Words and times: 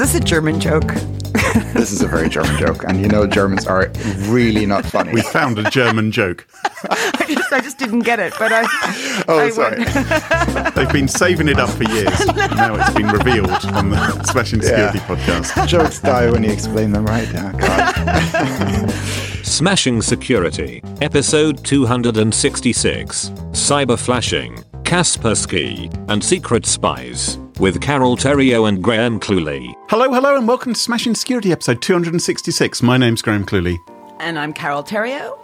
this 0.00 0.14
a 0.14 0.20
German 0.20 0.58
joke? 0.60 0.92
This 1.74 1.90
is 1.92 2.02
a 2.02 2.06
very 2.06 2.28
German 2.28 2.56
joke, 2.58 2.84
and 2.86 3.00
you 3.00 3.08
know 3.08 3.26
Germans 3.26 3.66
are 3.66 3.90
really 4.28 4.66
not 4.66 4.84
funny. 4.84 5.12
We 5.12 5.22
found 5.22 5.58
a 5.58 5.68
German 5.70 6.12
joke. 6.12 6.46
I 6.88 7.24
just, 7.28 7.52
I 7.52 7.60
just 7.60 7.78
didn't 7.78 8.00
get 8.00 8.20
it, 8.20 8.34
but 8.38 8.52
I. 8.54 8.62
oh, 9.26 9.38
I 9.40 9.50
sorry. 9.50 9.84
They've 10.74 10.92
been 10.92 11.08
saving 11.08 11.48
it 11.48 11.58
up 11.58 11.70
for 11.70 11.84
years. 11.84 12.26
Now 12.60 12.74
it's 12.76 12.90
been 12.94 13.08
revealed 13.08 13.50
on 13.74 13.90
the 13.90 14.22
Smashing 14.24 14.62
Security 14.62 14.98
Yeah. 14.98 15.06
podcast. 15.06 15.66
Jokes 15.66 16.00
die 16.00 16.30
when 16.30 16.44
you 16.44 16.50
explain 16.52 16.92
them 16.92 17.06
right. 17.06 17.28
God. 17.32 18.90
Smashing 19.44 20.02
Security, 20.02 20.82
episode 21.00 21.64
266 21.64 23.30
Cyber 23.52 23.98
Flashing, 23.98 24.56
Kaspersky, 24.82 25.92
and 26.08 26.22
Secret 26.22 26.66
Spies, 26.66 27.38
with 27.60 27.80
Carole 27.82 28.16
Theriault 28.16 28.66
and 28.68 28.82
Graham 28.82 29.20
Cluley. 29.20 29.74
Hello, 29.90 30.12
hello, 30.12 30.36
and 30.36 30.48
welcome 30.48 30.72
to 30.72 30.80
Smashing 30.80 31.14
Security 31.14 31.52
episode 31.52 31.82
266. 31.82 32.82
My 32.82 32.96
name's 32.96 33.20
Graham 33.22 33.44
Cluley. 33.44 33.80
and 34.18 34.38
I'm 34.38 34.52
Carole 34.52 34.82
Theriault. 34.82 35.38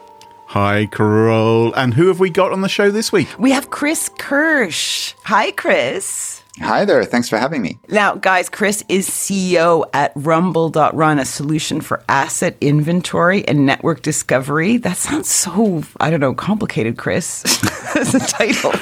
Hi, 0.47 0.87
Carole. 0.87 1.75
And 1.75 1.93
who 1.95 2.09
have 2.09 2.19
we 2.19 2.31
got 2.31 2.53
on 2.53 2.63
the 2.63 2.69
show 2.69 2.91
this 2.91 3.13
week? 3.13 3.29
We 3.39 3.51
have 3.51 3.71
Chris 3.71 4.09
Kirsch. 4.19 5.15
Hi, 5.25 5.51
Chris. 5.53 6.36
Hi 6.61 6.87
there. 6.87 7.05
Thanks 7.05 7.29
for 7.29 7.37
having 7.37 7.61
me. 7.61 7.79
Now, 7.91 8.15
guys, 8.15 8.49
Chris 8.49 8.83
is 8.89 9.09
CEO 9.11 9.85
at 9.93 10.13
Rumble.run, 10.15 11.19
a 11.19 11.25
solution 11.27 11.83
for 11.83 12.03
asset 12.09 12.57
inventory 12.63 13.47
and 13.47 13.67
network 13.67 14.01
discovery. 14.01 14.79
That 14.79 14.97
sounds 14.97 15.29
so, 15.29 15.83
I 16.01 16.09
don't 16.11 16.21
know, 16.21 16.33
complicated, 16.35 16.97
Chris, 16.97 17.45
as 17.97 18.15
a 18.15 18.21
title. 18.21 18.73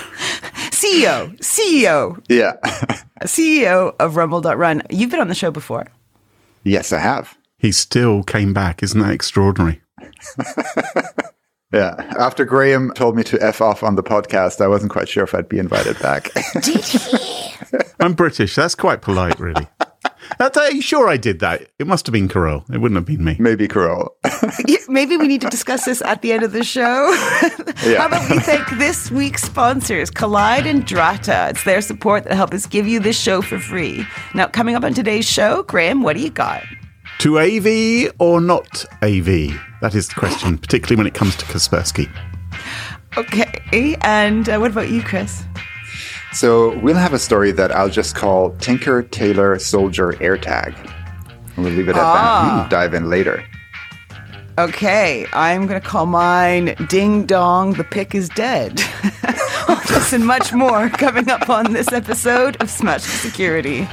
CEO, 0.70 1.36
CEO, 1.40 2.22
Yeah. 2.28 2.52
CEO 3.24 3.94
of 3.98 4.16
Rumble.run. 4.16 4.82
You've 4.90 5.10
been 5.10 5.20
on 5.20 5.28
the 5.28 5.34
show 5.34 5.50
before. 5.50 5.86
yes, 6.62 6.92
I 6.92 6.98
have. 7.00 7.36
He 7.58 7.72
still 7.72 8.22
came 8.22 8.52
back. 8.52 8.82
Isn't 8.84 9.00
that 9.00 9.12
extraordinary? 9.12 9.80
Yeah. 11.74 11.96
After 12.18 12.44
Graham 12.44 12.92
told 12.92 13.16
me 13.16 13.24
to 13.24 13.42
F 13.42 13.60
off 13.60 13.82
on 13.82 13.96
the 13.96 14.02
podcast, 14.02 14.60
I 14.60 14.68
wasn't 14.68 14.92
quite 14.92 15.08
sure 15.08 15.24
if 15.24 15.34
I'd 15.34 15.48
be 15.48 15.58
invited 15.58 15.98
back. 15.98 16.30
I'm 18.00 18.14
British. 18.14 18.54
That's 18.54 18.76
quite 18.76 19.02
polite, 19.02 19.40
really. 19.40 19.66
Are 20.38 20.70
you 20.70 20.82
sure 20.82 21.08
I 21.08 21.16
did 21.16 21.40
that? 21.40 21.68
It 21.78 21.86
must 21.86 22.06
have 22.06 22.12
been 22.12 22.28
Carole. 22.28 22.64
It 22.72 22.78
wouldn't 22.78 22.96
have 22.96 23.06
been 23.06 23.24
me. 23.24 23.36
Maybe 23.38 23.68
Carole. 23.68 24.16
Maybe 24.88 25.16
we 25.16 25.26
need 25.26 25.40
to 25.40 25.48
discuss 25.48 25.84
this 25.84 26.00
at 26.02 26.22
the 26.22 26.32
end 26.32 26.42
of 26.42 26.52
the 26.52 26.64
show. 26.64 27.14
How 27.96 28.06
about 28.06 28.30
we 28.30 28.38
thank 28.38 28.68
this 28.78 29.10
week's 29.10 29.42
sponsors, 29.42 30.10
Kolide 30.10 30.66
and 30.66 30.86
Drata. 30.86 31.50
It's 31.50 31.64
their 31.64 31.80
support 31.80 32.24
that 32.24 32.34
help 32.34 32.54
us 32.54 32.66
give 32.66 32.86
you 32.86 33.00
this 33.00 33.18
show 33.18 33.42
for 33.42 33.58
free. 33.58 34.06
Now, 34.34 34.46
coming 34.46 34.74
up 34.74 34.84
on 34.84 34.94
today's 34.94 35.28
show, 35.28 35.62
Graham, 35.64 36.02
what 36.02 36.16
do 36.16 36.22
you 36.22 36.30
got? 36.30 36.62
To 37.24 37.38
AV 37.38 38.12
or 38.18 38.38
not 38.38 38.84
AV? 39.00 39.58
That 39.80 39.94
is 39.94 40.08
the 40.08 40.14
question, 40.14 40.58
particularly 40.58 40.96
when 40.98 41.06
it 41.06 41.14
comes 41.14 41.34
to 41.36 41.46
Kaspersky. 41.46 42.06
Okay, 43.16 43.96
and 44.02 44.46
uh, 44.46 44.58
what 44.58 44.70
about 44.72 44.90
you, 44.90 45.02
Chris? 45.02 45.42
So 46.34 46.78
we'll 46.80 46.96
have 46.96 47.14
a 47.14 47.18
story 47.18 47.50
that 47.52 47.74
I'll 47.74 47.88
just 47.88 48.14
call 48.14 48.54
Tinker, 48.56 49.04
Tailor, 49.04 49.58
Soldier, 49.58 50.12
AirTag. 50.20 50.76
And 51.56 51.64
we'll 51.64 51.72
leave 51.72 51.88
it 51.88 51.96
at 51.96 52.02
that. 52.02 52.56
We'll 52.56 52.68
dive 52.68 52.92
in 52.92 53.08
later. 53.08 53.42
Okay, 54.58 55.26
I'm 55.32 55.66
going 55.66 55.80
to 55.80 55.88
call 55.88 56.04
mine 56.04 56.76
Ding 56.90 57.24
Dong, 57.24 57.72
the 57.72 57.84
pick 57.84 58.14
is 58.14 58.28
dead. 58.28 58.82
All 59.66 59.80
this 59.88 60.12
and 60.12 60.26
much 60.26 60.52
more 60.52 60.90
coming 60.90 61.30
up 61.30 61.48
on 61.48 61.72
this 61.72 61.90
episode 61.90 62.58
of 62.60 62.68
Smash 62.68 63.00
Security. 63.00 63.88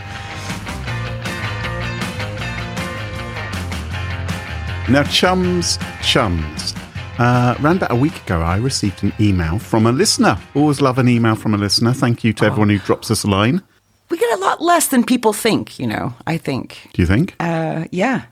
Now, 4.91 5.03
chums, 5.03 5.79
chums. 6.03 6.75
Uh, 7.17 7.55
around 7.61 7.77
about 7.77 7.91
a 7.91 7.95
week 7.95 8.21
ago, 8.23 8.41
I 8.41 8.57
received 8.57 9.03
an 9.03 9.13
email 9.21 9.57
from 9.57 9.85
a 9.85 9.91
listener. 9.93 10.37
Always 10.53 10.81
love 10.81 10.97
an 10.97 11.07
email 11.07 11.35
from 11.35 11.53
a 11.53 11.57
listener. 11.57 11.93
Thank 11.93 12.25
you 12.25 12.33
to 12.33 12.45
everyone 12.45 12.67
who 12.67 12.77
drops 12.77 13.09
us 13.09 13.23
a 13.23 13.29
line. 13.29 13.61
We 14.09 14.17
get 14.17 14.37
a 14.37 14.41
lot 14.41 14.61
less 14.61 14.87
than 14.87 15.05
people 15.05 15.31
think, 15.31 15.79
you 15.79 15.87
know, 15.87 16.13
I 16.27 16.37
think. 16.37 16.89
Do 16.91 17.01
you 17.01 17.05
think? 17.05 17.37
Uh, 17.39 17.85
yeah. 17.91 18.25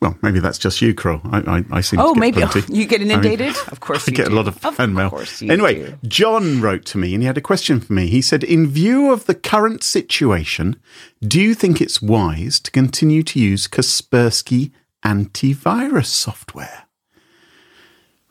well, 0.00 0.16
maybe 0.22 0.40
that's 0.40 0.56
just 0.56 0.80
you, 0.80 0.94
Crow. 0.94 1.20
I, 1.24 1.58
I, 1.58 1.64
I 1.72 1.80
seem 1.82 2.00
Oh, 2.00 2.14
maybe 2.14 2.40
plenty. 2.40 2.62
you 2.72 2.86
get 2.86 3.02
I 3.02 3.04
mean, 3.04 3.10
inundated. 3.10 3.54
of 3.70 3.80
course, 3.86 4.08
I 4.08 4.12
get 4.12 4.28
do. 4.28 4.32
a 4.32 4.34
lot 4.34 4.48
of 4.48 4.56
fan 4.56 4.94
mail. 4.94 5.22
Anyway, 5.42 5.74
do. 5.74 5.98
John 6.08 6.62
wrote 6.62 6.86
to 6.86 6.96
me 6.96 7.12
and 7.12 7.22
he 7.22 7.26
had 7.26 7.36
a 7.36 7.42
question 7.42 7.80
for 7.80 7.92
me. 7.92 8.06
He 8.06 8.22
said, 8.22 8.42
In 8.44 8.66
view 8.66 9.12
of 9.12 9.26
the 9.26 9.34
current 9.34 9.82
situation, 9.82 10.76
do 11.20 11.38
you 11.38 11.52
think 11.52 11.82
it's 11.82 12.00
wise 12.00 12.58
to 12.60 12.70
continue 12.70 13.22
to 13.24 13.38
use 13.38 13.68
Kaspersky 13.68 14.70
antivirus 15.04 16.06
software? 16.06 16.84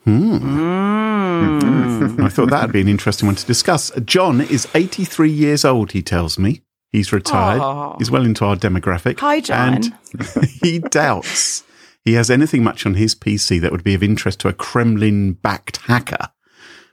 Hmm. 0.04 0.60
I 2.24 2.30
thought 2.30 2.50
that 2.50 2.64
would 2.64 2.74
be 2.74 2.82
an 2.82 2.88
interesting 2.88 3.28
one 3.28 3.36
to 3.36 3.46
discuss. 3.46 3.92
John 4.06 4.42
is 4.42 4.68
83 4.74 5.30
years 5.30 5.66
old, 5.66 5.92
he 5.92 6.02
tells 6.02 6.40
me. 6.40 6.62
He's 6.92 7.12
retired. 7.12 7.62
Aw. 7.62 7.98
He's 7.98 8.10
well 8.10 8.26
into 8.26 8.46
our 8.46 8.56
demographic. 8.56 9.20
Hi, 9.20 9.42
John. 9.42 9.74
And 9.74 9.94
he 10.62 10.80
doubts 10.80 11.64
he 12.08 12.14
has 12.14 12.32
anything 12.32 12.64
much 12.64 12.86
on 12.86 12.94
his 12.94 13.16
PC 13.16 13.60
that 13.60 13.74
would 13.74 13.84
be 13.84 13.94
of 13.94 14.02
interest 14.02 14.40
to 14.40 14.48
a 14.48 14.54
Kremlin 14.54 15.34
backed 15.34 15.76
hacker 15.88 16.30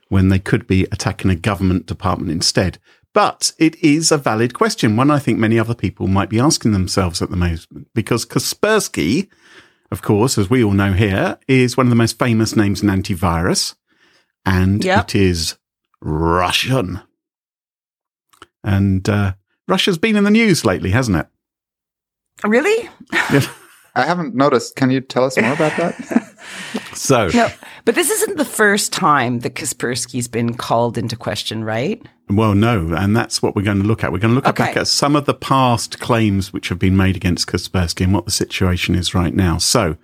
when 0.09 0.27
they 0.27 0.39
could 0.39 0.67
be 0.67 0.83
attacking 0.91 1.31
a 1.31 1.35
government 1.35 1.85
department 1.85 2.31
instead. 2.31 2.79
But 3.13 3.53
it 3.57 3.81
is 3.81 4.11
a 4.11 4.17
valid 4.17 4.53
question, 4.53 4.97
one 4.97 5.09
I 5.09 5.19
think 5.19 5.39
many 5.39 5.57
other 5.57 5.73
people 5.73 6.07
might 6.07 6.29
be 6.29 6.37
asking 6.37 6.73
themselves 6.73 7.21
at 7.21 7.29
the 7.29 7.37
moment, 7.37 7.65
because 7.93 8.25
Kaspersky, 8.25 9.29
of 9.91 10.01
course, 10.01 10.37
as 10.37 10.49
we 10.49 10.63
all 10.63 10.71
know 10.71 10.93
here, 10.93 11.37
is 11.47 11.77
one 11.77 11.85
of 11.85 11.89
the 11.89 11.95
most 11.95 12.17
famous 12.19 12.55
names 12.55 12.81
in 12.83 12.89
antivirus, 12.89 13.75
and 14.45 14.83
Yep. 14.83 15.05
it 15.09 15.15
is 15.15 15.57
Russian. 16.01 17.01
And 18.63 19.07
uh, 19.07 19.33
Russia's 19.67 19.97
been 19.97 20.15
in 20.15 20.23
the 20.23 20.31
news 20.31 20.65
lately, 20.65 20.91
hasn't 20.91 21.17
it? 21.17 21.27
Really? 22.43 22.89
I 23.95 24.03
haven't 24.03 24.35
noticed. 24.35 24.75
Can 24.75 24.89
you 24.89 25.01
tell 25.01 25.23
us 25.23 25.37
more 25.39 25.53
about 25.53 25.77
that? 25.77 26.23
So, 26.93 27.29
No, 27.33 27.49
but 27.85 27.95
this 27.95 28.09
isn't 28.09 28.37
the 28.37 28.45
first 28.45 28.91
time 28.93 29.39
that 29.39 29.55
Kaspersky's 29.55 30.27
been 30.27 30.53
called 30.55 30.97
into 30.97 31.15
question, 31.15 31.63
right? 31.63 32.01
well, 32.29 32.55
no, 32.55 32.93
and 32.93 33.15
that's 33.15 33.41
what 33.41 33.55
we're 33.55 33.61
going 33.61 33.81
to 33.81 33.87
look 33.87 34.03
at. 34.03 34.11
We're 34.11 34.17
going 34.19 34.31
to 34.31 34.35
look 34.35 34.47
Okay. 34.47 34.63
back 34.65 34.77
at 34.77 34.87
some 34.87 35.15
of 35.15 35.25
the 35.25 35.33
past 35.35 35.99
claims 35.99 36.51
which 36.51 36.69
have 36.69 36.79
been 36.79 36.97
made 36.97 37.15
against 37.15 37.47
Kaspersky 37.47 38.03
and 38.03 38.13
what 38.13 38.25
the 38.25 38.31
situation 38.31 38.95
is 38.95 39.13
right 39.13 39.33
now. 39.33 39.57
So, 39.59 39.97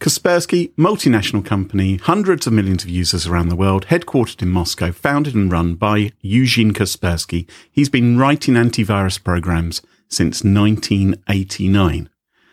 Kaspersky, 0.00 0.72
multinational 0.76 1.44
company, 1.44 1.96
hundreds 1.96 2.46
of 2.46 2.52
millions 2.52 2.84
of 2.84 2.88
users 2.90 3.26
around 3.26 3.48
the 3.48 3.56
world, 3.56 3.86
headquartered 3.86 4.40
in 4.42 4.48
Moscow, 4.48 4.92
founded 4.92 5.34
and 5.34 5.50
run 5.50 5.74
by 5.74 6.12
Eugene 6.20 6.72
Kaspersky. 6.72 7.48
He's 7.72 7.88
been 7.88 8.16
writing 8.16 8.54
antivirus 8.54 9.22
programs 9.22 9.82
since 10.08 10.44
1989. 10.44 12.08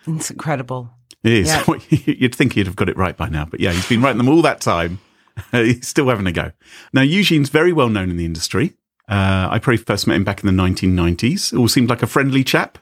It's 0.08 0.32
incredible. 0.32 0.90
It 1.26 1.34
is. 1.34 1.48
Yeah. 1.48 1.66
You'd 2.06 2.36
think 2.36 2.54
he'd 2.54 2.68
have 2.68 2.76
got 2.76 2.88
it 2.88 2.96
right 2.98 3.18
by 3.18 3.30
now, 3.30 3.46
but 3.46 3.60
yeah, 3.60 3.72
he's 3.72 3.90
been 3.90 4.02
writing 4.02 4.20
them 4.20 4.30
all 4.30 4.44
that 4.44 4.62
time. 4.62 5.00
he's 5.52 5.88
still 5.88 6.08
having 6.10 6.28
a 6.28 6.32
go. 6.32 6.52
Now, 6.94 7.02
Eugene's 7.02 7.50
very 7.50 7.74
well 7.74 7.90
known 7.90 8.10
in 8.12 8.18
the 8.18 8.26
industry. 8.26 8.74
Uh, 9.10 9.50
I 9.52 9.60
probably 9.60 9.78
first 9.78 10.08
met 10.08 10.16
him 10.16 10.24
back 10.24 10.44
in 10.44 10.56
the 10.56 10.64
1990s. 10.64 11.58
All 11.58 11.68
seemed 11.68 11.90
like 11.90 12.04
a 12.04 12.08
friendly 12.08 12.44
chap. 12.44 12.78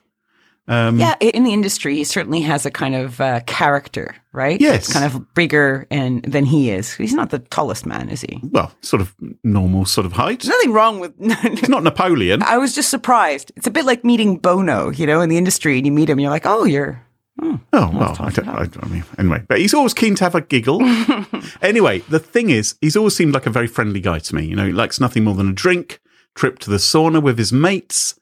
Um, 0.67 0.97
Yeah, 0.99 1.15
in 1.19 1.43
the 1.43 1.51
industry, 1.51 1.95
he 1.95 2.03
certainly 2.03 2.41
has 2.41 2.65
a 2.65 2.71
kind 2.71 2.95
of 2.95 3.19
uh, 3.19 3.41
character, 3.45 4.15
right? 4.31 4.59
Yes. 4.61 4.85
It's 4.85 4.93
kind 4.93 5.05
of 5.05 5.33
bigger 5.33 5.87
and 5.89 6.23
than 6.23 6.45
he 6.45 6.69
is. 6.69 6.93
He's 6.93 7.13
not 7.13 7.29
the 7.29 7.39
tallest 7.39 7.85
man, 7.85 8.09
is 8.09 8.21
he? 8.21 8.39
Well, 8.43 8.71
sort 8.81 9.01
of 9.01 9.13
normal 9.43 9.85
sort 9.85 10.05
of 10.05 10.13
height. 10.13 10.39
There's 10.41 10.49
nothing 10.49 10.71
wrong 10.71 10.99
with. 10.99 11.13
He's 11.41 11.69
not 11.69 11.83
Napoleon. 11.83 12.43
I 12.43 12.57
was 12.57 12.73
just 12.75 12.89
surprised. 12.89 13.51
It's 13.57 13.67
a 13.67 13.71
bit 13.71 13.83
like 13.85 14.05
meeting 14.05 14.37
Bono, 14.37 14.89
you 14.91 15.05
know, 15.05 15.19
in 15.21 15.29
the 15.29 15.37
industry, 15.37 15.77
and 15.77 15.85
you 15.85 15.91
meet 15.91 16.09
him, 16.09 16.19
you're 16.19 16.29
like, 16.29 16.45
oh, 16.45 16.63
you're. 16.63 17.01
Oh, 17.41 17.59
well, 17.71 18.15
I, 18.19 18.29
don't, 18.29 18.47
I, 18.47 18.69
I 18.81 18.87
mean, 18.87 19.03
anyway, 19.17 19.43
but 19.47 19.59
he's 19.59 19.73
always 19.73 19.93
keen 19.93 20.15
to 20.15 20.23
have 20.23 20.35
a 20.35 20.41
giggle. 20.41 20.81
anyway, 21.61 21.99
the 21.99 22.19
thing 22.19 22.51
is, 22.51 22.75
he's 22.79 22.95
always 22.95 23.15
seemed 23.15 23.33
like 23.33 23.47
a 23.47 23.51
very 23.51 23.67
friendly 23.67 23.99
guy 23.99 24.19
to 24.19 24.35
me. 24.35 24.45
You 24.45 24.55
know, 24.55 24.67
he 24.67 24.71
likes 24.71 24.99
nothing 24.99 25.23
more 25.23 25.33
than 25.33 25.49
a 25.49 25.53
drink, 25.53 25.99
trip 26.35 26.59
to 26.59 26.69
the 26.69 26.77
sauna 26.77 27.21
with 27.21 27.39
his 27.39 27.51
mates. 27.51 28.19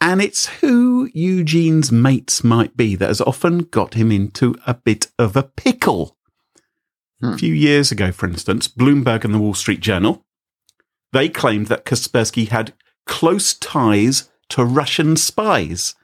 And 0.00 0.22
it's 0.22 0.46
who 0.46 1.10
Eugene's 1.12 1.92
mates 1.92 2.42
might 2.42 2.76
be 2.76 2.96
that 2.96 3.08
has 3.08 3.20
often 3.20 3.64
got 3.64 3.92
him 3.94 4.10
into 4.10 4.56
a 4.66 4.72
bit 4.72 5.08
of 5.18 5.36
a 5.36 5.42
pickle. 5.42 6.16
A 7.22 7.36
few 7.36 7.52
years 7.52 7.92
ago, 7.92 8.12
for 8.12 8.26
instance, 8.26 8.66
Bloomberg 8.66 9.24
and 9.24 9.34
the 9.34 9.38
Wall 9.38 9.52
Street 9.52 9.80
Journal, 9.80 10.24
they 11.12 11.28
claimed 11.28 11.66
that 11.66 11.84
Kaspersky 11.84 12.48
had 12.48 12.72
close 13.04 13.52
ties 13.52 14.30
to 14.48 14.64
Russian 14.64 15.16
spies. 15.16 15.94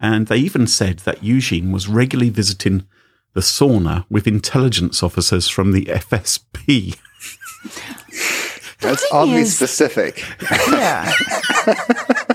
And 0.00 0.26
they 0.28 0.36
even 0.38 0.66
said 0.66 1.00
that 1.00 1.22
Eugene 1.24 1.72
was 1.72 1.88
regularly 1.88 2.30
visiting 2.30 2.86
the 3.34 3.40
sauna 3.40 4.04
with 4.08 4.26
intelligence 4.26 5.02
officers 5.02 5.48
from 5.48 5.72
the 5.72 5.86
FSB. 5.86 6.96
That's 8.80 9.02
thing 9.02 9.10
oddly 9.12 9.40
is- 9.40 9.56
specific. 9.56 10.24
Yeah. 10.68 11.12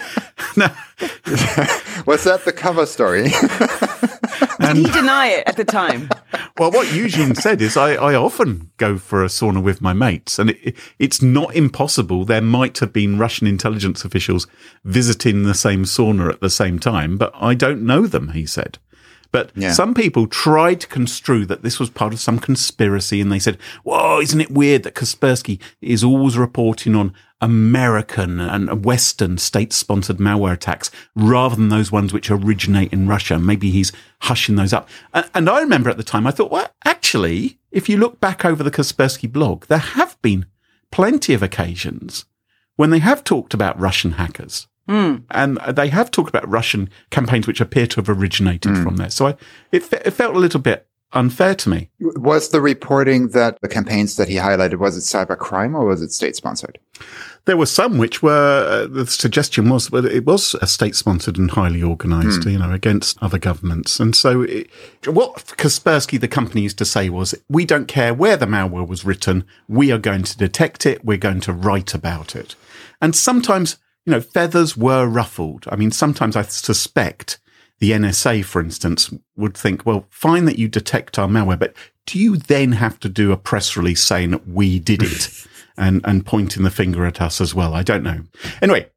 Was 2.05 2.23
that 2.25 2.41
the 2.45 2.53
cover 2.53 2.85
story? 2.85 3.23
Did 4.59 4.77
he 4.77 4.83
deny 4.91 5.27
it 5.27 5.47
at 5.47 5.57
the 5.57 5.65
time? 5.65 6.09
Well, 6.57 6.71
what 6.71 6.93
Eugene 6.93 7.35
said 7.35 7.61
is 7.61 7.75
I, 7.75 7.93
I 7.95 8.15
often 8.15 8.71
go 8.77 8.97
for 8.97 9.23
a 9.23 9.27
sauna 9.27 9.61
with 9.61 9.81
my 9.81 9.93
mates, 9.93 10.37
and 10.39 10.51
it, 10.51 10.75
it's 10.99 11.21
not 11.21 11.55
impossible. 11.55 12.25
There 12.25 12.41
might 12.41 12.77
have 12.79 12.93
been 12.93 13.17
Russian 13.17 13.47
intelligence 13.47 14.05
officials 14.05 14.47
visiting 14.83 15.43
the 15.43 15.53
same 15.53 15.83
sauna 15.83 16.29
at 16.29 16.41
the 16.41 16.49
same 16.49 16.79
time, 16.79 17.17
but 17.17 17.31
I 17.35 17.53
don't 17.55 17.81
know 17.83 18.05
them, 18.07 18.29
he 18.29 18.45
said. 18.45 18.77
But 19.31 19.51
Yeah. 19.55 19.73
some 19.73 19.95
people 19.95 20.27
tried 20.27 20.79
to 20.81 20.87
construe 20.87 21.45
that 21.47 21.63
this 21.63 21.79
was 21.79 21.89
part 21.89 22.13
of 22.13 22.19
some 22.19 22.37
conspiracy, 22.37 23.19
and 23.19 23.31
they 23.31 23.39
said, 23.39 23.57
"Whoa, 23.83 24.19
isn't 24.21 24.39
it 24.41 24.51
weird 24.51 24.83
that 24.83 24.93
Kaspersky 24.95 25.59
is 25.81 26.03
always 26.03 26.37
reporting 26.37 26.93
on 26.95 27.13
American 27.43 28.39
and 28.39 28.85
Western 28.85 29.37
state-sponsored 29.37 30.17
malware 30.17 30.53
attacks 30.53 30.89
rather 31.15 31.55
than 31.55 31.69
those 31.69 31.91
ones 31.91 32.13
which 32.13 32.31
originate 32.31 32.93
in 32.93 33.07
Russia? 33.07 33.37
Maybe 33.37 33.69
he's 33.69 33.91
hushing 34.21 34.55
those 34.55 34.73
up." 34.73 34.89
And, 35.13 35.49
I 35.49 35.59
remember 35.59 35.89
at 35.89 35.97
the 35.97 36.03
time, 36.03 36.25
I 36.25 36.31
thought, 36.31 36.51
"Well, 36.51 36.71
actually, 36.85 37.59
if 37.69 37.89
you 37.89 37.97
look 37.97 38.19
back 38.19 38.45
over 38.45 38.63
the 38.63 38.71
Kaspersky 38.71 39.31
blog, 39.31 39.65
there 39.65 39.77
have 39.77 40.19
been 40.21 40.45
plenty 40.91 41.33
of 41.33 41.43
occasions 41.43 42.25
when 42.77 42.89
they 42.89 42.99
have 42.99 43.23
talked 43.23 43.53
about 43.53 43.79
Russian 43.79 44.13
hackers." 44.13 44.67
Hmm. 44.87 45.19
and 45.31 45.57
they 45.69 45.87
have 45.87 46.11
talked 46.11 46.27
about 46.27 46.49
Russian 46.49 46.89
campaigns 47.09 47.47
which 47.47 47.61
appear 47.61 47.87
to 47.87 47.95
have 47.97 48.09
originated 48.09 48.75
hmm. 48.75 48.83
from 48.83 48.97
there. 48.97 49.09
So 49.09 49.27
I, 49.27 49.35
it, 49.71 49.91
it 49.93 50.11
felt 50.11 50.35
a 50.35 50.39
little 50.39 50.59
bit 50.59 50.85
unfair 51.13 51.55
to 51.55 51.69
me. 51.69 51.89
was 51.99 52.49
the 52.49 52.61
reporting 52.61 53.29
that 53.29 53.59
the 53.61 53.67
campaigns 53.67 54.15
that 54.15 54.27
he 54.27 54.35
highlighted 54.35 54.79
was 54.79 54.97
it 54.97 55.01
cybercrime 55.01 55.75
or 55.75 55.85
was 55.85 56.01
it 56.01 56.11
state 56.11 56.35
sponsored? 56.35 56.79
There 57.45 57.57
were 57.57 57.65
some 57.65 57.97
which 57.97 58.23
were 58.23 58.65
uh, 58.67 58.87
the 58.87 59.05
suggestion 59.05 59.69
was 59.69 59.89
that 59.89 60.05
it 60.05 60.25
was 60.25 60.55
a 60.55 60.67
state 60.67 60.95
sponsored 60.95 61.37
and 61.37 61.51
highly 61.51 61.83
organised, 61.83 62.45
you 62.45 62.57
know, 62.57 62.71
against 62.71 63.21
other 63.21 63.37
governments. 63.37 63.99
And 63.99 64.15
so 64.15 64.43
it, 64.43 64.69
what 65.05 65.35
Kaspersky, 65.57 66.19
the 66.19 66.29
company, 66.29 66.61
used 66.61 66.77
to 66.77 66.85
say 66.85 67.09
was, 67.09 67.35
"We 67.49 67.65
don't 67.65 67.87
care 67.87 68.13
where 68.13 68.37
the 68.37 68.45
malware 68.45 68.87
was 68.87 69.03
written. 69.03 69.43
We 69.67 69.91
are 69.91 69.97
going 69.97 70.23
to 70.23 70.37
detect 70.37 70.85
it. 70.85 71.03
We're 71.03 71.17
going 71.17 71.41
to 71.41 71.51
write 71.51 71.93
about 71.93 72.33
it." 72.33 72.55
And 73.01 73.13
sometimes, 73.13 73.77
you 74.05 74.11
know, 74.11 74.21
feathers 74.21 74.77
were 74.77 75.05
ruffled. 75.05 75.65
I 75.69 75.75
mean, 75.75 75.91
sometimes 75.91 76.37
I 76.37 76.43
suspect 76.43 77.39
the 77.83 77.91
NSA, 77.91 78.45
for 78.45 78.61
instance, 78.61 79.13
would 79.35 79.57
think, 79.57 79.85
well, 79.85 80.05
fine 80.09 80.45
that 80.45 80.57
you 80.57 80.69
detect 80.69 81.19
our 81.19 81.27
malware, 81.27 81.59
but 81.59 81.73
do 82.05 82.17
you 82.17 82.37
then 82.37 82.71
have 82.71 82.97
to 83.01 83.09
do 83.09 83.33
a 83.33 83.37
press 83.37 83.75
release 83.75 84.01
saying 84.01 84.39
we 84.47 84.79
did 84.79 85.03
it 85.03 85.29
and, 85.77 85.99
and 86.05 86.25
pointing 86.25 86.63
the 86.63 86.71
finger 86.71 87.05
at 87.05 87.19
us 87.19 87.41
as 87.41 87.53
well? 87.53 87.73
I 87.73 87.83
don't 87.83 88.01
know. 88.01 88.21
Anyway, 88.61 88.89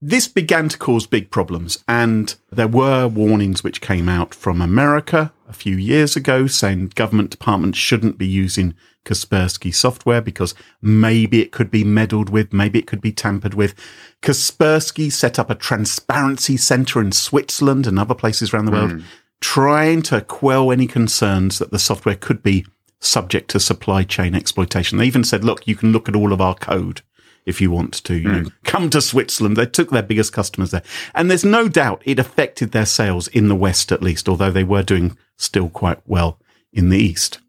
this 0.00 0.28
began 0.28 0.68
to 0.68 0.78
cause 0.78 1.08
big 1.08 1.32
problems 1.32 1.82
and 1.88 2.36
there 2.52 2.68
were 2.68 3.08
warnings 3.08 3.64
which 3.64 3.80
came 3.80 4.08
out 4.08 4.32
from 4.32 4.60
America 4.60 5.32
a 5.48 5.52
few 5.52 5.74
years 5.74 6.14
ago 6.14 6.46
saying 6.46 6.92
government 6.94 7.30
departments 7.30 7.78
shouldn't 7.78 8.16
be 8.16 8.28
using 8.28 8.76
Kaspersky 9.04 9.74
software 9.74 10.20
because 10.20 10.54
maybe 10.82 11.40
it 11.40 11.52
could 11.52 11.70
be 11.70 11.84
meddled 11.84 12.30
with, 12.30 12.52
maybe 12.52 12.78
it 12.78 12.86
could 12.86 13.00
be 13.00 13.12
tampered 13.12 13.54
with. 13.54 13.74
Kaspersky 14.22 15.10
set 15.10 15.38
up 15.38 15.50
a 15.50 15.54
transparency 15.54 16.56
center 16.56 17.00
in 17.00 17.12
Switzerland 17.12 17.86
and 17.86 17.98
other 17.98 18.14
places 18.14 18.52
around 18.52 18.66
the 18.66 18.72
world 18.72 19.02
trying 19.40 20.02
to 20.02 20.20
quell 20.20 20.70
any 20.70 20.86
concerns 20.86 21.58
that 21.58 21.70
the 21.70 21.78
software 21.78 22.14
could 22.14 22.42
be 22.42 22.66
subject 23.00 23.50
to 23.50 23.60
supply 23.60 24.04
chain 24.04 24.34
exploitation. 24.34 24.98
They 24.98 25.06
even 25.06 25.24
said, 25.24 25.44
look, 25.44 25.66
you 25.66 25.74
can 25.74 25.92
look 25.92 26.08
at 26.08 26.16
all 26.16 26.32
of 26.32 26.40
our 26.40 26.54
code 26.54 27.00
if 27.46 27.60
you 27.60 27.70
want 27.70 27.94
to. 28.04 28.14
You 28.14 28.28
know, 28.28 28.42
hmm. 28.42 28.48
come 28.64 28.90
to 28.90 29.00
Switzerland. 29.00 29.56
They 29.56 29.66
took 29.66 29.90
their 29.90 30.02
biggest 30.02 30.32
customers 30.32 30.70
there. 30.70 30.82
And 31.14 31.30
there's 31.30 31.44
no 31.44 31.68
doubt 31.68 32.02
it 32.04 32.18
affected 32.18 32.72
their 32.72 32.86
sales 32.86 33.28
in 33.28 33.48
the 33.48 33.56
West 33.56 33.90
at 33.90 34.02
least, 34.02 34.28
although 34.28 34.50
they 34.50 34.64
were 34.64 34.82
doing 34.82 35.16
still 35.36 35.70
quite 35.70 36.00
well 36.06 36.38
in 36.72 36.90
the 36.90 36.98
East. 36.98 37.40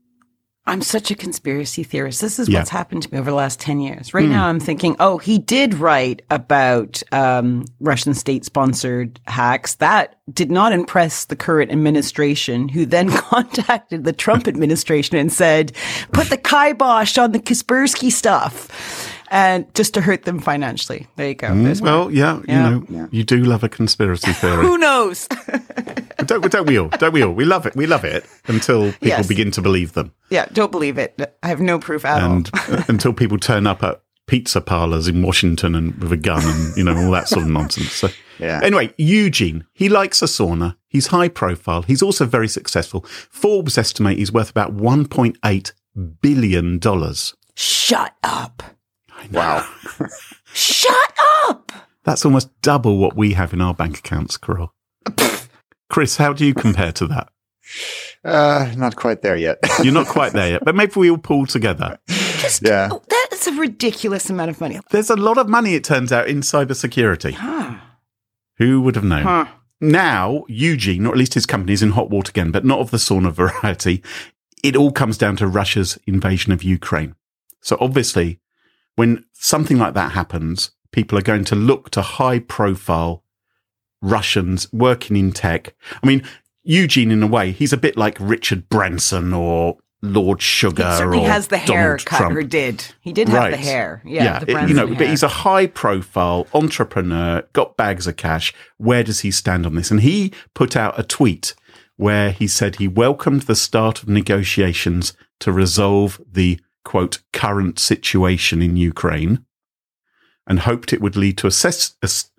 I'm 0.71 0.81
such 0.81 1.12
a 1.12 1.15
conspiracy 1.15 1.83
theorist. 1.83 2.21
This 2.21 2.39
is 2.39 2.47
Yeah. 2.47 2.59
what's 2.59 2.69
happened 2.69 3.03
to 3.03 3.12
me 3.12 3.19
over 3.19 3.29
the 3.29 3.35
last 3.35 3.59
10 3.59 3.81
years. 3.81 4.13
Right 4.13 4.29
now, 4.29 4.47
I'm 4.47 4.59
thinking, 4.62 4.95
oh, 5.01 5.18
he 5.18 5.38
did 5.38 5.73
write 5.73 6.21
about 6.29 7.03
um, 7.12 7.65
Russian 7.81 8.13
state 8.13 8.45
sponsored 8.45 9.19
hacks. 9.27 9.75
That 9.75 10.15
did 10.33 10.50
not 10.50 10.71
impress 10.71 11.25
the 11.25 11.35
current 11.35 11.71
administration, 11.73 12.69
who 12.69 12.85
then 12.85 13.09
contacted 13.12 14.06
the 14.06 14.13
Trump 14.13 14.47
administration 14.47 15.18
and 15.18 15.29
said, 15.31 15.73
put 16.13 16.29
the 16.29 16.38
kibosh 16.38 17.17
on 17.17 17.33
the 17.33 17.39
Kaspersky 17.39 18.09
stuff. 18.09 19.10
And 19.33 19.73
just 19.73 19.93
to 19.93 20.01
hurt 20.01 20.23
them 20.23 20.39
financially. 20.39 21.07
There 21.15 21.29
you 21.29 21.35
go. 21.35 21.55
There's 21.55 21.81
one. 21.81 21.89
Well, 21.91 22.11
yeah, 22.11 22.41
Yeah. 22.47 22.69
you 22.69 22.85
know, 22.89 23.07
you 23.11 23.23
do 23.23 23.37
love 23.37 23.63
a 23.63 23.69
conspiracy 23.69 24.33
theory. 24.33 24.65
Who 24.65 24.77
knows? 24.77 25.25
don't, 26.25 26.51
don't 26.51 26.67
we 26.67 26.77
all? 26.77 26.89
Don't 26.89 27.13
we 27.13 27.23
all? 27.23 27.31
We 27.31 27.45
love 27.45 27.65
it. 27.65 27.73
We 27.75 27.85
love 27.87 28.03
it 28.03 28.25
until 28.47 28.91
people 28.91 29.07
Yes. 29.07 29.27
begin 29.27 29.49
to 29.51 29.61
believe 29.61 29.93
them. 29.93 30.11
yeah, 30.29 30.45
don't 30.51 30.71
believe 30.71 30.97
it. 30.97 31.17
I 31.41 31.47
have 31.47 31.61
no 31.61 31.79
proof 31.79 32.03
at 32.05 32.21
all. 32.21 32.31
and 32.33 32.49
uh, 32.69 32.83
until 32.89 33.13
people 33.13 33.37
turn 33.37 33.65
up 33.67 33.81
at 33.83 34.01
pizza 34.27 34.61
parlors 34.61 35.07
in 35.07 35.21
Washington 35.23 35.75
and 35.75 35.95
with 36.01 36.11
a 36.11 36.17
gun 36.17 36.43
and 36.43 36.77
you 36.77 36.83
know 36.83 36.95
all 36.95 37.11
that 37.11 37.27
sort 37.29 37.43
of 37.43 37.49
nonsense. 37.59 37.91
So 37.93 38.09
Yeah. 38.37 38.59
anyway, 38.63 38.93
Eugene, 38.97 39.65
he 39.73 39.87
likes 39.89 40.21
a 40.21 40.25
sauna. 40.25 40.75
He's 40.89 41.07
high 41.07 41.29
profile. 41.29 41.83
He's 41.83 42.01
also 42.01 42.25
very 42.25 42.47
successful. 42.49 43.05
Forbes 43.29 43.77
estimate 43.77 44.17
he's 44.17 44.31
worth 44.33 44.49
about 44.49 44.75
1.8 44.75 45.71
billion 46.21 46.79
dollars. 46.79 47.33
Shut 47.55 48.13
up. 48.23 48.63
Wow. 49.31 49.68
Shut 50.53 51.13
up. 51.45 51.71
That's 52.03 52.25
almost 52.25 52.50
double 52.62 52.97
what 52.97 53.15
we 53.15 53.33
have 53.33 53.53
in 53.53 53.62
our 53.62 53.73
bank 53.73 54.00
accounts, 54.00 54.38
Carole. 54.38 54.73
Chris, 55.89 56.18
how 56.18 56.33
do 56.33 56.45
you 56.45 56.53
compare 56.53 56.91
to 56.94 57.07
that? 57.07 57.29
Uh, 58.23 58.71
not 58.77 58.95
quite 58.95 59.21
there 59.21 59.35
yet. 59.35 59.59
You're 59.83 59.94
not 59.94 60.07
quite 60.07 60.33
there 60.33 60.51
yet, 60.51 60.65
but 60.65 60.75
maybe 60.75 60.94
we 60.95 61.09
all 61.09 61.18
pull 61.18 61.45
together. 61.45 61.97
Just, 62.07 62.63
Yeah. 62.63 62.89
oh, 62.91 63.01
that 63.09 63.27
is 63.31 63.47
a 63.47 63.53
ridiculous 63.53 64.29
amount 64.29 64.50
of 64.50 64.59
money. 64.59 64.79
There's 64.89 65.09
a 65.09 65.15
lot 65.15 65.38
of 65.38 65.47
money, 65.47 65.75
it 65.75 65.83
turns 65.83 66.12
out, 66.12 66.27
in 66.27 66.41
cybersecurity. 66.41 67.33
Huh. 67.33 67.75
Who 68.57 68.81
would 68.81 68.95
have 68.95 69.03
known? 69.06 69.24
Huh. 69.24 69.45
Now, 69.79 70.44
Eugene, 70.47 71.06
or 71.07 71.12
at 71.12 71.17
least 71.17 71.33
his 71.33 71.45
company, 71.45 71.74
is 71.74 71.81
in 71.81 71.91
hot 71.91 72.09
water 72.09 72.29
again, 72.29 72.51
but 72.51 72.65
not 72.65 72.79
of 72.79 72.91
the 72.91 72.97
sauna 72.97 73.31
variety. 73.63 74.03
It 74.63 74.75
all 74.75 74.91
comes 74.91 75.17
down 75.17 75.38
to 75.38 75.47
Russia's 75.47 75.97
invasion 76.06 76.51
of 76.51 76.62
Ukraine. 76.63 77.15
So 77.62 77.77
obviously, 77.79 78.39
when 78.95 79.25
something 79.33 79.77
like 79.77 79.93
that 79.93 80.11
happens, 80.11 80.71
people 80.91 81.17
are 81.17 81.21
going 81.23 81.45
to 81.45 81.55
look 81.55 81.89
to 81.91 82.01
high 82.01 82.39
profile 82.39 83.23
Russians 84.01 84.71
working 84.74 85.15
in 85.15 85.31
tech. 85.31 85.75
I 86.01 86.07
mean, 86.07 86.24
Eugene, 86.63 87.12
in 87.12 87.24
a 87.24 87.27
way, 87.27 87.51
he's 87.51 87.74
a 87.74 87.77
bit 87.77 87.98
like 87.98 88.17
Richard 88.19 88.69
Branson 88.69 89.33
or 89.33 89.77
Lord 90.03 90.41
Sugar 90.41 90.89
He 90.89 90.98
certainly 90.98 91.24
has 91.24 91.48
the 91.48 91.57
Donald 91.57 91.69
haircut, 91.77 92.17
Trump. 92.17 92.36
or 92.36 92.43
did. 92.43 92.83
He 93.01 93.13
did 93.13 93.29
have 93.29 93.51
the 93.51 93.57
hair. 93.57 94.01
Yeah, 94.03 94.39
the 94.39 94.51
it- 94.51 94.67
you 94.69 94.74
know, 94.74 94.86
Branson 94.86 94.93
but 94.98 95.07
he's 95.07 95.24
a 95.24 95.27
high 95.27 95.67
profile 95.67 96.48
entrepreneur, 96.53 97.43
got 97.53 97.77
bags 97.77 98.07
of 98.07 98.17
cash. 98.17 98.53
Where 98.77 99.03
does 99.03 99.19
he 99.21 99.29
stand 99.31 99.65
on 99.65 99.75
this? 99.75 99.91
And 99.91 100.01
he 100.01 100.33
put 100.55 100.75
out 100.75 101.00
a 101.00 101.03
tweet 101.03 101.53
where 101.98 102.31
he 102.31 102.48
said 102.48 102.77
he 102.77 102.88
welcomed 102.88 103.43
the 103.43 103.55
start 103.55 104.01
of 104.01 104.10
negotiations 104.10 105.13
to 105.39 105.51
resolve 105.51 106.19
the 106.31 106.60
quote 106.83 107.21
current 107.33 107.79
situation 107.79 108.61
in 108.61 108.75
Ukraine 108.77 109.45
and 110.47 110.59
hoped 110.59 110.93
it 110.93 111.01
would 111.01 111.15
lead 111.15 111.38
to 111.39 111.47
a, 111.47 111.51
cess- 111.51 111.95
a, 112.01 112.05
s- 112.05 112.31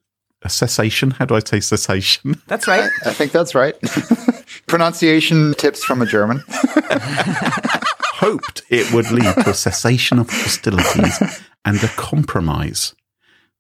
a 0.42 0.48
cessation. 0.48 1.12
How 1.12 1.24
do 1.24 1.34
I 1.36 1.40
say 1.40 1.60
cessation? 1.60 2.40
That's 2.48 2.66
right. 2.66 2.90
I 3.06 3.12
think 3.12 3.32
that's 3.32 3.54
right. 3.54 3.76
Pronunciation 4.66 5.54
tips 5.54 5.84
from 5.84 6.02
a 6.02 6.06
German. 6.06 6.42
hoped 8.14 8.62
it 8.70 8.92
would 8.92 9.10
lead 9.10 9.34
to 9.44 9.50
a 9.50 9.54
cessation 9.54 10.18
of 10.18 10.28
hostilities 10.30 11.40
and 11.64 11.82
a 11.82 11.88
compromise. 11.88 12.94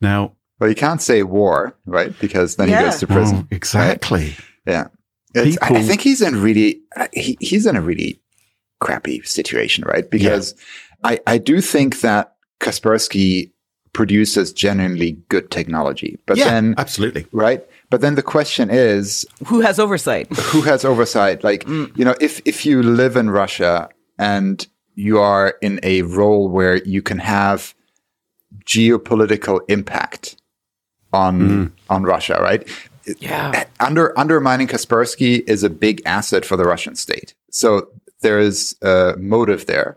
Now, 0.00 0.32
Well, 0.60 0.68
you 0.68 0.76
can't 0.76 1.02
say 1.02 1.22
war, 1.22 1.76
right? 1.86 2.16
Because 2.20 2.56
then 2.56 2.68
Yeah. 2.68 2.78
he 2.78 2.84
goes 2.86 3.00
to 3.00 3.06
prison. 3.06 3.38
oh, 3.42 3.46
exactly. 3.50 4.36
Yeah. 4.66 4.88
It's, 5.34 5.56
I- 5.62 5.76
I 5.76 5.82
think 5.82 6.00
he's 6.02 6.20
in 6.22 6.40
really, 6.42 6.80
uh, 6.96 7.08
he, 7.12 7.36
he's 7.40 7.66
in 7.66 7.76
a 7.76 7.80
really 7.80 8.20
crappy 8.82 9.22
situation, 9.22 9.84
right? 9.86 10.10
Because 10.10 10.54
I, 11.04 11.20
I 11.26 11.38
do 11.38 11.60
think 11.60 12.00
that 12.00 12.34
Kaspersky 12.60 13.52
produces 13.92 14.52
genuinely 14.52 15.12
good 15.28 15.50
technology, 15.50 16.18
but 16.26 16.36
yeah, 16.36 16.50
then, 16.50 16.74
absolutely. 16.78 17.26
right? 17.32 17.64
But 17.90 18.00
then 18.00 18.16
the 18.16 18.22
question 18.22 18.70
is, 18.70 19.24
Who 19.46 19.60
has 19.60 19.78
oversight? 19.78 20.34
who 20.36 20.62
has 20.62 20.84
oversight? 20.84 21.44
Like, 21.44 21.64
mm. 21.64 21.96
you 21.96 22.04
know, 22.04 22.14
if, 22.20 22.40
if 22.44 22.66
you 22.66 22.82
live 22.82 23.16
in 23.16 23.30
Russia 23.30 23.88
and 24.18 24.66
you 24.94 25.18
are 25.18 25.54
in 25.62 25.78
a 25.82 26.02
role 26.02 26.48
where 26.48 26.82
you 26.84 27.02
can 27.02 27.18
have 27.18 27.74
geopolitical 28.64 29.60
impact 29.68 30.36
on, 31.12 31.40
mm. 31.40 31.72
on 31.88 32.02
Russia, 32.02 32.38
right? 32.40 32.66
Yeah. 33.18 33.64
under 33.80 34.16
undermining 34.18 34.68
Kaspersky 34.68 35.42
is 35.48 35.64
a 35.64 35.70
big 35.70 36.02
asset 36.06 36.44
for 36.44 36.56
the 36.56 36.64
Russian 36.64 36.94
state. 36.94 37.34
So 37.50 37.88
there 38.22 38.40
is 38.40 38.76
a 38.82 39.14
motive 39.18 39.66
there, 39.66 39.96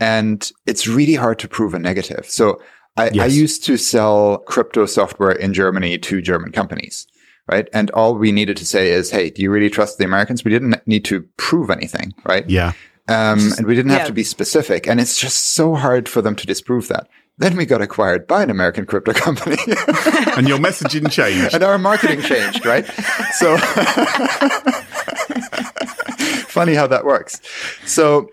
and 0.00 0.50
it's 0.66 0.86
really 0.86 1.14
hard 1.14 1.38
to 1.40 1.48
prove 1.48 1.74
a 1.74 1.78
negative. 1.78 2.26
So 2.28 2.60
I, 2.96 3.10
I 3.20 3.26
used 3.26 3.64
to 3.64 3.76
sell 3.76 4.38
crypto 4.38 4.86
software 4.86 5.32
in 5.32 5.52
Germany 5.52 5.98
to 5.98 6.22
German 6.22 6.50
companies, 6.52 7.06
right? 7.46 7.68
And 7.72 7.90
all 7.90 8.14
we 8.14 8.32
needed 8.32 8.56
to 8.56 8.66
say 8.66 8.90
is, 8.90 9.10
hey, 9.10 9.28
do 9.30 9.42
you 9.42 9.50
really 9.50 9.68
trust 9.68 9.98
the 9.98 10.04
Americans? 10.04 10.44
We 10.44 10.50
didn't 10.50 10.86
need 10.86 11.04
to 11.06 11.22
prove 11.36 11.70
anything, 11.70 12.14
right? 12.24 12.48
Yeah. 12.48 12.72
Um, 13.08 13.52
and 13.56 13.66
we 13.66 13.74
didn't 13.74 13.92
have 13.92 14.00
yeah. 14.00 14.06
to 14.06 14.12
be 14.12 14.24
specific. 14.24 14.88
And 14.88 14.98
it's 14.98 15.18
just 15.20 15.52
so 15.52 15.74
hard 15.74 16.08
for 16.08 16.22
them 16.22 16.34
to 16.36 16.46
disprove 16.46 16.88
that. 16.88 17.08
Then 17.38 17.56
we 17.56 17.66
got 17.66 17.82
acquired 17.82 18.26
by 18.26 18.42
an 18.42 18.48
American 18.50 18.86
crypto 18.86 19.12
company 19.12 19.56
And 20.36 20.48
your 20.48 20.58
messaging 20.58 21.10
changed. 21.10 21.54
and 21.54 21.62
our 21.62 21.76
marketing 21.78 22.22
changed, 22.22 22.64
right? 22.64 22.86
So 23.38 23.56
funny 26.48 26.74
how 26.74 26.86
that 26.86 27.04
works. 27.04 27.40
So, 27.84 28.30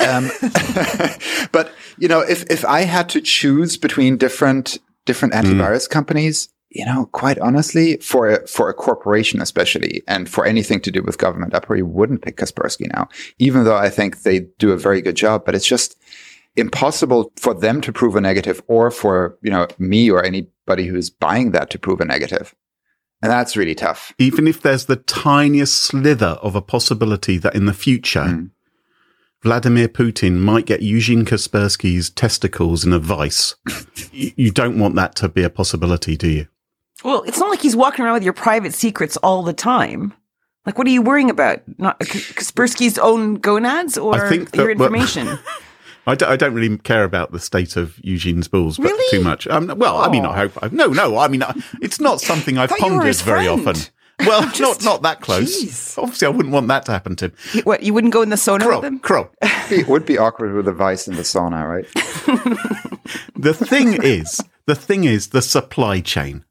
um, 0.00 0.30
but 1.52 1.72
you 1.98 2.08
know, 2.08 2.20
if, 2.20 2.44
if 2.50 2.64
I 2.64 2.82
had 2.82 3.10
to 3.10 3.20
choose 3.20 3.76
between 3.76 4.16
different, 4.16 4.78
different 5.04 5.34
antivirus 5.34 5.88
companies, 5.88 6.48
you 6.70 6.84
know, 6.84 7.06
quite 7.12 7.38
honestly, 7.38 7.96
for 7.98 8.28
a, 8.28 8.46
for 8.46 8.68
a 8.68 8.74
corporation, 8.74 9.40
especially, 9.40 10.02
and 10.08 10.28
for 10.28 10.44
anything 10.44 10.80
to 10.80 10.90
do 10.90 11.02
with 11.02 11.16
government, 11.18 11.54
I 11.54 11.60
probably 11.60 11.82
wouldn't 11.82 12.22
pick 12.22 12.36
Kaspersky 12.36 12.92
now, 12.92 13.08
even 13.38 13.64
though 13.64 13.76
I 13.76 13.88
think 13.88 14.22
they 14.22 14.40
do 14.58 14.72
a 14.72 14.76
very 14.76 15.00
good 15.00 15.16
job, 15.16 15.44
but 15.46 15.54
it's 15.54 15.66
just 15.66 15.95
impossible 16.56 17.32
for 17.36 17.54
them 17.54 17.80
to 17.82 17.92
prove 17.92 18.16
a 18.16 18.20
negative 18.20 18.62
or 18.66 18.90
for, 18.90 19.38
you 19.42 19.50
know, 19.50 19.66
me 19.78 20.10
or 20.10 20.24
anybody 20.24 20.86
who's 20.86 21.10
buying 21.10 21.52
that 21.52 21.70
to 21.70 21.78
prove 21.78 22.00
a. 22.00 22.54
And 23.22 23.32
that's 23.32 23.56
really 23.56 23.74
tough. 23.74 24.12
Even 24.18 24.46
if 24.46 24.60
there's 24.62 24.86
the 24.86 24.96
tiniest 24.96 25.76
slither 25.82 26.38
of 26.42 26.54
a 26.54 26.62
possibility 26.62 27.38
that 27.38 27.54
in 27.54 27.66
the 27.66 27.72
future, 27.74 28.20
Mm. 28.24 28.50
Vladimir 29.42 29.86
Putin 29.86 30.38
might 30.38 30.66
get 30.66 30.82
Eugene 30.82 31.24
Kaspersky's 31.24 32.10
testicles 32.10 32.84
in 32.84 32.92
a 32.92 32.98
vice, 32.98 33.54
you, 34.12 34.32
you 34.36 34.50
don't 34.50 34.78
want 34.78 34.96
that 34.96 35.14
to 35.16 35.28
be 35.28 35.42
a 35.44 35.50
possibility, 35.50 36.16
do 36.16 36.28
you? 36.28 36.46
Well, 37.04 37.22
it's 37.22 37.38
not 37.38 37.50
like 37.50 37.60
he's 37.60 37.76
walking 37.76 38.04
around 38.04 38.14
with 38.14 38.24
your 38.24 38.32
private 38.32 38.74
secrets 38.74 39.16
all 39.18 39.42
the 39.42 39.52
time. 39.52 40.14
Like, 40.64 40.78
what 40.78 40.86
are 40.86 40.90
you 40.90 41.02
worrying 41.02 41.30
about? 41.30 41.62
Not 41.78 42.00
Kaspersky's 42.00 42.98
own 42.98 43.34
gonads 43.36 43.96
or 43.96 44.14
I 44.16 44.28
think 44.28 44.50
that- 44.50 44.56
your 44.56 44.66
well- 44.66 44.72
information? 44.72 45.38
I 46.06 46.14
don't, 46.14 46.54
really 46.54 46.78
care 46.78 47.02
about 47.04 47.32
the 47.32 47.40
state 47.40 47.76
of 47.76 47.98
Eugene's 48.04 48.46
balls 48.48 48.78
Really? 48.78 49.04
too 49.10 49.24
much. 49.24 49.46
Um, 49.48 49.72
well, 49.76 49.96
I 49.96 50.08
mean, 50.08 50.24
I 50.24 50.28
Oh. 50.28 50.32
hope. 50.48 50.58
I, 50.62 50.68
no, 50.70 50.86
no. 50.86 51.18
I 51.18 51.26
mean, 51.28 51.42
I, 51.42 51.52
it's 51.82 51.98
not 52.00 52.20
something 52.20 52.58
I've 52.58 52.70
thought 52.70 52.78
you 52.80 52.86
were 52.94 52.98
pondered 53.00 53.16
very 53.16 53.44
friend. 53.46 53.68
often. 53.68 53.82
Well, 54.20 54.42
not 54.46 54.54
Just- 54.54 54.84
not 54.84 55.02
that 55.02 55.20
close. 55.20 55.64
Jeez. 55.64 55.98
Obviously, 56.00 56.26
I 56.26 56.30
wouldn't 56.30 56.52
want 56.54 56.68
that 56.68 56.84
to 56.86 56.92
happen 56.92 57.16
to 57.16 57.26
him. 57.26 57.32
You- 57.54 57.62
what, 57.62 57.82
you 57.82 57.92
wouldn't 57.92 58.12
go 58.12 58.22
in 58.22 58.28
the 58.30 58.36
sauna 58.36 58.58
with 58.58 58.66
Crow, 58.68 58.80
him? 58.82 58.98
crow. 59.00 59.30
It 59.70 59.88
would 59.88 60.06
be 60.06 60.16
awkward 60.16 60.54
with 60.54 60.68
a 60.68 60.72
vice 60.72 61.08
in 61.08 61.16
the 61.16 61.22
sauna, 61.22 61.68
right? 61.68 61.86
The 63.34 63.52
thing 63.54 64.02
is, 64.02 64.40
the 64.66 64.74
thing 64.74 65.04
is 65.04 65.28
the 65.28 65.42
supply 65.42 66.00
chain. 66.00 66.44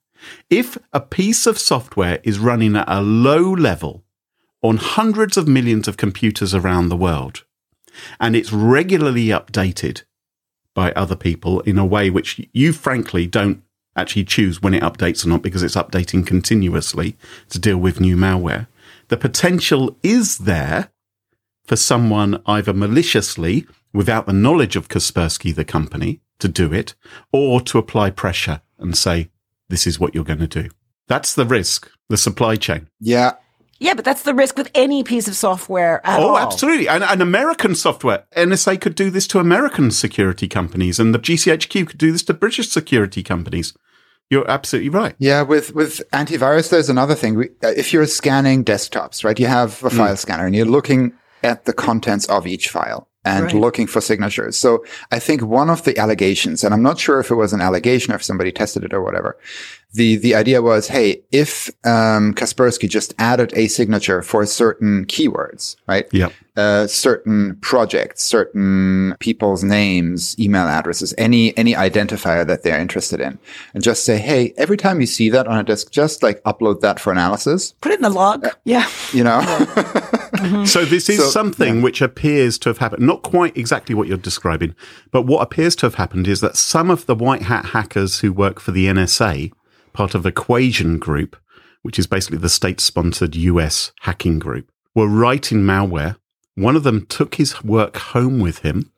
If 0.50 0.78
a 0.94 1.00
piece 1.00 1.46
of 1.48 1.58
software 1.60 2.20
is 2.24 2.40
running 2.40 2.76
at 2.76 2.86
a 2.90 3.02
low 3.02 3.52
level 3.54 4.04
on 4.62 4.78
hundreds 4.78 5.38
of 5.38 5.48
millions 5.48 5.88
of 5.88 5.98
computers 5.98 6.54
around 6.54 6.90
the 6.90 6.98
world, 6.98 7.44
and 8.20 8.36
it's 8.36 8.54
regularly 8.54 9.28
updated 9.28 10.04
by 10.74 10.92
other 10.92 11.16
people 11.16 11.62
in 11.62 11.78
a 11.78 11.86
way 11.86 12.10
which 12.10 12.48
you 12.52 12.74
frankly 12.74 13.26
don't 13.28 13.64
actually 13.96 14.26
choose 14.26 14.62
when 14.62 14.74
it 14.74 14.84
updates 14.84 15.26
or 15.26 15.30
not 15.30 15.42
because 15.42 15.64
it's 15.64 15.76
updating 15.76 16.28
continuously 16.28 17.16
to 17.50 17.60
deal 17.60 17.78
with 17.78 18.02
new 18.02 18.18
malware, 18.18 18.68
the 19.08 19.18
potential 19.18 19.98
is 20.04 20.40
there 20.40 20.90
for 21.66 21.76
someone 21.76 22.42
either 22.46 22.74
maliciously, 22.74 23.66
without 23.92 24.26
the 24.26 24.34
knowledge 24.34 24.76
of 24.76 24.88
Kaspersky, 24.88 25.56
the 25.56 25.66
company, 25.66 26.22
to 26.40 26.48
do 26.48 26.74
it, 26.74 26.94
or 27.32 27.62
to 27.62 27.78
apply 27.78 28.12
pressure 28.12 28.62
and 28.78 28.96
say, 28.98 29.30
this 29.70 29.88
is 29.88 30.00
what 30.00 30.14
you're 30.14 30.24
going 30.24 30.40
to 30.40 30.48
do. 30.48 30.70
That's 31.08 31.34
the 31.34 31.46
risk, 31.46 31.90
the 32.10 32.18
supply 32.18 32.56
chain. 32.56 32.90
Yeah. 33.00 33.34
Yeah, 33.80 33.94
but 33.94 34.06
that's 34.06 34.24
the 34.24 34.34
risk 34.34 34.58
with 34.58 34.72
any 34.74 35.04
piece 35.04 35.28
of 35.28 35.36
software 35.36 36.00
at 36.06 36.20
Oh, 36.20 36.30
all. 36.30 36.38
absolutely. 36.38 36.88
And, 36.88 37.04
and 37.04 37.22
American 37.22 37.76
software. 37.76 38.24
NSA 38.36 38.80
could 38.80 38.96
do 38.96 39.10
this 39.10 39.28
to 39.28 39.40
American 39.40 39.92
security 39.92 40.48
companies, 40.48 41.00
and 41.00 41.14
the 41.14 41.20
GCHQ 41.20 41.88
could 41.88 41.98
do 41.98 42.12
this 42.12 42.24
to 42.24 42.34
British 42.34 42.70
security 42.70 43.22
companies. 43.22 43.74
You're 44.30 44.50
absolutely 44.50 44.90
right. 44.90 45.14
Yeah, 45.20 45.44
with 45.44 45.76
with 45.76 46.02
antivirus, 46.12 46.70
there's 46.70 46.90
another 46.90 47.14
thing. 47.16 47.36
We, 47.36 47.46
uh, 47.64 47.68
if 47.78 47.94
you're 47.94 48.08
scanning 48.08 48.64
desktops, 48.66 49.24
right, 49.24 49.40
you 49.40 49.46
have 49.48 49.84
a 49.84 49.90
file 49.90 50.16
scanner 50.16 50.46
and 50.48 50.56
you're 50.56 50.66
looking 50.66 51.14
at 51.44 51.66
the 51.66 51.74
contents 51.74 52.26
of 52.26 52.48
each 52.48 52.70
file 52.70 53.08
and 53.26 53.46
Right. 53.46 53.56
looking 53.56 53.88
for 53.88 54.00
signatures. 54.02 54.56
So 54.56 54.86
I 55.12 55.20
think 55.20 55.42
one 55.42 55.70
of 55.70 55.84
the 55.84 55.98
allegations, 55.98 56.64
and 56.64 56.74
I'm 56.74 56.84
not 56.84 57.00
sure 57.00 57.20
if 57.20 57.32
it 57.32 57.36
was 57.36 57.52
an 57.54 57.62
allegation 57.62 58.14
or 58.14 58.16
if 58.18 58.24
somebody 58.24 58.52
tested 58.52 58.84
it 58.84 58.94
or 58.94 59.02
whatever, 59.04 59.38
the 59.94 60.18
the 60.18 60.36
idea 60.36 60.62
was, 60.62 60.88
hey, 60.90 61.22
if 61.32 61.70
um, 61.86 62.34
Kaspersky 62.34 62.88
just 62.90 63.14
added 63.18 63.54
a 63.56 63.68
signature 63.68 64.22
for 64.22 64.46
certain 64.46 65.06
keywords, 65.06 65.76
right? 65.88 66.06
Yeah. 66.12 66.30
uh, 66.58 66.88
certain 66.88 67.58
projects, 67.62 68.24
certain 68.24 69.16
people's 69.20 69.64
names, 69.64 70.38
email 70.40 70.68
addresses, 70.68 71.14
any 71.18 71.58
any 71.58 71.74
identifier 71.74 72.46
that 72.48 72.64
they're 72.64 72.80
interested 72.80 73.20
in, 73.22 73.40
and 73.74 73.84
just 73.84 74.04
say, 74.06 74.18
"Hey, 74.18 74.54
every 74.58 74.78
time 74.78 75.00
you 75.02 75.08
see 75.08 75.30
that 75.30 75.48
on 75.48 75.58
a 75.60 75.64
disk, 75.64 75.92
just 75.92 76.24
like 76.24 76.42
upload 76.44 76.80
that 76.82 77.00
for 77.00 77.12
analysis." 77.12 77.74
Put 77.82 77.92
it 77.94 77.96
in 77.96 78.04
the 78.04 78.10
log. 78.10 78.48
Yeah. 78.66 78.88
You 79.14 79.24
know, 79.24 79.40
Mm-hmm. 80.46 80.66
So 80.66 80.86
this 80.86 81.10
is 81.10 81.20
So, 81.20 81.26
something 81.26 81.82
which 81.82 82.02
appears 82.02 82.58
to 82.60 82.70
have 82.70 82.78
happened. 82.78 83.06
Not 83.06 83.24
quite 83.24 83.58
exactly 83.58 83.96
what 83.96 84.08
you're 84.08 84.18
describing, 84.18 84.76
but 85.12 85.24
what 85.24 85.42
appears 85.42 85.76
to 85.78 85.86
have 85.86 85.96
happened 85.96 86.28
is 86.28 86.42
that 86.42 86.56
some 86.56 86.90
of 86.90 87.06
the 87.06 87.16
white 87.16 87.44
hat 87.44 87.68
hackers 87.68 88.20
who 88.20 88.32
work 88.32 88.60
for 88.60 88.72
the 88.72 88.86
NSA, 88.86 89.52
part 89.94 90.16
of 90.16 90.26
Equation 90.26 91.00
Group, 91.00 91.36
which 91.82 92.00
is 92.00 92.08
basically 92.08 92.38
the 92.38 92.50
state-sponsored 92.50 93.36
US 93.36 93.92
hacking 94.02 94.40
group, 94.40 94.70
were 94.94 95.08
writing 95.08 95.60
malware. 95.60 96.18
One 96.56 96.76
of 96.76 96.84
them 96.84 97.06
took 97.06 97.36
his 97.36 97.64
work 97.64 97.98
home 97.98 98.40
with 98.40 98.60
him, 98.60 98.92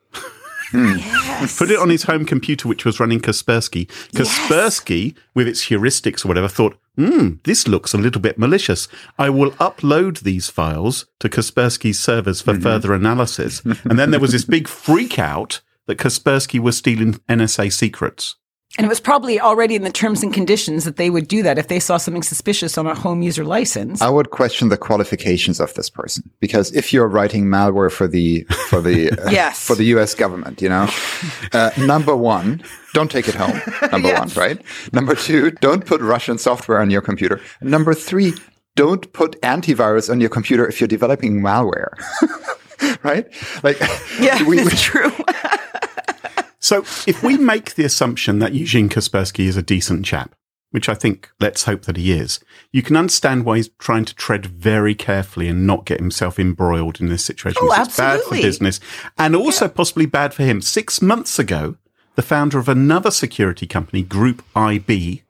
Yes. 0.73 1.57
put 1.57 1.71
it 1.71 1.79
on 1.79 1.89
his 1.89 2.03
home 2.03 2.25
computer, 2.25 2.67
which 2.67 2.85
was 2.85 2.99
running 2.99 3.19
Kaspersky. 3.19 3.87
Kaspersky, 4.13 5.15
with 5.33 5.47
its 5.47 5.65
heuristics 5.67 6.25
or 6.25 6.27
whatever, 6.27 6.47
thought, 6.47 6.77
hmm, 6.97 7.35
this 7.43 7.67
looks 7.67 7.93
a 7.93 7.97
little 7.97 8.21
bit 8.21 8.37
malicious. 8.37 8.87
I 9.17 9.29
will 9.29 9.51
upload 9.51 10.21
these 10.21 10.49
files 10.49 11.05
to 11.19 11.29
Kaspersky's 11.29 11.99
servers 11.99 12.41
for 12.41 12.59
further 12.59 12.93
analysis. 12.93 13.61
and 13.65 13.97
then 13.97 14.11
there 14.11 14.19
was 14.19 14.31
this 14.31 14.45
big 14.45 14.67
freak 14.67 15.17
out 15.19 15.61
that 15.85 15.97
Kaspersky 15.97 16.59
was 16.59 16.77
stealing 16.77 17.13
NSA 17.29 17.71
secrets. 17.71 18.35
And 18.77 18.85
it 18.85 18.89
was 18.89 18.99
probably 18.99 19.39
already 19.39 19.75
in 19.75 19.83
the 19.83 19.91
terms 19.91 20.21
and 20.23 20.33
conditions 20.33 20.83
that 20.83 20.97
they 20.97 21.09
would 21.09 21.27
do 21.27 21.41
that 21.41 21.57
if 21.57 21.67
they 21.67 21.79
saw 21.79 21.97
something 21.97 22.21
suspicious 22.21 22.77
on 22.77 22.85
a 22.85 22.93
home 22.93 23.21
user 23.21 23.43
license. 23.45 24.01
I 24.01 24.09
would 24.09 24.29
question 24.29 24.67
the 24.69 24.77
qualifications 24.77 25.59
of 25.59 25.73
this 25.73 25.89
person 25.89 26.29
because 26.41 26.71
if 26.73 26.91
you're 26.91 27.07
writing 27.07 27.45
malware 27.45 27.91
for 27.91 28.07
the 28.07 28.43
for 28.69 28.81
the 28.81 29.09
uh, 29.25 29.31
Yes. 29.31 29.65
for 29.65 29.73
the 29.75 29.85
U.S. 29.85 30.13
government, 30.13 30.61
you 30.61 30.69
know, 30.69 30.87
uh, 31.53 31.71
number 31.77 32.15
one, 32.15 32.61
don't 32.93 33.09
take 33.09 33.27
it 33.27 33.35
home. 33.35 33.59
Number 33.91 34.13
one, 34.13 34.29
right? 34.35 34.61
Number 34.93 35.15
two, 35.15 35.51
don't 35.51 35.85
put 35.85 36.01
Russian 36.01 36.37
software 36.37 36.79
on 36.79 36.89
your 36.91 37.01
computer. 37.01 37.39
Number 37.61 37.93
three, 37.93 38.33
don't 38.75 39.11
put 39.13 39.41
antivirus 39.41 40.09
on 40.11 40.19
your 40.19 40.29
computer 40.29 40.67
if 40.67 40.79
you're 40.81 40.87
developing 40.89 41.41
malware. 41.41 41.93
right? 43.03 43.25
Like, 43.63 43.79
yeah, 44.19 44.39
we, 44.43 44.57
we, 44.57 44.61
it's 44.61 44.81
true. 44.81 45.11
So 46.59 46.79
if 47.05 47.23
we 47.23 47.37
make 47.37 47.75
the 47.75 47.85
assumption 47.85 48.39
that 48.39 48.53
Eugene 48.53 48.89
Kaspersky 48.89 49.45
is 49.45 49.57
a 49.57 49.61
decent 49.61 50.05
chap, 50.05 50.33
which 50.71 50.89
I 50.89 50.95
think 50.95 51.29
let's 51.39 51.63
hope 51.63 51.83
that 51.83 51.97
he 51.97 52.11
is, 52.11 52.39
you 52.71 52.81
can 52.81 52.97
understand 52.97 53.45
why 53.45 53.57
he's 53.57 53.69
trying 53.79 54.05
to 54.05 54.15
tread 54.15 54.45
very 54.45 54.95
carefully 54.95 55.47
and 55.47 55.65
not 55.65 55.85
get 55.85 55.99
himself 55.99 56.39
embroiled 56.39 56.99
in 56.99 57.09
this 57.09 57.23
situation. 57.23 57.61
Oh, 57.63 57.69
because 57.69 57.87
It's 57.87 57.97
bad 57.97 58.21
for 58.21 58.35
business 58.35 58.79
and 59.17 59.35
also 59.35 59.67
possibly 59.67 60.05
bad 60.05 60.33
for 60.33 60.43
him. 60.43 60.61
Six 60.61 61.01
months 61.01 61.39
ago, 61.39 61.77
the 62.15 62.21
founder 62.21 62.57
of 62.57 62.67
another 62.67 63.11
security 63.11 63.67
company, 63.67 64.01
Group 64.01 64.43
IB, 64.55 65.23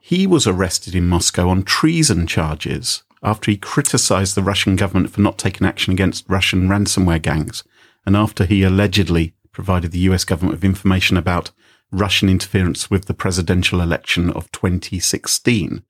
he 0.00 0.26
was 0.26 0.46
arrested 0.46 0.94
in 0.94 1.08
Moscow 1.08 1.48
on 1.48 1.62
treason 1.62 2.26
charges 2.26 3.02
after 3.22 3.50
he 3.50 3.56
criticized 3.56 4.34
the 4.34 4.42
Russian 4.42 4.76
government 4.76 5.10
for 5.10 5.20
not 5.20 5.38
taking 5.38 5.66
action 5.66 5.92
against 5.92 6.28
Russian 6.28 6.68
ransomware 6.68 7.20
gangs 7.20 7.64
and 8.06 8.16
after 8.16 8.46
he 8.46 8.62
allegedly 8.62 9.34
provided 9.60 9.92
the 9.92 10.06
US 10.10 10.24
government 10.24 10.54
with 10.54 10.64
information 10.64 11.18
about 11.18 11.50
Russian 11.92 12.30
interference 12.30 12.90
with 12.90 13.04
the 13.04 13.12
presidential 13.12 13.82
election 13.82 14.30
of 14.30 14.50
2016. 14.52 15.82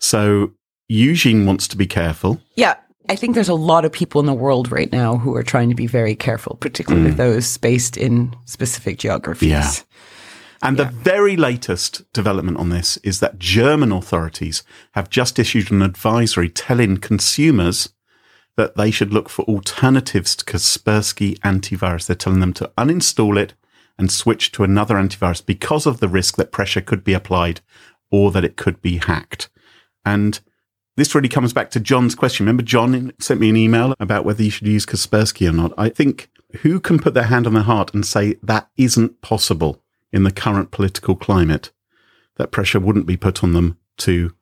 So 0.00 0.54
Eugene 0.88 1.46
wants 1.46 1.68
to 1.68 1.76
be 1.76 1.86
careful. 1.86 2.40
yeah. 2.56 2.74
I 3.08 3.14
think 3.14 3.36
there's 3.36 3.48
a 3.48 3.54
lot 3.54 3.84
of 3.84 3.92
people 3.92 4.18
in 4.18 4.26
the 4.26 4.34
world 4.34 4.72
right 4.72 4.90
now 4.90 5.16
who 5.16 5.36
are 5.36 5.44
trying 5.44 5.68
to 5.68 5.76
be 5.76 5.86
very 5.86 6.16
careful, 6.16 6.56
particularly 6.56 7.12
mm. 7.12 7.16
those 7.16 7.56
based 7.58 7.96
in 7.96 8.34
specific 8.46 8.98
geographies. 8.98 9.50
Yeah. 9.50 9.72
And 10.60 10.76
the 10.76 10.86
very 10.86 11.36
latest 11.36 12.02
development 12.12 12.56
on 12.58 12.70
this 12.70 12.96
is 13.04 13.20
that 13.20 13.38
German 13.38 13.92
authorities 13.92 14.64
have 14.94 15.08
just 15.08 15.38
issued 15.38 15.70
an 15.70 15.82
advisory 15.82 16.48
telling 16.48 16.96
consumers 16.96 17.90
that 18.56 18.76
they 18.76 18.90
should 18.90 19.12
look 19.12 19.28
for 19.28 19.44
alternatives 19.44 20.34
to 20.36 20.44
Kaspersky 20.44 21.38
antivirus. 21.40 22.06
They're 22.06 22.16
telling 22.16 22.40
them 22.40 22.54
to 22.54 22.70
uninstall 22.78 23.38
it 23.38 23.54
and 23.98 24.10
switch 24.10 24.52
to 24.52 24.64
another 24.64 24.96
antivirus 24.96 25.44
because 25.44 25.86
of 25.86 26.00
the 26.00 26.08
risk 26.08 26.36
that 26.36 26.52
pressure 26.52 26.80
could 26.80 27.04
be 27.04 27.12
applied 27.12 27.60
or 28.10 28.30
that 28.30 28.44
it 28.44 28.56
could 28.56 28.80
be 28.82 28.98
hacked. 28.98 29.48
And 30.04 30.40
this 30.96 31.14
really 31.14 31.28
comes 31.28 31.52
back 31.52 31.70
to 31.70 31.80
John's 31.80 32.14
question. 32.14 32.46
Remember, 32.46 32.62
John 32.62 33.12
sent 33.18 33.40
me 33.40 33.50
an 33.50 33.56
email 33.56 33.94
about 34.00 34.24
whether 34.24 34.42
you 34.42 34.50
should 34.50 34.66
use 34.66 34.86
Kaspersky 34.86 35.48
or 35.48 35.52
not. 35.52 35.72
I 35.76 35.88
think 35.88 36.30
who 36.62 36.80
can 36.80 36.98
put 36.98 37.14
their 37.14 37.24
hand 37.24 37.46
on 37.46 37.54
their 37.54 37.62
heart 37.62 37.92
and 37.92 38.06
say 38.06 38.36
that 38.42 38.70
isn't 38.76 39.20
possible 39.20 39.82
in 40.12 40.22
the 40.22 40.32
current 40.32 40.70
political 40.70 41.14
climate? 41.14 41.70
That 42.36 42.50
pressure 42.50 42.80
wouldn't 42.80 43.06
be 43.06 43.16
put 43.16 43.42
on 43.42 43.52
them 43.52 43.78
to 43.98 44.34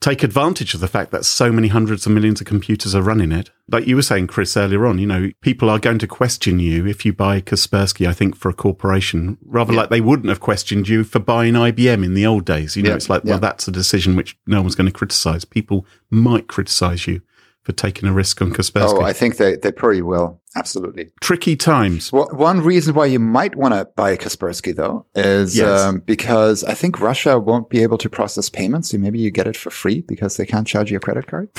take 0.00 0.22
advantage 0.22 0.74
of 0.74 0.80
the 0.80 0.88
fact 0.88 1.10
that 1.10 1.24
so 1.24 1.50
many 1.50 1.68
hundreds 1.68 2.06
of 2.06 2.12
millions 2.12 2.40
of 2.40 2.46
computers 2.46 2.94
are 2.94 3.02
running 3.02 3.32
it. 3.32 3.50
Like 3.68 3.86
you 3.86 3.96
were 3.96 4.02
saying, 4.02 4.26
Chris, 4.28 4.56
earlier 4.56 4.86
on, 4.86 4.98
you 4.98 5.06
know, 5.06 5.30
people 5.40 5.68
are 5.70 5.78
going 5.78 5.98
to 5.98 6.06
question 6.06 6.58
you 6.60 6.86
if 6.86 7.04
you 7.04 7.12
buy 7.12 7.40
Kaspersky, 7.40 8.06
I 8.06 8.12
think, 8.12 8.36
for 8.36 8.48
a 8.48 8.54
corporation, 8.54 9.38
rather 9.44 9.72
Yeah. 9.72 9.80
like 9.80 9.90
they 9.90 10.00
wouldn't 10.02 10.28
have 10.28 10.40
questioned 10.40 10.88
you 10.88 11.02
for 11.02 11.18
buying 11.18 11.54
IBM 11.56 12.04
in 12.04 12.14
the 12.14 12.26
old 12.26 12.44
days. 12.44 12.76
You 12.76 12.82
know, 12.82 12.90
Yeah. 12.90 12.96
it's 12.96 13.08
like, 13.10 13.22
Yeah. 13.24 13.32
well, 13.32 13.40
that's 13.40 13.66
a 13.66 13.72
decision 13.72 14.14
which 14.16 14.36
no 14.46 14.60
one's 14.60 14.74
going 14.74 14.86
to 14.86 14.92
criticize. 14.92 15.44
People 15.44 15.86
might 16.10 16.46
criticize 16.46 17.06
you 17.06 17.22
for 17.66 17.72
taking 17.72 18.08
a 18.08 18.12
risk 18.12 18.40
on 18.40 18.52
Kaspersky. 18.52 18.94
Oh, 18.98 19.02
I 19.02 19.12
think 19.12 19.38
they, 19.38 19.56
they 19.56 19.72
probably 19.72 20.00
will. 20.00 20.40
Absolutely. 20.54 21.10
Tricky 21.20 21.56
times. 21.56 22.12
Well, 22.12 22.28
one 22.32 22.60
reason 22.60 22.94
why 22.94 23.06
you 23.06 23.18
might 23.18 23.56
want 23.56 23.74
to 23.74 23.86
buy 23.96 24.16
Kaspersky, 24.16 24.74
though, 24.74 25.04
is 25.16 25.56
Yes. 25.56 25.80
um, 25.82 25.98
because 25.98 26.62
I 26.62 26.74
think 26.74 27.00
Russia 27.00 27.38
won't 27.40 27.68
be 27.68 27.82
able 27.82 27.98
to 27.98 28.08
process 28.08 28.48
payments. 28.48 28.90
So 28.90 28.98
maybe 28.98 29.18
you 29.18 29.32
get 29.32 29.48
it 29.48 29.56
for 29.56 29.70
free 29.70 30.02
because 30.02 30.36
they 30.36 30.46
can't 30.46 30.66
charge 30.66 30.92
you 30.92 30.96
a 30.96 31.00
credit 31.00 31.26
card. 31.26 31.48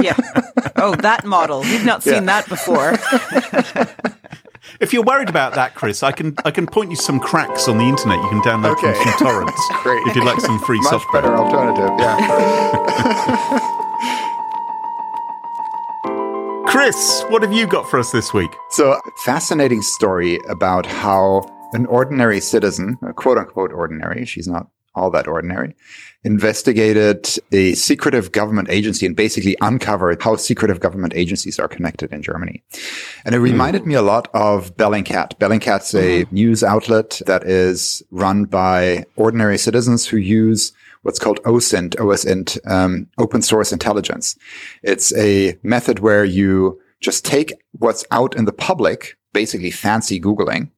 Yeah. 0.00 0.16
Oh, 0.76 0.94
that 0.96 1.24
model. 1.24 1.60
We've 1.62 1.84
not 1.84 2.02
seen 2.02 2.26
that 2.26 2.48
before. 2.48 2.96
If 4.80 4.92
you're 4.92 5.04
worried 5.04 5.28
about 5.28 5.54
that, 5.54 5.74
Chris, 5.74 6.02
I 6.02 6.10
can 6.10 6.34
I 6.44 6.50
can 6.50 6.66
point 6.66 6.90
you 6.90 6.96
some 6.96 7.20
cracks 7.20 7.68
on 7.68 7.78
the 7.78 7.84
internet 7.84 8.18
you 8.20 8.28
can 8.28 8.40
download 8.40 8.72
Okay. 8.72 8.92
from 8.94 9.04
some 9.04 9.18
torrents. 9.18 9.62
Great. 9.82 10.04
If 10.08 10.16
you'd 10.16 10.24
like 10.24 10.40
some 10.40 10.58
free 10.60 10.80
Much 10.80 10.90
software. 10.90 11.22
better 11.22 11.36
alternative. 11.36 11.90
Yeah. 11.98 13.80
Chris, 16.74 17.22
what 17.28 17.40
have 17.42 17.52
you 17.52 17.68
got 17.68 17.88
for 17.88 18.00
us 18.00 18.10
this 18.10 18.34
week? 18.34 18.50
So, 18.70 19.00
fascinating 19.18 19.80
story 19.80 20.40
about 20.48 20.86
how 20.86 21.48
an 21.72 21.86
ordinary 21.86 22.40
citizen, 22.40 22.98
a 23.02 23.12
quote 23.12 23.38
unquote 23.38 23.70
ordinary, 23.72 24.24
she's 24.24 24.48
not 24.48 24.66
all 24.96 25.08
that 25.12 25.28
ordinary, 25.28 25.76
investigated 26.24 27.28
a 27.52 27.74
secretive 27.74 28.32
government 28.32 28.70
agency 28.70 29.06
and 29.06 29.14
basically 29.14 29.56
uncovered 29.60 30.20
how 30.20 30.34
secretive 30.34 30.80
government 30.80 31.12
agencies 31.14 31.60
are 31.60 31.68
connected 31.68 32.12
in 32.12 32.22
Germany. 32.22 32.64
And 33.24 33.36
it 33.36 33.38
hmm. 33.38 33.44
reminded 33.44 33.86
me 33.86 33.94
a 33.94 34.02
lot 34.02 34.26
of 34.34 34.76
Bellingcat. 34.76 35.38
Bellingcat's 35.38 35.94
a 35.94 36.24
mm-hmm. 36.24 36.34
news 36.34 36.64
outlet 36.64 37.22
that 37.26 37.44
is 37.44 38.02
run 38.10 38.46
by 38.46 39.04
ordinary 39.14 39.58
citizens 39.58 40.06
who 40.06 40.16
use 40.16 40.72
what's 41.04 41.18
called 41.18 41.40
OSINT, 41.44 41.94
OSINT, 41.96 42.58
um, 42.70 43.06
open 43.18 43.42
source 43.42 43.72
intelligence. 43.72 44.36
It's 44.82 45.14
a 45.16 45.56
method 45.62 46.00
where 46.00 46.24
you 46.24 46.80
just 47.00 47.24
take 47.24 47.52
what's 47.72 48.04
out 48.10 48.34
in 48.36 48.46
the 48.46 48.52
public, 48.52 49.16
basically 49.32 49.70
fancy 49.70 50.20
Googling, 50.20 50.70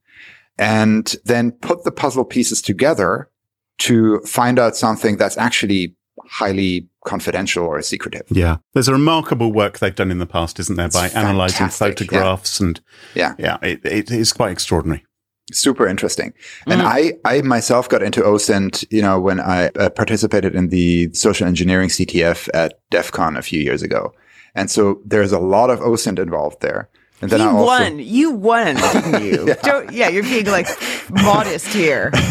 and 0.59 1.15
then 1.25 1.53
put 1.53 1.85
the 1.85 1.93
puzzle 1.93 2.25
pieces 2.25 2.61
together 2.61 3.31
to 3.79 4.21
find 4.21 4.59
out 4.59 4.77
something 4.77 5.17
that's 5.17 5.39
actually 5.39 5.95
highly 6.29 6.89
confidential 7.05 7.65
or 7.65 7.81
secretive. 7.83 8.25
Yeah. 8.31 8.57
There's 8.75 8.89
a 8.89 8.93
remarkable 8.93 9.53
work 9.53 9.79
they've 9.79 9.95
done 9.95 10.11
in 10.11 10.19
the 10.19 10.27
past, 10.27 10.59
isn't 10.59 10.77
there, 10.77 10.89
by 10.89 11.07
It's 11.07 11.15
fantastic, 11.15 12.11
photographs 12.11 12.59
and 12.59 12.81
Yeah. 13.15 13.35
yeah, 13.39 13.59
it, 13.63 13.85
it 13.85 14.11
is 14.11 14.33
quite 14.33 14.51
extraordinary. 14.51 15.06
Super 15.53 15.87
interesting. 15.87 16.33
And 16.67 16.83
I, 16.83 17.15
I 17.25 17.43
myself 17.43 17.89
got 17.89 18.03
into 18.03 18.21
OSINT, 18.23 18.85
you 18.91 19.03
know, 19.03 19.21
when 19.21 19.41
I 19.41 19.69
uh, 19.69 19.91
participated 19.91 20.55
in 20.55 20.69
the 20.69 21.13
social 21.13 21.47
engineering 21.47 21.89
CTF 21.89 22.49
at 22.53 22.81
DEF 22.91 23.13
CON 23.13 23.37
a 23.37 23.43
few 23.43 23.61
years 23.61 23.83
ago. 23.83 24.13
And 24.55 24.71
so 24.71 25.01
there's 25.05 25.33
a 25.33 25.39
lot 25.39 25.71
of 25.71 25.81
OSINT 25.81 26.19
involved 26.19 26.63
there. 26.63 26.89
And 27.23 27.31
then 27.31 27.41
you 27.41 27.47
I 27.47 27.51
also, 27.51 27.65
won. 27.65 27.99
You 27.99 28.31
won, 28.33 28.77
didn't 28.93 29.25
you? 29.25 29.55
Don't, 29.63 29.93
yeah, 29.93 30.09
you're 30.09 30.23
being 30.23 30.47
like 30.47 30.69
modest 31.11 31.69
here. 31.69 32.13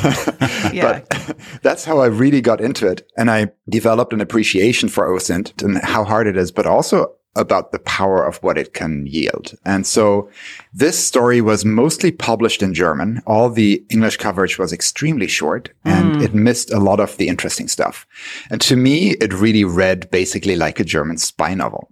Yeah. 0.73 1.03
But 1.07 1.37
that's 1.61 1.85
how 1.85 1.99
I 1.99 2.07
really 2.07 2.41
got 2.41 2.59
into 2.59 2.87
it. 2.87 3.07
And 3.17 3.31
I 3.31 3.51
developed 3.69 4.11
an 4.11 4.19
appreciation 4.19 4.89
for 4.89 5.07
OSINT 5.07 5.63
and 5.63 5.77
how 5.77 6.03
hard 6.03 6.27
it 6.27 6.35
is, 6.35 6.51
but 6.51 6.65
also 6.65 7.13
about 7.35 7.71
the 7.71 7.79
power 7.79 8.25
of 8.25 8.37
what 8.37 8.57
it 8.57 8.73
can 8.73 9.05
yield. 9.07 9.53
And 9.65 9.85
so 9.85 10.29
this 10.73 10.97
story 10.97 11.41
was 11.41 11.65
mostly 11.65 12.11
published 12.11 12.61
in 12.61 12.73
German. 12.73 13.21
All 13.25 13.49
the 13.49 13.83
English 13.89 14.17
coverage 14.17 14.57
was 14.57 14.71
extremely 14.73 15.27
short 15.27 15.69
and 15.83 16.15
hmm. 16.15 16.21
it 16.21 16.33
missed 16.33 16.71
a 16.71 16.79
lot 16.79 16.99
of 16.99 17.17
the 17.17 17.27
interesting 17.27 17.67
stuff. 17.67 18.05
And 18.49 18.61
to 18.61 18.75
me, 18.75 19.11
it 19.21 19.33
really 19.33 19.63
read 19.63 20.09
basically 20.11 20.55
like 20.55 20.79
a 20.79 20.83
German 20.83 21.17
spy 21.17 21.53
novel. 21.53 21.91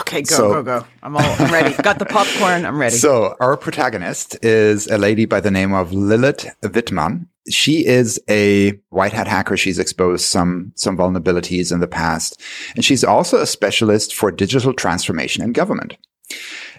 Okay, 0.00 0.22
go, 0.22 0.36
So- 0.36 0.52
go, 0.52 0.62
go. 0.62 0.86
I'm 1.02 1.16
all 1.16 1.22
I'm 1.22 1.52
ready. 1.52 1.74
Got 1.82 1.98
the 1.98 2.06
popcorn. 2.06 2.64
I'm 2.64 2.78
ready. 2.78 2.96
So 3.00 3.34
our 3.40 3.56
protagonist 3.56 4.36
is 4.44 4.86
a 4.86 4.98
lady 4.98 5.24
by 5.24 5.40
the 5.40 5.50
name 5.50 5.72
of 5.72 5.92
Lilith 5.92 6.46
Wittmann. 6.62 7.26
She 7.48 7.86
is 7.86 8.20
a 8.28 8.72
white 8.90 9.12
hat 9.12 9.28
hacker. 9.28 9.56
She's 9.56 9.78
exposed 9.78 10.24
some, 10.26 10.72
some 10.76 10.96
vulnerabilities 10.96 11.72
in 11.72 11.80
the 11.80 11.88
past. 11.88 12.40
And 12.74 12.84
she's 12.84 13.04
also 13.04 13.40
a 13.40 13.46
specialist 13.46 14.14
for 14.14 14.30
digital 14.30 14.74
transformation 14.74 15.42
in 15.42 15.52
government. 15.52 15.96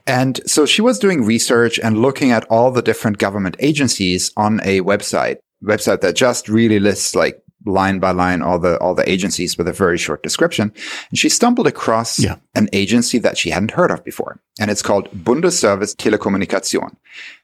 And 0.07 0.39
so 0.49 0.65
she 0.65 0.81
was 0.81 0.99
doing 0.99 1.23
research 1.23 1.79
and 1.79 2.01
looking 2.01 2.31
at 2.31 2.45
all 2.45 2.71
the 2.71 2.81
different 2.81 3.17
government 3.17 3.55
agencies 3.59 4.31
on 4.37 4.59
a 4.63 4.81
website, 4.81 5.37
website 5.63 6.01
that 6.01 6.15
just 6.15 6.49
really 6.49 6.79
lists 6.79 7.15
like 7.15 7.41
line 7.65 7.99
by 7.99 8.11
line 8.11 8.41
all 8.41 8.59
the 8.59 8.77
all 8.79 8.95
the 8.95 9.07
agencies 9.09 9.57
with 9.57 9.67
a 9.67 9.73
very 9.73 9.97
short 9.97 10.23
description. 10.23 10.71
And 11.09 11.19
she 11.19 11.29
stumbled 11.29 11.67
across 11.67 12.17
Yeah. 12.19 12.35
an 12.55 12.67
agency 12.73 13.19
that 13.19 13.37
she 13.37 13.49
hadn't 13.51 13.71
heard 13.71 13.91
of 13.91 14.03
before, 14.03 14.39
and 14.59 14.71
it's 14.71 14.81
called 14.81 15.09
Bundesservice 15.11 15.95
Telekommunikation. 15.95 16.95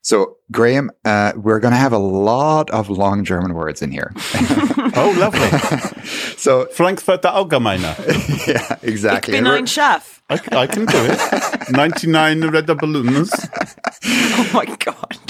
So, 0.01 0.37
Graham, 0.51 0.89
uh, 1.05 1.33
we're 1.35 1.59
going 1.59 1.73
to 1.73 1.77
have 1.79 1.91
a 1.93 1.97
lot 1.97 2.69
of 2.71 2.89
long 2.89 3.25
German 3.25 3.53
words 3.53 3.81
in 3.81 3.91
here. 3.91 4.13
Oh, 4.99 5.13
lovely. 5.19 5.49
so, 6.37 6.65
Frankfurter 6.67 7.27
Allgemeiner. 7.27 7.93
yeah, 8.47 8.77
Ich 8.81 8.89
exactly. 8.89 9.31
bin 9.33 9.39
And 9.39 9.47
we're- 9.47 9.59
ein 9.59 9.67
Chef. 9.67 10.23
I, 10.29 10.39
I 10.63 10.65
can 10.67 10.85
do 10.85 10.97
it. 10.97 11.71
99 11.71 12.47
red 12.49 12.65
balloons. 12.65 13.29
Oh 14.05 14.49
my 14.53 14.65
god. 14.65 15.26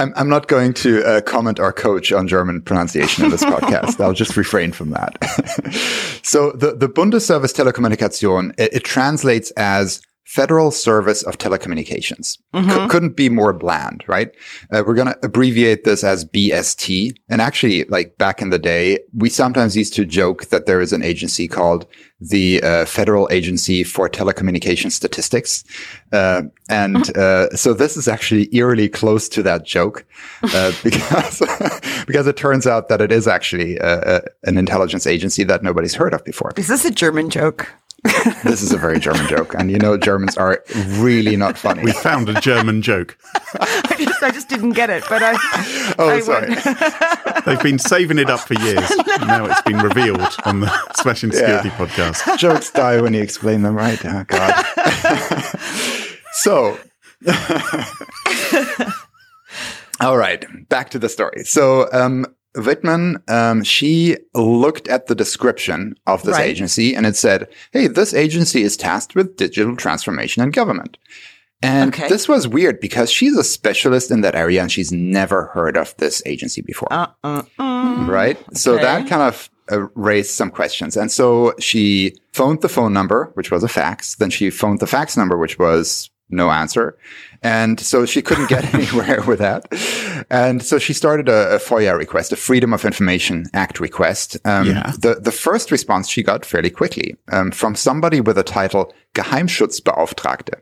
I'm, 0.00 0.14
I'm 0.16 0.28
not 0.30 0.48
going 0.48 0.72
to 0.74 1.04
uh, 1.04 1.20
comment 1.20 1.60
or 1.60 1.72
coach 1.74 2.10
on 2.10 2.26
German 2.26 2.62
pronunciation 2.62 3.24
in 3.24 3.30
this 3.30 3.44
podcast. 3.54 4.02
I'll 4.02 4.14
just 4.14 4.34
refrain 4.34 4.72
from 4.72 4.90
that. 4.90 5.22
so 6.22 6.52
the, 6.52 6.74
the 6.74 6.88
Bundesservice 6.88 7.52
Telekommunikation, 7.54 8.54
it, 8.58 8.72
it 8.72 8.84
translates 8.84 9.50
as 9.52 10.00
Federal 10.30 10.70
Service 10.70 11.24
of 11.24 11.38
Telecommunications. 11.38 12.38
Cou- 12.52 12.86
couldn't 12.86 13.16
be 13.16 13.28
more 13.28 13.52
bland, 13.52 14.04
right? 14.06 14.30
Uh, 14.72 14.84
we're 14.86 14.94
going 14.94 15.08
to 15.08 15.18
abbreviate 15.24 15.82
this 15.82 16.04
as 16.04 16.24
BST. 16.24 17.16
And 17.28 17.42
actually, 17.42 17.82
like 17.86 18.16
back 18.16 18.40
in 18.40 18.50
the 18.50 18.58
day, 18.58 19.00
we 19.12 19.28
sometimes 19.28 19.76
used 19.76 19.92
to 19.94 20.04
joke 20.04 20.44
that 20.50 20.66
there 20.66 20.80
is 20.80 20.92
an 20.92 21.02
agency 21.02 21.48
called 21.48 21.84
the 22.20 22.62
uh, 22.62 22.84
Federal 22.84 23.28
Agency 23.32 23.82
for 23.82 24.08
Telecommunication 24.08 24.92
Statistics. 24.92 25.64
Uh, 26.12 26.42
and 26.68 27.16
uh, 27.16 27.50
so 27.56 27.74
this 27.74 27.96
is 27.96 28.06
actually 28.06 28.54
eerily 28.54 28.88
close 28.88 29.28
to 29.30 29.42
that 29.42 29.64
joke 29.64 30.06
uh, 30.44 30.70
because 30.84 31.40
because 32.06 32.28
it 32.28 32.36
turns 32.36 32.68
out 32.68 32.88
that 32.88 33.00
it 33.00 33.10
is 33.10 33.26
actually 33.26 33.80
uh, 33.80 34.20
an 34.44 34.56
intelligence 34.56 35.08
agency 35.08 35.42
that 35.42 35.64
nobody's 35.64 35.94
heard 35.94 36.14
of 36.14 36.24
before. 36.24 36.52
Is 36.56 36.68
this 36.68 36.84
a 36.84 36.92
German 36.92 37.30
joke? 37.30 37.68
This 38.44 38.62
is 38.62 38.72
a 38.72 38.78
very 38.78 38.98
German 38.98 39.28
joke, 39.28 39.54
and 39.54 39.70
you 39.70 39.78
know 39.78 39.96
Germans 39.96 40.36
are 40.36 40.62
really 40.98 41.36
not 41.36 41.58
funny. 41.58 41.82
We 41.82 41.92
found 41.92 42.28
a 42.28 42.40
German 42.40 42.82
joke. 42.82 43.18
I 43.54 43.96
just, 43.98 44.22
I 44.22 44.30
just 44.30 44.48
didn't 44.48 44.72
get 44.72 44.90
it, 44.90 45.04
but 45.08 45.22
I. 45.22 45.32
Oh, 45.98 46.08
I 46.08 46.20
sorry. 46.20 46.54
They've 47.46 47.62
been 47.62 47.78
saving 47.78 48.18
it 48.18 48.30
up 48.30 48.40
for 48.40 48.54
years. 48.54 48.90
Now 49.20 49.44
it's 49.44 49.62
been 49.62 49.78
revealed 49.78 50.34
on 50.44 50.60
the 50.60 50.92
Smashing 50.94 51.30
Security 51.32 51.68
podcast. 51.70 52.38
Jokes 52.38 52.70
die 52.70 53.00
when 53.00 53.14
you 53.14 53.22
explain 53.22 53.62
them, 53.62 53.76
right? 53.76 54.00
Oh 54.04 54.24
God. 54.26 54.64
so, 56.32 56.78
all 60.00 60.16
right, 60.16 60.44
back 60.68 60.90
to 60.90 60.98
the 60.98 61.08
story. 61.08 61.44
So, 61.44 61.88
um, 61.92 62.26
Wittmann, 62.56 63.28
um, 63.30 63.62
she 63.64 64.16
looked 64.34 64.88
at 64.88 65.06
the 65.06 65.14
description 65.14 65.94
of 66.06 66.22
this 66.22 66.36
Right. 66.36 66.48
agency 66.48 66.94
and 66.94 67.06
it 67.06 67.16
said, 67.16 67.48
Hey, 67.72 67.86
this 67.86 68.12
agency 68.14 68.62
is 68.62 68.76
tasked 68.76 69.14
with 69.14 69.36
digital 69.36 69.76
transformation 69.76 70.42
in 70.42 70.50
government. 70.50 70.96
And 71.62 71.92
Okay. 71.94 72.08
this 72.08 72.26
was 72.26 72.48
weird 72.48 72.80
because 72.80 73.10
she's 73.10 73.36
a 73.36 73.44
specialist 73.44 74.10
in 74.10 74.22
that 74.22 74.34
area 74.34 74.62
and 74.62 74.72
she's 74.72 74.90
never 74.90 75.46
heard 75.54 75.76
of 75.76 75.94
this 75.98 76.22
agency 76.26 76.62
before 76.62 76.88
Uh, 76.90 77.06
uh, 77.22 77.42
uh. 77.58 78.06
right? 78.08 78.38
So 78.56 78.76
that 78.78 79.06
kind 79.08 79.22
of 79.22 79.50
uh, 79.70 79.86
raised 79.94 80.30
some 80.30 80.50
questions. 80.50 80.96
And 80.96 81.12
so 81.12 81.54
she 81.60 82.16
phoned 82.32 82.62
the 82.62 82.68
phone 82.68 82.92
number, 82.92 83.30
which 83.34 83.50
was 83.52 83.62
a 83.62 83.68
fax. 83.68 84.16
Then 84.16 84.30
she 84.30 84.50
phoned 84.50 84.80
the 84.80 84.86
fax 84.88 85.16
number, 85.16 85.36
which 85.36 85.58
was 85.58 86.10
no 86.30 86.50
answer. 86.50 86.96
And 87.42 87.80
so 87.80 88.04
she 88.06 88.22
couldn't 88.22 88.48
get 88.48 88.74
anywhere 88.74 89.22
with 89.22 89.38
that. 89.38 89.66
And 90.30 90.62
so 90.62 90.78
she 90.78 90.92
started 90.92 91.28
a, 91.28 91.54
a 91.54 91.58
FOIA 91.58 91.96
request, 91.96 92.32
a 92.32 92.36
Freedom 92.36 92.72
of 92.72 92.84
Information 92.84 93.46
Act 93.54 93.80
request. 93.80 94.36
Um, 94.44 94.66
Yeah. 94.66 94.92
the, 94.98 95.14
the 95.14 95.32
first 95.32 95.70
response 95.70 96.08
she 96.08 96.22
got 96.22 96.44
fairly 96.44 96.70
quickly 96.70 97.16
um, 97.32 97.50
from 97.50 97.74
somebody 97.74 98.20
with 98.20 98.36
a 98.38 98.42
title 98.42 98.92
Geheimschutzbeauftragte, 99.14 100.54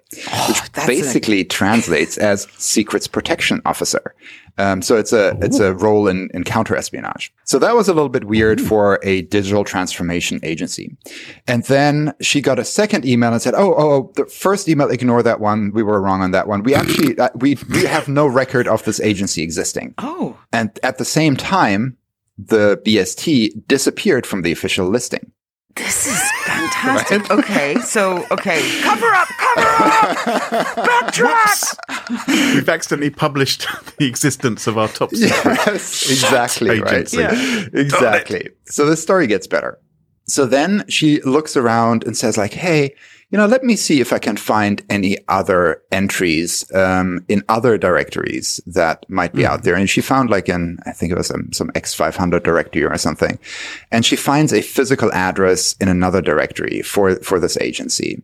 which 0.48 0.72
that's 0.72 0.86
basically 0.86 1.44
translates 1.44 2.16
as 2.18 2.46
Secrets 2.56 3.06
Protection 3.06 3.60
Officer. 3.64 4.14
Um, 4.56 4.82
so 4.82 4.96
it's 4.96 5.12
a 5.12 5.38
it's 5.40 5.60
a 5.60 5.72
role 5.74 6.08
in, 6.08 6.30
in 6.34 6.42
counterespionage. 6.42 7.30
So 7.44 7.60
that 7.60 7.76
was 7.76 7.88
a 7.88 7.94
little 7.94 8.08
bit 8.08 8.24
weird 8.24 8.60
for 8.60 8.98
a 9.04 9.22
digital 9.22 9.62
transformation 9.64 10.40
agency. 10.42 10.96
And 11.46 11.62
then 11.64 12.12
she 12.20 12.40
got 12.40 12.58
a 12.58 12.64
second 12.64 13.04
email 13.04 13.32
and 13.32 13.40
said, 13.40 13.54
"Oh, 13.54 13.74
oh, 13.74 13.90
oh 13.90 14.12
the 14.16 14.26
first 14.26 14.68
email, 14.68 14.90
ignore 14.90 15.22
that 15.22 15.38
one. 15.38 15.70
We 15.72 15.84
were 15.84 16.00
wrong 16.00 16.22
on 16.22 16.32
that 16.32 16.48
one. 16.48 16.64
We 16.68 16.74
actually 16.74 17.18
uh, 17.18 17.31
we 17.44 17.57
we 17.70 17.85
have 17.87 18.09
no 18.09 18.26
record 18.26 18.66
of 18.68 18.83
this 18.85 19.00
agency 19.00 19.42
existing." 19.42 19.94
Oh, 19.98 20.37
And 20.52 20.68
at 20.83 20.98
the 20.98 21.04
same 21.04 21.35
time, 21.37 21.96
the 22.37 22.76
BST 22.85 23.66
disappeared 23.66 24.26
from 24.26 24.42
the 24.42 24.52
official 24.52 24.87
listing. 24.90 25.33
this 25.76 26.07
is 26.07 26.20
fantastic. 26.44 27.31
Okay, 27.31 27.74
so 27.81 28.26
okay, 28.31 28.61
cover 28.88 29.07
up, 29.20 29.28
cover 29.46 29.68
up, 29.68 30.16
backtrack. 30.88 31.59
We've 32.54 32.68
accidentally 32.68 33.11
published 33.11 33.66
the 33.98 34.07
existence 34.07 34.66
of 34.66 34.76
our 34.78 34.88
top 34.88 35.11
secret. 35.11 35.57
Yes, 35.66 36.11
exactly 36.11 36.81
right. 36.81 36.92
agency. 36.92 37.18
Yeah. 37.18 37.66
Exactly. 37.72 38.50
So 38.66 38.87
the 38.87 38.96
story 38.96 39.26
gets 39.26 39.46
better. 39.46 39.78
So 40.26 40.44
then 40.46 40.85
she 40.88 41.20
looks 41.22 41.57
around 41.57 42.04
and 42.04 42.14
says 42.16 42.37
like, 42.37 42.52
Hey, 42.52 42.94
you 43.30 43.36
know, 43.36 43.46
let 43.46 43.62
me 43.62 43.76
see 43.76 44.00
if 44.00 44.12
I 44.12 44.18
can 44.18 44.38
find 44.38 44.82
any 44.88 45.18
other 45.28 45.82
entries, 45.92 46.64
um, 46.74 47.24
in 47.28 47.44
other 47.50 47.76
directories 47.76 48.58
that 48.66 49.04
might 49.10 49.34
be 49.34 49.44
out 49.44 49.64
there. 49.64 49.74
And 49.74 49.88
she 49.88 50.00
found 50.00 50.30
like 50.30 50.48
in, 50.48 50.78
I 50.86 50.92
think 50.92 51.12
it 51.12 51.18
was 51.18 51.30
um, 51.30 51.52
some 51.52 51.68
X500 51.72 52.42
directory 52.42 52.84
or 52.84 52.96
something. 52.96 53.38
And 53.90 54.06
she 54.06 54.16
finds 54.16 54.54
a 54.54 54.62
physical 54.62 55.12
address 55.12 55.74
in 55.74 55.88
another 55.88 56.22
directory 56.22 56.80
for, 56.80 57.16
for 57.16 57.38
this 57.38 57.58
agency 57.58 58.22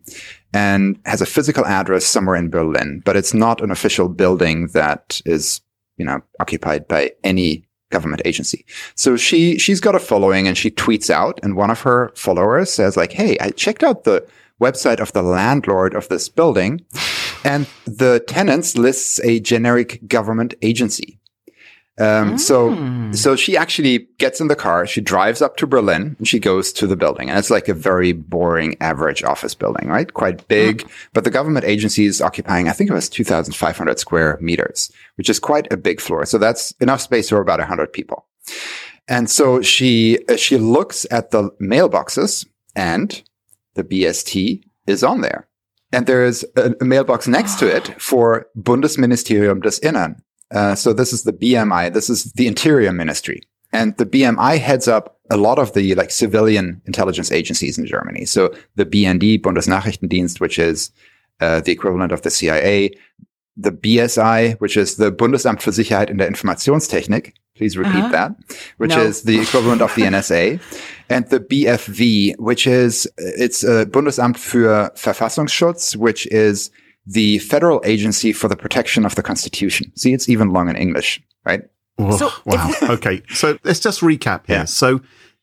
and 0.53 0.99
has 1.05 1.21
a 1.21 1.27
physical 1.27 1.65
address 1.65 2.05
somewhere 2.05 2.35
in 2.35 2.49
Berlin, 2.49 3.03
but 3.05 3.15
it's 3.15 3.33
not 3.33 3.61
an 3.61 3.69
official 3.69 4.09
building 4.09 4.67
that 4.67 5.21
is, 5.25 5.61
you 5.97 6.05
know, 6.05 6.21
occupied 6.39 6.87
by 6.87 7.11
any 7.23 7.63
government 7.91 8.23
agency. 8.25 8.65
So 8.95 9.15
she 9.15 9.59
she's 9.59 9.79
got 9.79 9.93
a 9.93 9.99
following 9.99 10.47
and 10.47 10.57
she 10.57 10.71
tweets 10.71 11.11
out 11.11 11.39
and 11.43 11.55
one 11.55 11.69
of 11.69 11.81
her 11.81 12.11
followers 12.15 12.71
says 12.71 12.97
like, 12.97 13.11
"Hey, 13.11 13.37
I 13.39 13.51
checked 13.51 13.83
out 13.83 14.03
the 14.03 14.27
website 14.61 14.99
of 14.99 15.13
the 15.13 15.23
landlord 15.23 15.93
of 15.93 16.07
this 16.09 16.29
building 16.29 16.85
and 17.43 17.67
the 17.85 18.23
tenants 18.27 18.77
lists 18.77 19.19
a 19.23 19.39
generic 19.39 20.07
government 20.07 20.53
agency." 20.61 21.19
Um, 21.97 22.37
so, 22.37 23.11
so 23.13 23.37
she 23.37 23.55
actually 23.55 24.07
gets 24.17 24.41
in 24.41 24.49
the 24.49 24.55
car, 24.55 24.85
she 24.85 24.99
drives 24.99 25.41
up 25.41 25.55
to 25.57 25.67
Berlin 25.67 26.15
and 26.17 26.27
she 26.27 26.39
goes 26.39 26.73
to 26.73 26.87
the 26.87 26.97
building. 26.97 27.29
And 27.29 27.39
it's 27.39 27.49
like 27.49 27.69
a 27.69 27.73
very 27.73 28.11
boring 28.11 28.75
average 28.81 29.23
office 29.23 29.55
building, 29.55 29.87
right? 29.87 30.13
Quite 30.13 30.45
big, 30.49 30.89
but 31.13 31.23
the 31.23 31.31
government 31.31 31.65
agency 31.65 32.05
is 32.05 32.21
occupying, 32.21 32.67
I 32.67 32.73
think 32.73 32.89
it 32.89 32.93
was 32.93 33.07
2,500 33.07 33.97
square 33.97 34.37
meters, 34.41 34.91
which 35.15 35.29
is 35.29 35.39
quite 35.39 35.71
a 35.71 35.77
big 35.77 36.01
floor. 36.01 36.25
So 36.25 36.37
that's 36.37 36.71
enough 36.81 36.99
space 36.99 37.29
for 37.29 37.39
about 37.39 37.59
100 37.59 37.93
people. 37.93 38.25
And 39.07 39.29
so 39.29 39.61
she, 39.61 40.19
she 40.35 40.57
looks 40.57 41.05
at 41.11 41.31
the 41.31 41.51
mailboxes 41.61 42.45
and 42.75 43.23
the 43.75 43.83
BST 43.83 44.63
is 44.87 45.03
on 45.03 45.21
there. 45.21 45.47
And 45.91 46.07
there 46.07 46.25
is 46.25 46.45
a, 46.57 46.73
a 46.81 46.85
mailbox 46.85 47.27
next 47.27 47.59
to 47.59 47.67
it 47.73 48.01
for 48.01 48.47
Bundesministerium 48.57 49.61
des 49.61 49.79
Innern. 49.81 50.19
Uh, 50.51 50.75
so 50.75 50.93
this 50.93 51.13
is 51.13 51.23
the 51.23 51.33
BMI. 51.33 51.93
This 51.93 52.09
is 52.09 52.31
the 52.33 52.47
Interior 52.47 52.91
Ministry. 52.91 53.41
And 53.71 53.95
the 53.97 54.05
BMI 54.05 54.59
heads 54.59 54.87
up 54.87 55.19
a 55.29 55.37
lot 55.37 55.59
of 55.59 55.73
the 55.73 55.95
like 55.95 56.11
civilian 56.11 56.81
intelligence 56.85 57.31
agencies 57.31 57.77
in 57.77 57.85
Germany. 57.85 58.25
So 58.25 58.53
the 58.75 58.85
BND, 58.85 59.41
Bundesnachrichtendienst, 59.41 60.39
which 60.39 60.59
is 60.59 60.91
uh, 61.41 61.61
the 61.61 61.71
equivalent 61.71 62.11
of 62.11 62.21
the 62.21 62.29
CIA, 62.29 62.91
the 63.57 63.71
BSI, 63.71 64.59
which 64.59 64.77
is 64.77 64.97
the 64.97 65.11
Bundesamt 65.11 65.61
für 65.61 65.71
Sicherheit 65.71 66.09
in 66.09 66.17
der 66.17 66.27
Informationstechnik. 66.27 67.33
Please 67.55 67.77
repeat 67.77 67.95
Uh-huh. 67.95 68.09
that, 68.11 68.35
which 68.77 68.91
No. 68.95 69.01
is 69.01 69.21
the 69.23 69.39
equivalent 69.39 69.81
of 69.81 69.93
the 69.95 70.01
NSA, 70.13 70.59
and 71.09 71.25
the 71.29 71.39
BFV, 71.39 72.35
which 72.37 72.67
is 72.67 73.07
it's 73.17 73.63
uh, 73.63 73.85
Bundesamt 73.85 74.37
für 74.37 74.91
Verfassungsschutz, 74.95 75.95
which 75.95 76.27
is 76.27 76.69
the 77.07 77.39
federal 77.39 77.81
agency 77.85 78.33
for 78.33 78.49
the 78.49 78.55
protection 78.57 79.05
of 79.05 79.15
the 79.15 79.21
Constitution. 79.23 79.91
See, 79.95 80.13
it's 80.13 80.27
even 80.27 80.49
long 80.49 80.69
in 80.69 80.75
English, 80.75 81.21
right? 81.45 81.61
Oh, 81.97 82.17
So 82.17 82.29
wow. 82.45 82.71
okay. 82.89 83.21
So 83.33 83.57
let's 83.63 83.79
just 83.79 84.01
recap 84.01 84.47
here. 84.47 84.57
Yeah. 84.57 84.65
So 84.65 84.99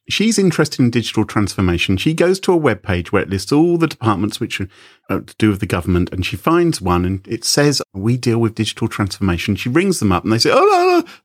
she's 0.09 0.38
interested 0.38 0.81
in 0.81 0.91
digital 0.91 1.25
transformation. 1.25 1.97
She 1.97 2.15
goes 2.15 2.41
to 2.41 2.53
a 2.53 2.57
web 2.57 2.83
page 2.83 3.12
where 3.12 3.23
it 3.23 3.31
lists 3.31 3.53
all 3.53 3.77
the 3.79 3.87
departments 3.87 4.41
which 4.41 4.61
are 4.61 4.69
uh, 5.11 5.21
to 5.21 5.35
do 5.38 5.51
with 5.51 5.61
the 5.61 5.67
government, 5.67 6.11
and 6.12 6.25
she 6.25 6.37
finds 6.37 6.81
one, 6.81 7.05
and 7.05 7.27
it 7.29 7.45
says 7.45 7.83
we 7.95 8.17
deal 8.17 8.38
with 8.38 8.55
digital 8.55 8.88
transformation. 8.88 9.57
She 9.57 9.69
rings 9.69 9.99
them 10.01 10.12
up, 10.12 10.25
and 10.25 10.33
they 10.33 10.38
say, 10.38 10.51
"Oh 10.53 10.57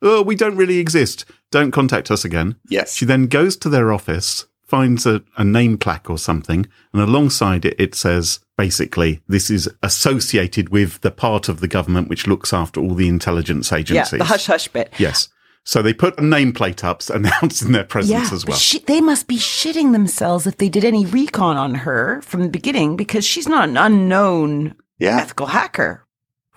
no, 0.02 0.10
no, 0.10 0.18
oh, 0.20 0.22
we 0.24 0.36
don't 0.36 0.56
really 0.58 0.78
exist. 0.80 1.26
Don't 1.52 1.72
contact 1.72 2.12
us 2.12 2.26
again." 2.26 2.56
Yes. 2.70 2.96
She 2.96 3.06
then 3.06 3.28
goes 3.28 3.56
to 3.58 3.70
their 3.70 3.92
office, 3.94 4.46
finds 4.64 5.06
a, 5.06 5.24
a 5.38 5.44
name 5.44 5.78
plaque 5.78 6.10
or 6.10 6.18
something, 6.18 6.66
and 6.94 7.02
alongside 7.02 7.66
it, 7.66 7.76
it 7.80 7.96
says 7.96 8.40
basically 8.58 9.22
this 9.28 9.50
is 9.52 9.70
associated 9.84 10.70
with 10.70 11.02
the 11.02 11.12
part 11.12 11.48
of 11.48 11.60
the 11.60 11.68
government 11.68 12.10
which 12.10 12.26
looks 12.28 12.52
after 12.52 12.80
all 12.82 12.96
the 12.96 13.08
intelligence 13.08 13.72
Yeah, 13.72 13.78
agencies. 13.78 14.18
the 14.18 14.26
hush 14.26 14.48
hush 14.48 14.68
bit. 14.68 14.92
Yes. 14.98 15.30
So 15.70 15.82
they 15.82 15.94
put 15.94 16.18
a 16.18 16.22
nameplate 16.22 16.82
up 16.86 17.02
announcing 17.14 17.74
their 17.74 17.84
presence 17.84 18.32
as 18.32 18.46
well. 18.46 18.56
she- 18.58 18.80
they 18.80 19.02
must 19.02 19.28
be 19.28 19.36
shitting 19.38 19.92
themselves 19.92 20.48
if 20.48 20.56
they 20.58 20.70
did 20.70 20.86
any 20.86 21.06
recon 21.06 21.58
on 21.58 21.76
her 21.76 22.22
from 22.22 22.42
the 22.42 22.48
beginning 22.50 22.96
because 22.96 23.26
she's 23.26 23.50
not 23.50 23.68
an 23.68 23.76
unknown 23.76 24.76
Yeah. 24.98 25.18
ethical 25.20 25.48
hacker, 25.48 26.06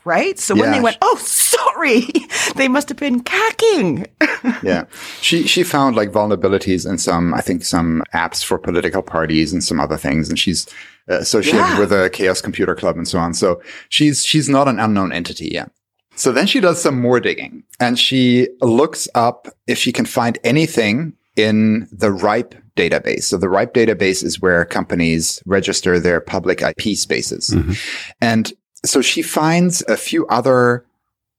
right? 0.05 0.39
So 0.39 0.55
when 0.55 0.67
Yeah. 0.67 0.75
they 0.77 0.81
went, 0.81 0.97
oh, 1.03 1.17
sorry, 1.21 2.07
they 2.55 2.69
must 2.69 2.89
have 2.89 2.99
been 2.99 3.19
cacking. 3.25 4.07
yeah. 4.63 4.85
She 5.21 5.45
she 5.49 5.65
found 5.65 5.97
like 5.97 6.13
vulnerabilities 6.13 6.89
in 6.89 6.97
some 6.99 7.35
I 7.35 7.41
think 7.41 7.65
some 7.65 8.05
apps 8.15 8.45
for 8.45 8.59
political 8.59 9.03
parties 9.03 9.53
and 9.53 9.63
some 9.65 9.81
other 9.81 9.97
things, 9.97 10.29
and 10.29 10.39
she's 10.39 10.69
uh, 11.11 11.15
associated 11.19 11.59
Yeah. 11.59 11.81
with 11.81 11.91
the 11.91 12.11
Chaos 12.13 12.41
Computer 12.41 12.77
Club 12.77 12.97
and 12.97 13.09
so 13.09 13.19
on. 13.19 13.35
So 13.35 13.61
she's 13.89 14.25
she's 14.25 14.49
not 14.49 14.69
an 14.69 14.79
unknown 14.79 15.11
entity. 15.13 15.49
Yeah. 15.53 15.67
So 16.21 16.33
then 16.33 16.47
she 16.47 16.61
does 16.61 16.83
some 16.83 17.01
more 17.01 17.19
digging, 17.19 17.65
and 17.81 17.99
she 17.99 18.49
looks 18.61 19.09
up 19.15 19.49
if 19.67 19.79
she 19.79 19.91
can 19.91 20.05
find 20.05 20.39
anything 20.45 21.15
in 21.35 21.89
the 21.91 22.13
RIPE 22.13 22.55
database. 22.77 23.23
So 23.23 23.39
the 23.39 23.49
RIPE 23.49 23.73
database 23.73 24.23
is 24.23 24.39
where 24.39 24.67
companies 24.67 25.43
register 25.47 25.99
their 25.99 26.21
public 26.21 26.61
IP 26.61 26.95
spaces, 26.97 27.49
mm-hmm. 27.49 27.73
and 28.21 28.53
so 28.85 29.01
she 29.01 29.23
finds 29.23 29.83
a 29.89 29.97
few 29.97 30.27
other 30.27 30.85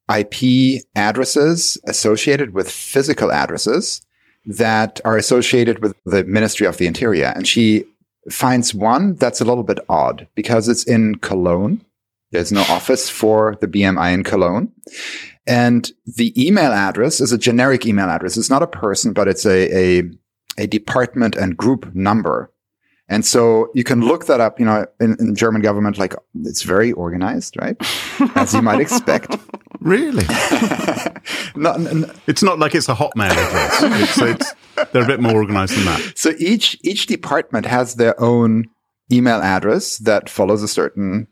IP 0.09 0.81
addresses 0.95 1.77
associated 1.85 2.55
with 2.55 2.69
physical 2.69 3.31
addresses 3.31 4.01
that 4.45 4.99
are 5.05 5.15
associated 5.15 5.83
with 5.83 5.95
the 6.05 6.23
Ministry 6.23 6.65
of 6.65 6.77
the 6.77 6.87
Interior. 6.87 7.31
And 7.35 7.47
she 7.47 7.85
finds 8.29 8.73
one 8.73 9.15
that's 9.15 9.41
a 9.41 9.45
little 9.45 9.63
bit 9.63 9.79
odd 9.89 10.27
because 10.33 10.67
it's 10.67 10.83
in 10.83 11.15
Cologne. 11.15 11.85
There's 12.31 12.51
no 12.51 12.61
office 12.61 13.09
for 13.09 13.57
the 13.61 13.67
BMI 13.67 14.13
in 14.13 14.23
Cologne. 14.23 14.71
And 15.47 15.91
the 16.05 16.33
email 16.41 16.71
address 16.71 17.19
is 17.19 17.31
a 17.31 17.37
generic 17.37 17.85
email 17.85 18.09
address. 18.09 18.37
It's 18.37 18.49
not 18.49 18.63
a 18.63 18.67
person, 18.67 19.11
but 19.13 19.27
it's 19.27 19.45
a, 19.45 19.99
a, 19.99 20.03
a 20.57 20.67
department 20.67 21.35
and 21.35 21.57
group 21.57 21.93
number. 21.93 22.51
And 23.09 23.25
so 23.25 23.69
you 23.75 23.83
can 23.83 23.99
look 23.99 24.27
that 24.27 24.39
up, 24.39 24.59
you 24.59 24.65
know, 24.65 24.85
in, 25.01 25.17
in 25.19 25.35
German 25.35 25.61
government, 25.61 25.97
like 25.97 26.15
it's 26.45 26.63
very 26.63 26.93
organized, 26.93 27.57
right? 27.59 27.75
As 28.35 28.53
you 28.53 28.61
might 28.61 28.79
expect. 28.79 29.35
Really? 29.81 30.23
Not, 31.55 31.79
n- 31.79 32.11
it's 32.27 32.43
not 32.43 32.59
like 32.59 32.75
it's 32.75 32.87
a 32.87 32.93
Hotmail 32.93 33.31
address. 33.31 33.79
It's, 33.81 34.21
it's, 34.21 34.91
they're 34.91 35.03
a 35.03 35.07
bit 35.07 35.19
more 35.19 35.33
organized 35.33 35.75
than 35.75 35.85
that. 35.85 36.13
so 36.15 36.33
each 36.37 36.77
each 36.83 37.07
department 37.07 37.65
has 37.65 37.95
their 37.95 38.13
own 38.21 38.65
email 39.11 39.41
address 39.41 39.97
that 39.97 40.29
follows 40.29 40.61
a 40.61 40.67
certain 40.67 41.27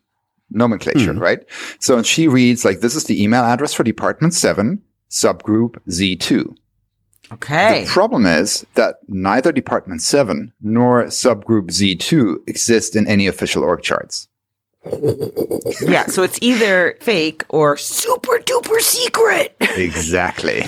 nomenclature, 0.52 1.14
hmm. 1.14 1.20
right? 1.20 1.40
So 1.80 1.98
and 1.98 2.06
she 2.06 2.28
reads 2.28 2.66
like 2.66 2.80
this 2.80 2.96
is 2.96 3.06
the 3.06 3.22
email 3.22 3.44
address 3.44 3.74
for 3.74 3.84
department 3.84 4.34
7 4.34 4.82
subgroup 5.10 5.78
Z2. 5.90 6.56
Okay. 7.32 7.84
The 7.84 7.90
problem 7.90 8.26
is 8.26 8.66
that 8.74 8.98
neither 9.08 9.52
department 9.52 10.02
7 10.02 10.52
nor 10.62 11.06
subgroup 11.06 11.68
Z2 11.68 12.48
exist 12.48 12.96
in 12.96 13.08
any 13.08 13.28
official 13.28 13.64
org 13.64 13.82
charts. 13.84 14.28
yeah. 15.82 16.06
So 16.08 16.24
it's 16.24 16.40
either 16.42 16.98
fake 17.02 17.44
or 17.50 17.78
super 17.78 18.40
duper 18.40 18.80
secret. 18.80 19.56
exactly. 19.60 20.64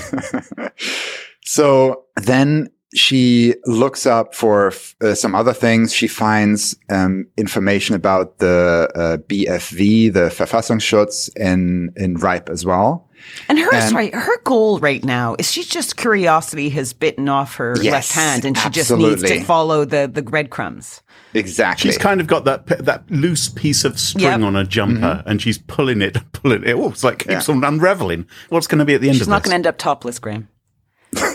so 1.44 2.06
then 2.16 2.70
she 2.94 3.56
looks 3.66 4.06
up 4.06 4.36
for 4.36 4.74
uh, 5.02 5.14
some 5.16 5.34
other 5.36 5.54
things. 5.54 5.94
She 5.94 6.08
finds 6.08 6.76
um, 6.90 7.28
information 7.38 7.96
about 7.96 8.38
the 8.40 8.90
uh, 8.96 9.18
BFV, 9.28 10.14
the 10.14 10.30
Verfassungsschutz 10.30 11.30
in 11.38 11.94
in 11.96 12.16
RIPE 12.16 12.50
as 12.50 12.66
well. 12.66 13.08
And 13.48 13.60
her, 13.60 13.72
And- 13.74 13.90
sorry, 13.90 14.10
her 14.12 14.42
goal 14.44 14.80
right 14.80 15.04
now 15.06 15.36
is 15.38 15.52
she's 15.52 15.68
just 15.68 15.96
curiosity 15.96 16.70
has 16.70 16.92
bitten 16.92 17.30
off 17.30 17.56
her 17.58 17.76
Yes, 17.80 17.92
left 17.94 18.12
hand, 18.14 18.46
and 18.46 18.58
she 18.58 18.70
just 18.72 18.92
needs 18.92 19.22
to 19.22 19.44
follow 19.44 19.86
the 19.86 20.10
the 20.12 20.24
breadcrumbs. 20.24 21.02
Exactly. 21.34 21.90
She's 21.90 21.98
kind 22.00 22.20
of 22.20 22.28
got 22.28 22.46
that 22.46 22.66
that 22.84 23.10
loose 23.12 23.48
piece 23.48 23.86
of 23.86 24.00
string 24.00 24.24
Yep. 24.24 24.42
on 24.42 24.56
her 24.56 24.64
jumper, 24.64 25.24
and 25.26 25.42
she's 25.42 25.60
pulling 25.60 26.02
it, 26.02 26.18
pulling 26.34 26.64
it. 26.64 26.74
Oh, 26.74 26.90
it's 26.90 27.04
like 27.04 27.20
keeps 27.20 27.48
on 27.48 27.64
unraveling. 27.64 28.26
What's 28.50 28.68
going 28.68 28.80
to 28.80 28.86
be 28.86 28.96
at 28.96 29.02
the 29.02 29.08
end 29.10 29.16
She's 29.18 29.28
of 29.28 29.30
not 29.30 29.44
going 29.44 29.52
to 29.52 29.56
end 29.56 29.68
up 29.68 29.78
topless, 29.78 30.18
Graham. 30.20 30.48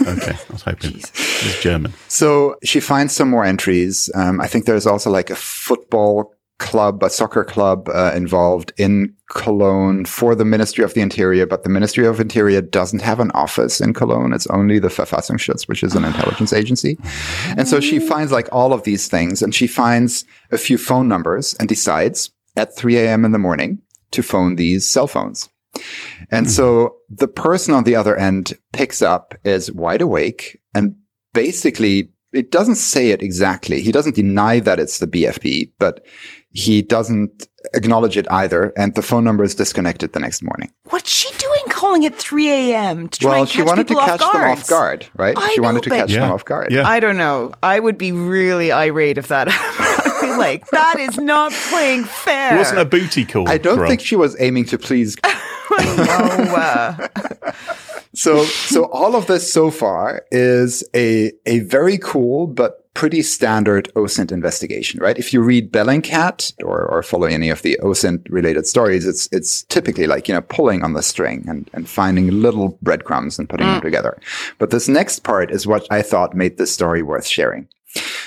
Okay, 0.03 0.33
I 0.33 0.53
was 0.53 0.63
hoping. 0.63 0.97
It's 0.97 1.63
German. 1.63 1.93
So 2.09 2.57
she 2.65 2.81
finds 2.81 3.15
some 3.15 3.31
more 3.31 3.45
entries. 3.45 4.11
Um, 4.15 4.41
I 4.41 4.47
think 4.47 4.65
there's 4.65 4.87
also 4.87 5.11
like 5.11 5.31
a 5.31 5.37
football 5.37 6.33
club, 6.59 7.03
a 7.03 7.11
soccer 7.11 7.45
club 7.45 7.89
uh, 7.93 8.13
involved 8.15 8.73
in 8.79 9.15
Cologne 9.31 10.05
for 10.05 10.35
the 10.35 10.45
Ministry 10.45 10.85
of 10.85 10.95
the 10.95 11.01
Interior, 11.01 11.47
but 11.47 11.65
the 11.65 11.69
Ministry 11.69 12.07
of 12.07 12.19
Interior 12.19 12.63
doesn't 12.63 13.03
have 13.03 13.21
an 13.21 13.31
office 13.33 13.81
in 13.81 13.93
Cologne. 13.93 14.33
It's 14.33 14.47
only 14.47 14.79
the 14.79 14.89
Verfassungsschutz, 14.89 15.69
which 15.69 15.83
is 15.83 15.95
an 15.95 16.05
intelligence 16.05 16.53
agency. 16.53 16.99
And 17.57 17.69
so 17.69 17.81
she 17.81 17.99
finds 17.99 18.33
like 18.33 18.49
all 18.53 18.73
of 18.73 18.85
these 18.85 19.09
things 19.09 19.43
and 19.43 19.55
she 19.55 19.67
finds 19.67 20.25
a 20.51 20.59
few 20.59 20.79
phone 20.79 21.09
numbers 21.09 21.55
and 21.55 21.69
decides 21.69 22.31
at 22.57 22.75
3 22.75 22.97
a.m. 22.99 23.25
in 23.25 23.33
the 23.33 23.39
morning 23.39 23.83
to 24.13 24.23
phone 24.23 24.57
these 24.57 24.87
cell 24.87 25.07
phones. 25.07 25.51
And 26.31 26.46
hmm. 26.46 26.51
so 26.51 26.96
the 27.09 27.29
person 27.29 27.75
on 27.75 27.85
the 27.85 27.96
other 27.96 28.16
end 28.16 28.55
picks 28.72 29.03
up, 29.03 29.35
is 29.44 29.72
wide 29.72 30.03
awake, 30.03 30.61
and 30.75 30.96
basically, 31.35 32.11
it 32.33 32.51
doesn't 32.51 32.77
say 32.77 33.11
it 33.11 33.22
exactly. 33.22 33.81
He 33.81 33.92
doesn't 33.92 34.16
deny 34.16 34.61
that 34.61 34.79
it's 34.79 34.99
the 34.99 35.07
BFP, 35.07 35.72
but 35.79 36.05
he 36.51 36.83
doesn't 36.83 37.49
acknowledge 37.75 38.16
it 38.16 38.27
either. 38.31 38.72
And 38.77 38.94
the 38.94 39.03
phone 39.03 39.25
number 39.25 39.44
is 39.44 39.55
disconnected 39.55 40.12
the 40.12 40.20
next 40.20 40.42
morning. 40.42 40.72
What's 40.90 41.11
she 41.11 41.31
doing 41.37 41.62
calling 41.68 42.05
at 42.07 42.14
3 42.14 42.51
a.m. 42.51 43.09
to 43.09 43.18
try 43.18 43.31
well, 43.31 43.40
and 43.40 43.49
she 43.49 43.59
catch 43.59 43.66
wanted 43.66 43.88
to 43.88 43.94
people 43.94 44.05
catch 44.05 44.20
off 44.20 44.33
them 44.33 44.42
off 44.42 44.66
guard, 44.66 45.07
right? 45.16 45.37
I 45.37 45.49
she 45.51 45.61
know, 45.61 45.62
wanted 45.64 45.83
to 45.85 45.90
but- 45.90 45.96
catch 45.96 46.12
them 46.12 46.31
off 46.31 46.44
guard. 46.44 46.72
Yeah. 46.72 46.88
I 46.88 47.01
don't 47.01 47.16
know. 47.16 47.53
I 47.62 47.79
would 47.79 47.99
be 47.99 48.12
really 48.12 48.72
irate 48.72 49.18
if 49.18 49.29
that 49.29 49.49
I'd 49.51 50.20
be 50.20 50.37
like, 50.37 50.66
that 50.70 50.99
is 50.99 51.18
not 51.18 51.53
playing 51.53 52.05
fair. 52.05 52.55
It 52.55 52.59
wasn't 52.59 52.81
a 52.81 52.85
booty 52.85 53.25
call. 53.25 53.49
I 53.49 53.59
don't 53.59 53.77
Carole. 53.77 53.88
think 53.88 54.01
she 54.01 54.16
was 54.16 54.37
aiming 54.40 54.66
to 54.66 54.79
please 54.79 55.16
no, 55.71 57.09
so 58.15 58.45
so 58.45 58.85
all 58.93 59.15
of 59.15 59.27
this 59.27 59.53
so 59.53 59.71
far 59.71 60.25
is 60.31 60.85
a 60.95 61.33
a 61.45 61.61
very 61.61 61.99
cool 61.99 62.47
but 62.47 62.87
pretty 62.97 63.21
standard 63.21 63.93
OSINT 63.95 64.33
investigation, 64.33 64.99
right? 65.01 65.19
If 65.19 65.35
you 65.35 65.43
read 65.43 65.71
Bellingcat 65.71 66.55
or, 66.65 66.87
or 66.87 67.03
follow 67.03 67.27
any 67.27 67.51
of 67.51 67.61
the 67.61 67.79
OSINT 67.83 68.27
related 68.31 68.67
stories, 68.67 69.07
it's 69.07 69.29
it's 69.33 69.65
typically 69.65 70.07
like, 70.07 70.29
you 70.29 70.35
know, 70.35 70.41
pulling 70.41 70.83
on 70.83 70.95
the 70.95 71.03
string 71.03 71.45
and, 71.47 71.69
and 71.75 71.87
finding 71.87 72.41
little 72.41 72.79
breadcrumbs 72.81 73.39
and 73.39 73.51
putting 73.51 73.67
them 73.67 73.81
mm. 73.81 73.83
together. 73.83 74.19
But 74.59 74.71
this 74.71 74.89
next 74.89 75.25
part 75.25 75.51
is 75.51 75.67
what 75.67 75.87
I 75.91 76.01
thought 76.01 76.35
made 76.35 76.57
this 76.57 76.73
story 76.73 77.03
worth 77.03 77.27
sharing. 77.27 77.69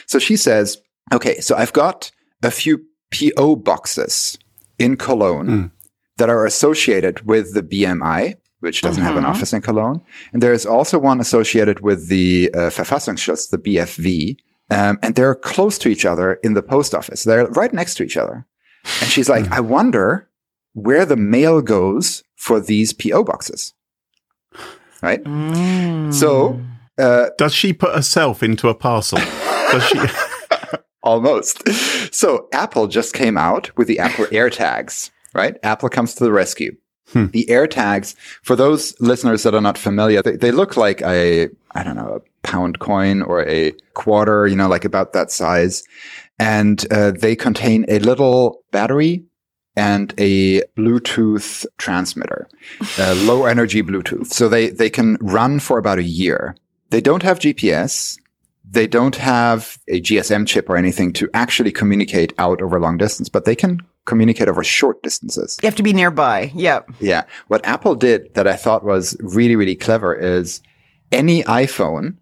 So 0.05 0.19
she 0.19 0.37
says, 0.37 0.77
okay, 1.11 1.39
so 1.39 1.55
I've 1.55 1.73
got 1.73 2.11
a 2.43 2.51
few 2.51 2.85
PO 3.11 3.55
boxes 3.55 4.37
in 4.77 4.97
Cologne 4.97 5.47
mm. 5.47 5.71
That 6.19 6.29
are 6.29 6.45
associated 6.45 7.25
with 7.25 7.53
the 7.53 7.63
BMI, 7.63 8.35
which 8.59 8.81
doesn't 8.81 9.03
have 9.03 9.17
an 9.17 9.25
office 9.25 9.53
in 9.53 9.61
Cologne. 9.61 10.01
And 10.33 10.43
there 10.43 10.53
is 10.53 10.65
also 10.65 10.99
one 10.99 11.19
associated 11.19 11.79
with 11.79 12.07
the 12.09 12.51
uh, 12.53 12.69
Verfassungsschutz, 12.69 13.49
the 13.49 13.57
BFV. 13.57 14.37
Um, 14.69 14.99
and 15.01 15.15
they're 15.15 15.33
close 15.35 15.79
to 15.79 15.89
each 15.89 16.05
other 16.05 16.33
in 16.43 16.53
the 16.53 16.61
post 16.61 16.93
office. 16.93 17.23
They're 17.23 17.47
right 17.47 17.73
next 17.73 17.95
to 17.95 18.03
each 18.03 18.17
other. 18.17 18.45
And 19.01 19.09
she's 19.09 19.29
like, 19.29 19.49
I 19.51 19.59
wonder 19.59 20.29
where 20.73 21.05
the 21.05 21.17
mail 21.17 21.61
goes 21.61 22.23
for 22.35 22.59
these 22.59 22.93
PO 22.93 23.23
boxes. 23.23 23.73
Right? 25.01 25.23
So, 26.13 26.61
uh, 26.97 27.29
Does 27.37 27.53
she 27.53 27.73
put 27.73 27.95
herself 27.95 28.43
into 28.43 28.67
a 28.67 28.75
parcel? 28.75 29.19
Does 29.71 29.83
she? 29.85 29.99
Almost. 31.03 31.67
So 32.13 32.49
Apple 32.51 32.87
just 32.87 33.13
came 33.13 33.37
out 33.37 33.75
with 33.77 33.87
the 33.87 33.99
Apple 33.99 34.25
AirTags, 34.31 35.11
right? 35.33 35.57
Apple 35.63 35.89
comes 35.89 36.15
to 36.15 36.23
the 36.23 36.31
rescue. 36.31 36.75
The 37.31 37.45
AirTags, 37.49 38.15
for 38.43 38.55
those 38.55 38.99
listeners 38.99 39.43
that 39.43 39.55
are 39.55 39.61
not 39.61 39.77
familiar, 39.77 40.21
they, 40.21 40.35
they 40.35 40.51
look 40.51 40.77
like 40.77 41.01
a, 41.01 41.49
I 41.71 41.83
don't 41.83 41.95
know, 41.95 42.21
a 42.21 42.47
pound 42.47 42.79
coin 42.79 43.21
or 43.23 43.47
a 43.47 43.71
quarter, 43.95 44.45
you 44.47 44.55
know, 44.55 44.67
like 44.67 44.85
about 44.85 45.13
that 45.13 45.31
size. 45.31 45.83
And 46.37 46.85
uh, 46.91 47.11
they 47.11 47.35
contain 47.35 47.85
a 47.87 47.99
little 47.99 48.63
battery 48.71 49.25
and 49.75 50.13
a 50.17 50.61
Bluetooth 50.77 51.65
transmitter, 51.77 52.47
uh, 52.99 53.15
low 53.19 53.45
energy 53.45 53.81
Bluetooth. 53.81 54.27
So 54.27 54.47
they, 54.47 54.69
they 54.69 54.89
can 54.89 55.17
run 55.21 55.59
for 55.59 55.77
about 55.77 55.99
a 55.99 56.03
year. 56.03 56.55
They 56.89 57.01
don't 57.01 57.23
have 57.23 57.39
GPS. 57.39 58.19
They 58.63 58.87
don't 58.87 59.15
have 59.15 59.79
a 59.87 59.99
GSM 60.01 60.45
chip 60.47 60.69
or 60.69 60.77
anything 60.77 61.13
to 61.13 61.29
actually 61.33 61.71
communicate 61.71 62.33
out 62.37 62.61
over 62.61 62.79
long 62.79 62.97
distance, 62.97 63.29
but 63.29 63.45
they 63.45 63.55
can 63.55 63.79
communicate 64.05 64.47
over 64.47 64.63
short 64.63 65.01
distances. 65.03 65.57
you 65.61 65.67
have 65.67 65.75
to 65.75 65.83
be 65.83 65.93
nearby. 65.93 66.51
Yep. 66.55 66.89
Yeah. 66.99 67.23
What 67.47 67.65
Apple 67.65 67.95
did 67.95 68.33
that 68.33 68.47
I 68.47 68.55
thought 68.55 68.83
was 68.83 69.15
really, 69.19 69.55
really 69.55 69.75
clever 69.75 70.15
is 70.15 70.61
any 71.11 71.43
iPhone, 71.43 72.17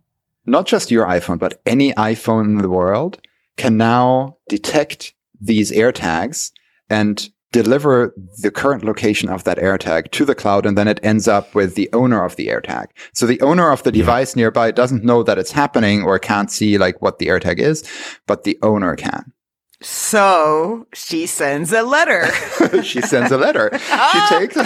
not 0.46 0.66
just 0.66 0.92
your 0.92 1.06
iPhone, 1.06 1.40
but 1.40 1.62
any 1.66 1.94
iPhone 1.94 2.46
in 2.46 2.58
the 2.58 2.70
world 2.70 3.22
can 3.58 3.78
now 3.78 4.38
detect 4.50 5.14
these 5.40 5.72
AirTags 5.72 6.52
and 6.90 7.30
deliver 7.52 8.14
the 8.42 8.52
current 8.52 8.84
location 8.84 9.30
of 9.30 9.46
that 9.46 9.58
AirTag 9.58 10.12
to 10.12 10.26
the 10.26 10.36
cloud. 10.36 10.66
And 10.66 10.78
then 10.78 10.88
it 10.88 11.00
ends 11.02 11.28
up 11.28 11.56
with 11.56 11.76
the 11.76 11.90
owner 11.94 12.24
of 12.24 12.36
the 12.36 12.48
AirTag. 12.48 12.88
So 13.14 13.26
the 13.26 13.42
owner 13.42 13.72
of 13.72 13.84
the 13.84 13.92
device 13.92 14.36
nearby 14.36 14.72
doesn't 14.72 15.04
know 15.04 15.24
that 15.24 15.38
it's 15.38 15.52
happening 15.52 16.04
or 16.04 16.20
can't 16.20 16.52
see 16.52 16.78
like 16.78 17.02
what 17.02 17.20
the 17.20 17.28
AirTag 17.28 17.60
is, 17.60 17.90
but 18.26 18.44
the 18.44 18.60
owner 18.62 18.96
can. 18.96 19.32
So 19.82 20.88
she 20.94 21.26
sends 21.28 21.72
a 21.72 21.84
letter. 21.84 22.26
she 22.84 23.02
sends 23.02 23.32
a 23.32 23.38
letter. 23.38 23.70
She 24.12 24.20
takes 24.30 24.58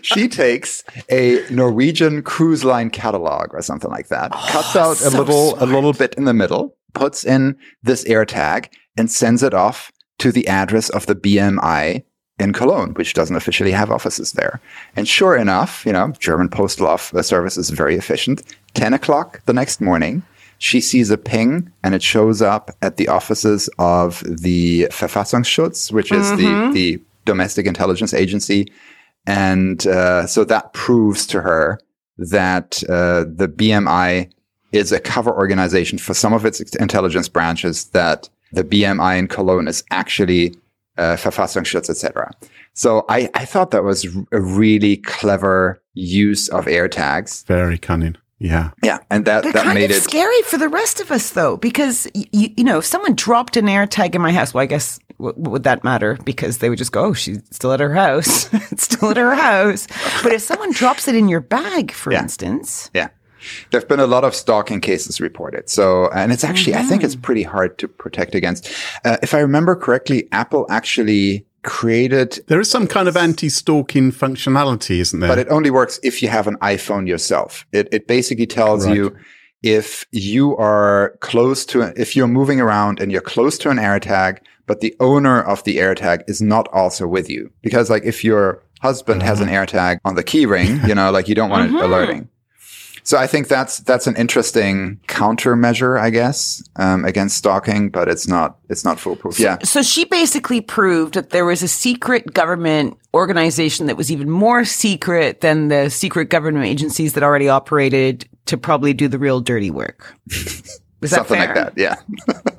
she 0.02 0.28
takes 0.28 0.84
a 1.10 1.44
Norwegian 1.50 2.22
cruise 2.22 2.64
line 2.64 2.90
catalog 2.90 3.52
or 3.52 3.60
something 3.62 3.90
like 3.90 4.08
that. 4.08 4.32
cuts 4.32 4.74
out 4.76 5.00
a 5.02 5.06
Oh, 5.14 5.18
little 5.20 5.48
smart. 5.50 5.62
a 5.62 5.66
little 5.74 5.92
bit 5.92 6.14
in 6.14 6.24
the 6.24 6.34
middle, 6.34 6.76
puts 6.94 7.24
in 7.24 7.56
this 7.82 8.04
air 8.06 8.24
tag, 8.24 8.70
and 8.96 9.10
sends 9.10 9.42
it 9.42 9.54
off 9.54 9.92
to 10.20 10.32
the 10.32 10.48
address 10.48 10.88
of 10.90 11.06
the 11.06 11.14
BMI 11.14 12.02
in 12.40 12.52
Cologne, 12.52 12.94
which 12.94 13.14
doesn't 13.14 13.36
officially 13.36 13.72
have 13.72 13.90
offices 13.90 14.32
there. 14.32 14.60
And 14.96 15.06
sure 15.08 15.36
enough, 15.36 15.84
you 15.84 15.92
know, 15.92 16.12
German 16.18 16.48
postal 16.48 16.86
uh, 16.88 16.96
service 17.22 17.56
is 17.56 17.70
very 17.70 17.96
efficient. 17.96 18.42
Ten 18.74 18.94
o'clock 18.94 19.42
the 19.46 19.52
next 19.52 19.80
morning, 19.80 20.22
she 20.58 20.80
sees 20.80 21.10
a 21.10 21.16
ping 21.16 21.72
and 21.82 21.94
it 21.94 22.02
shows 22.02 22.42
up 22.42 22.70
at 22.82 22.96
the 22.96 23.08
offices 23.08 23.70
of 23.78 24.22
the 24.26 24.88
Verfassungsschutz, 24.90 25.92
which 25.92 26.12
is 26.12 26.30
the, 26.32 26.70
the 26.74 27.00
domestic 27.24 27.66
intelligence 27.66 28.12
agency. 28.12 28.70
And 29.26 29.86
uh, 29.86 30.26
so 30.26 30.44
that 30.44 30.72
proves 30.72 31.26
to 31.28 31.40
her 31.40 31.78
that 32.18 32.82
uh, 32.88 33.24
the 33.28 33.48
BMI 33.48 34.30
is 34.72 34.90
a 34.90 35.00
cover 35.00 35.32
organization 35.32 35.98
for 35.98 36.12
some 36.14 36.32
of 36.32 36.44
its 36.44 36.60
intelligence 36.76 37.28
branches, 37.28 37.86
that 37.86 38.28
the 38.52 38.64
BMI 38.64 39.18
in 39.18 39.28
Cologne 39.28 39.68
is 39.68 39.84
actually 39.90 40.54
uh, 40.96 41.14
Verfassungsschutz, 41.16 41.88
etc. 41.88 42.30
So 42.74 43.04
I, 43.08 43.30
I 43.34 43.44
thought 43.44 43.70
that 43.70 43.84
was 43.84 44.06
a 44.32 44.40
really 44.40 44.96
clever 44.96 45.80
use 45.94 46.48
of 46.48 46.66
AirTags. 46.66 47.46
Very 47.46 47.78
cunning. 47.78 48.16
Yeah. 48.40 48.70
Yeah, 48.84 48.98
and 49.10 49.24
that 49.24 49.42
They're 49.42 49.52
that 49.52 49.64
kind 49.64 49.74
made 49.78 49.90
of 49.90 49.96
it 49.96 50.02
scary 50.02 50.42
for 50.42 50.58
the 50.58 50.68
rest 50.68 51.00
of 51.00 51.10
us, 51.10 51.30
though, 51.30 51.56
because 51.56 52.06
y- 52.14 52.24
y- 52.32 52.54
you 52.56 52.62
know, 52.64 52.78
if 52.78 52.84
someone 52.84 53.14
dropped 53.16 53.56
an 53.56 53.68
air 53.68 53.86
tag 53.86 54.14
in 54.14 54.22
my 54.22 54.32
house, 54.32 54.54
well, 54.54 54.62
I 54.62 54.66
guess 54.66 55.00
w- 55.18 55.34
would 55.36 55.64
that 55.64 55.82
matter? 55.82 56.16
Because 56.24 56.58
they 56.58 56.68
would 56.68 56.78
just 56.78 56.92
go, 56.92 57.06
"Oh, 57.06 57.12
she's 57.14 57.40
still 57.50 57.72
at 57.72 57.80
her 57.80 57.92
house. 57.94 58.48
it's 58.70 58.84
still 58.84 59.10
at 59.10 59.16
her 59.16 59.34
house." 59.34 59.88
But 60.22 60.32
if 60.32 60.42
someone 60.42 60.70
drops 60.72 61.08
it 61.08 61.16
in 61.16 61.28
your 61.28 61.40
bag, 61.40 61.90
for 61.92 62.12
Yeah. 62.12 62.22
instance, 62.22 62.90
Yeah. 62.94 63.08
There 63.70 63.80
have 63.80 63.88
been 63.88 64.00
a 64.00 64.06
lot 64.06 64.24
of 64.24 64.34
stalking 64.34 64.80
cases 64.80 65.20
reported. 65.20 65.70
So, 65.70 66.08
and 66.10 66.32
it's 66.32 66.42
actually, 66.44 66.74
I 66.74 66.82
think 66.82 67.04
it's 67.04 67.14
pretty 67.14 67.44
hard 67.44 67.78
to 67.78 67.86
protect 67.88 68.34
against. 68.34 68.68
Uh, 69.04 69.16
if 69.22 69.32
I 69.32 69.38
remember 69.38 69.76
correctly, 69.76 70.26
Apple 70.32 70.66
actually 70.68 71.46
created, 71.62 72.40
There 72.46 72.60
is 72.60 72.70
some 72.70 72.86
kind 72.86 73.08
of 73.08 73.16
anti-stalking 73.16 74.12
functionality, 74.12 74.98
isn't 75.00 75.20
there? 75.20 75.28
but 75.28 75.38
it 75.38 75.48
only 75.48 75.70
works 75.70 75.98
if 76.02 76.22
you 76.22 76.28
have 76.28 76.46
an 76.46 76.56
iPhone 76.58 77.06
yourself. 77.06 77.66
It, 77.72 77.88
it 77.92 78.06
basically 78.06 78.46
tells 78.46 78.86
Right. 78.86 78.96
you 78.96 79.16
if 79.62 80.06
you 80.12 80.56
are 80.56 81.16
close 81.20 81.66
to, 81.66 81.92
if 82.00 82.14
you're 82.14 82.28
moving 82.28 82.60
around 82.60 83.00
and 83.00 83.10
you're 83.10 83.20
close 83.20 83.58
to 83.58 83.70
an 83.70 83.78
AirTag, 83.78 84.38
but 84.66 84.80
the 84.80 84.94
owner 85.00 85.42
of 85.42 85.64
the 85.64 85.78
AirTag 85.78 86.22
is 86.28 86.40
not 86.40 86.68
also 86.72 87.06
with 87.06 87.28
you. 87.28 87.50
Because 87.62 87.90
like 87.90 88.04
if 88.04 88.22
your 88.22 88.62
husband 88.80 89.22
has 89.22 89.40
an 89.40 89.48
uh-huh. 89.48 89.66
AirTag 89.66 89.98
on 90.04 90.14
the 90.14 90.22
key 90.22 90.46
ring, 90.46 90.80
you 90.86 90.94
know, 90.94 91.10
like 91.10 91.28
you 91.28 91.34
don't 91.34 91.50
want 91.50 91.66
it 91.66 91.74
mm-hmm. 91.74 91.84
alerting. 91.84 92.28
So 93.08 93.16
I 93.16 93.26
think 93.26 93.48
that's 93.48 93.78
that's 93.78 94.06
an 94.06 94.16
interesting 94.16 95.00
countermeasure, 95.08 95.98
I 95.98 96.10
guess, 96.10 96.62
um, 96.76 97.06
against 97.06 97.38
stalking, 97.38 97.88
but 97.88 98.06
it's 98.06 98.28
not 98.28 98.58
it's 98.68 98.84
not 98.84 99.00
foolproof. 99.00 99.40
Yeah. 99.40 99.56
So 99.64 99.80
she 99.80 100.04
basically 100.04 100.60
proved 100.60 101.14
that 101.14 101.30
there 101.30 101.46
was 101.46 101.62
a 101.62 101.68
secret 101.68 102.34
government 102.34 102.98
organization 103.14 103.86
that 103.86 103.96
was 103.96 104.12
even 104.12 104.28
more 104.28 104.66
secret 104.66 105.40
than 105.40 105.68
the 105.68 105.88
secret 105.88 106.28
government 106.28 106.66
agencies 106.66 107.14
that 107.14 107.22
already 107.22 107.48
operated 107.48 108.28
to 108.44 108.58
probably 108.58 108.92
do 108.92 109.08
the 109.08 109.18
real 109.18 109.40
dirty 109.40 109.70
work. 109.70 110.14
That 111.00 111.10
Something 111.10 111.38
fair? 111.38 111.46
like 111.46 111.54
that, 111.54 111.72
yeah. 111.78 111.94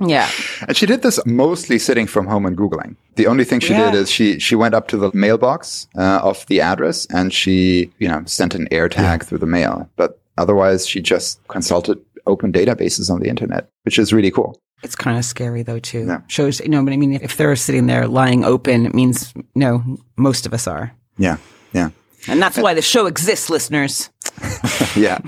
Yeah. 0.08 0.26
And 0.66 0.74
she 0.74 0.86
did 0.86 1.02
this 1.02 1.20
mostly 1.26 1.78
sitting 1.78 2.06
from 2.06 2.26
home 2.26 2.46
and 2.46 2.56
Googling. 2.56 2.96
The 3.16 3.26
only 3.26 3.44
thing 3.44 3.60
she 3.60 3.74
Yeah. 3.74 3.90
did 3.90 4.00
is 4.00 4.10
she 4.10 4.38
she 4.38 4.54
went 4.56 4.74
up 4.74 4.88
to 4.88 4.96
the 4.96 5.10
mailbox 5.12 5.86
uh, 5.94 6.20
of 6.22 6.46
the 6.46 6.58
address 6.62 7.06
and 7.10 7.34
she 7.34 7.92
you 7.98 8.08
know 8.08 8.22
sent 8.24 8.54
an 8.54 8.66
air 8.70 8.88
tag 8.88 9.24
through 9.24 9.40
the 9.40 9.46
mail. 9.58 9.90
But 9.96 10.18
otherwise, 10.40 10.86
she 10.86 11.00
just 11.00 11.40
consulted 11.48 11.98
open 12.26 12.52
databases 12.52 13.10
on 13.10 13.20
the 13.20 13.28
internet, 13.28 13.68
which 13.84 13.98
is 13.98 14.12
really 14.12 14.30
cool. 14.30 14.60
It's 14.82 14.96
kind 14.96 15.18
of 15.18 15.24
scary 15.24 15.62
though 15.62 15.78
too. 15.78 16.06
Yeah. 16.06 16.20
Shows, 16.28 16.60
you 16.60 16.68
know, 16.68 16.82
but 16.82 16.92
I 16.92 16.96
mean, 16.96 17.14
if 17.14 17.36
they're 17.36 17.54
sitting 17.56 17.86
there 17.86 18.06
lying 18.08 18.44
open, 18.44 18.86
it 18.86 18.94
means, 18.94 19.34
no, 19.54 19.82
most 20.16 20.46
of 20.46 20.54
us 20.54 20.66
are. 20.66 20.92
Yeah, 21.18 21.36
yeah, 21.74 21.90
And 22.28 22.40
that's 22.40 22.56
why 22.56 22.72
the 22.74 22.82
show 22.82 23.06
exists, 23.06 23.50
listeners. 23.50 24.08
yeah. 24.96 25.18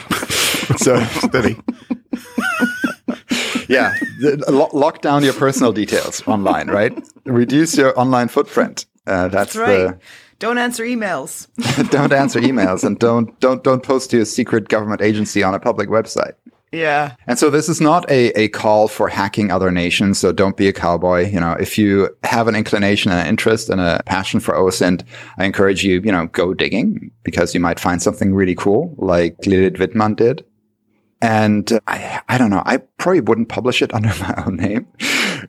so 0.78 1.02
Steady. 1.04 1.56
yeah, 3.68 3.94
lo- 4.48 4.70
lock 4.72 5.02
down 5.02 5.22
your 5.22 5.34
personal 5.34 5.72
details 5.72 6.22
online, 6.26 6.68
right? 6.68 6.92
Reduce 7.26 7.76
your 7.76 7.98
online 7.98 8.28
footprint. 8.28 8.86
Uh, 9.06 9.28
that's, 9.28 9.52
the 9.52 9.98
Don't 10.42 10.58
answer 10.58 10.84
emails. 10.84 11.46
don't 11.92 12.12
answer 12.12 12.40
emails 12.40 12.82
and 12.82 12.98
don't 12.98 13.38
don't 13.38 13.62
don't 13.62 13.80
post 13.80 14.10
to 14.10 14.20
a 14.20 14.26
secret 14.26 14.68
government 14.68 15.00
agency 15.00 15.40
on 15.40 15.54
a 15.54 15.60
public 15.60 15.88
website. 15.88 16.32
Yeah. 16.72 17.14
And 17.28 17.38
so 17.38 17.48
this 17.48 17.68
is 17.68 17.80
not 17.80 18.10
a, 18.10 18.30
a 18.36 18.48
call 18.48 18.88
for 18.88 19.08
hacking 19.08 19.52
other 19.52 19.70
nations. 19.70 20.18
So 20.18 20.32
don't 20.32 20.56
be 20.56 20.66
a 20.66 20.72
cowboy. 20.72 21.30
You 21.30 21.38
know, 21.38 21.52
if 21.52 21.78
you 21.78 22.08
have 22.24 22.48
an 22.48 22.56
inclination 22.56 23.12
and 23.12 23.20
an 23.20 23.28
interest 23.28 23.70
and 23.70 23.80
a 23.80 24.02
passion 24.04 24.40
for 24.40 24.54
OSINT, 24.54 25.04
I 25.38 25.44
encourage 25.44 25.84
you, 25.84 26.00
you 26.00 26.10
know, 26.10 26.26
go 26.26 26.54
digging 26.54 27.12
because 27.22 27.54
you 27.54 27.60
might 27.60 27.78
find 27.78 28.02
something 28.02 28.34
really 28.34 28.56
cool 28.56 28.96
like 28.98 29.36
Lilith 29.46 29.74
Wittmann 29.74 30.16
did. 30.16 30.44
And 31.20 31.78
I, 31.86 32.20
I 32.28 32.36
don't 32.36 32.50
know. 32.50 32.64
I 32.66 32.78
probably 32.98 33.20
wouldn't 33.20 33.48
publish 33.48 33.80
it 33.80 33.94
under 33.94 34.08
my 34.08 34.42
own 34.44 34.56
name, 34.56 34.88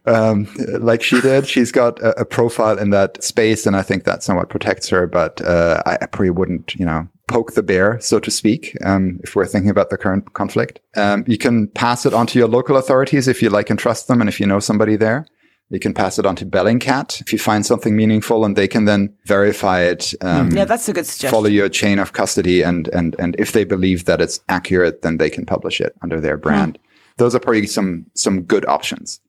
um, 0.05 0.47
like 0.79 1.01
she 1.01 1.21
did. 1.21 1.47
She's 1.47 1.71
got 1.71 1.99
a, 1.99 2.21
a 2.21 2.25
profile 2.25 2.77
in 2.77 2.89
that 2.91 3.23
space, 3.23 3.65
and 3.65 3.75
I 3.75 3.81
think 3.81 4.03
that 4.03 4.23
somewhat 4.23 4.49
protects 4.49 4.89
her. 4.89 5.07
But 5.07 5.41
uh, 5.41 5.81
I, 5.85 5.97
I 6.01 6.05
probably 6.07 6.29
wouldn't, 6.31 6.75
you 6.75 6.85
know, 6.85 7.07
poke 7.27 7.53
the 7.53 7.63
bear, 7.63 7.99
so 8.01 8.19
to 8.19 8.29
speak. 8.31 8.77
Um, 8.83 9.19
if 9.23 9.35
we're 9.35 9.45
thinking 9.45 9.69
about 9.69 9.89
the 9.89 9.97
current 9.97 10.33
conflict, 10.33 10.79
um, 10.97 11.23
you 11.27 11.37
can 11.37 11.67
pass 11.69 12.05
it 12.05 12.13
on 12.13 12.27
to 12.27 12.39
your 12.39 12.47
local 12.47 12.75
authorities 12.77 13.27
if 13.27 13.41
you 13.41 13.49
like 13.49 13.69
and 13.69 13.79
trust 13.79 14.07
them, 14.07 14.19
and 14.21 14.29
if 14.29 14.39
you 14.39 14.45
know 14.45 14.59
somebody 14.59 14.95
there. 14.95 15.25
You 15.69 15.79
can 15.79 15.93
pass 15.93 16.19
it 16.19 16.25
on 16.25 16.35
to 16.35 16.45
Bellingcat 16.45 17.19
if 17.21 17.33
you 17.33 17.39
find 17.39 17.65
something 17.65 17.95
meaningful, 17.95 18.45
and 18.45 18.55
they 18.55 18.67
can 18.67 18.85
then 18.85 19.11
verify 19.25 19.81
it. 19.81 20.13
Um, 20.21 20.51
Yeah, 20.51 20.65
that's 20.65 20.87
a 20.89 20.93
good 20.93 21.07
suggestion. 21.07 21.31
follow 21.31 21.47
your 21.47 21.69
chain 21.69 21.97
of 21.97 22.13
custody 22.13 22.61
and 22.61 22.89
and 22.89 23.15
and 23.17 23.35
if 23.39 23.53
they 23.53 23.63
believe 23.63 24.05
that 24.05 24.21
it's 24.21 24.41
accurate 24.49 25.01
then 25.01 25.17
they 25.17 25.29
can 25.31 25.45
publish 25.45 25.81
it 25.81 25.95
under 26.03 26.19
their 26.19 26.37
brand 26.37 26.77
those 27.17 27.33
are 27.33 27.39
probably 27.39 27.65
some 27.65 28.05
some 28.13 28.41
good 28.43 28.65
options 28.67 29.19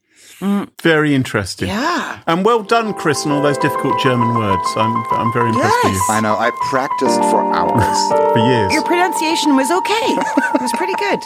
Mm. 0.40 0.68
Very 0.82 1.14
interesting. 1.14 1.68
Yeah. 1.68 2.20
And 2.26 2.44
well 2.44 2.62
done, 2.62 2.94
Chris, 2.94 3.24
and 3.24 3.32
all 3.32 3.42
those 3.42 3.58
difficult 3.58 4.00
German 4.00 4.34
words. 4.34 4.68
I'm, 4.76 4.94
I'm 5.12 5.32
very 5.32 5.48
impressed 5.50 5.76
with 5.84 5.92
Yes. 5.94 6.10
i 6.10 6.20
know 6.20 6.34
i 6.36 6.50
practiced 6.70 7.20
for 7.30 7.42
hours 7.54 7.98
for 8.32 8.38
years. 8.38 8.72
Your 8.72 8.84
pronunciation 8.84 9.56
was 9.56 9.70
okay. 9.70 10.06
it 10.54 10.60
was 10.60 10.72
pretty 10.72 10.94
good. 10.94 11.20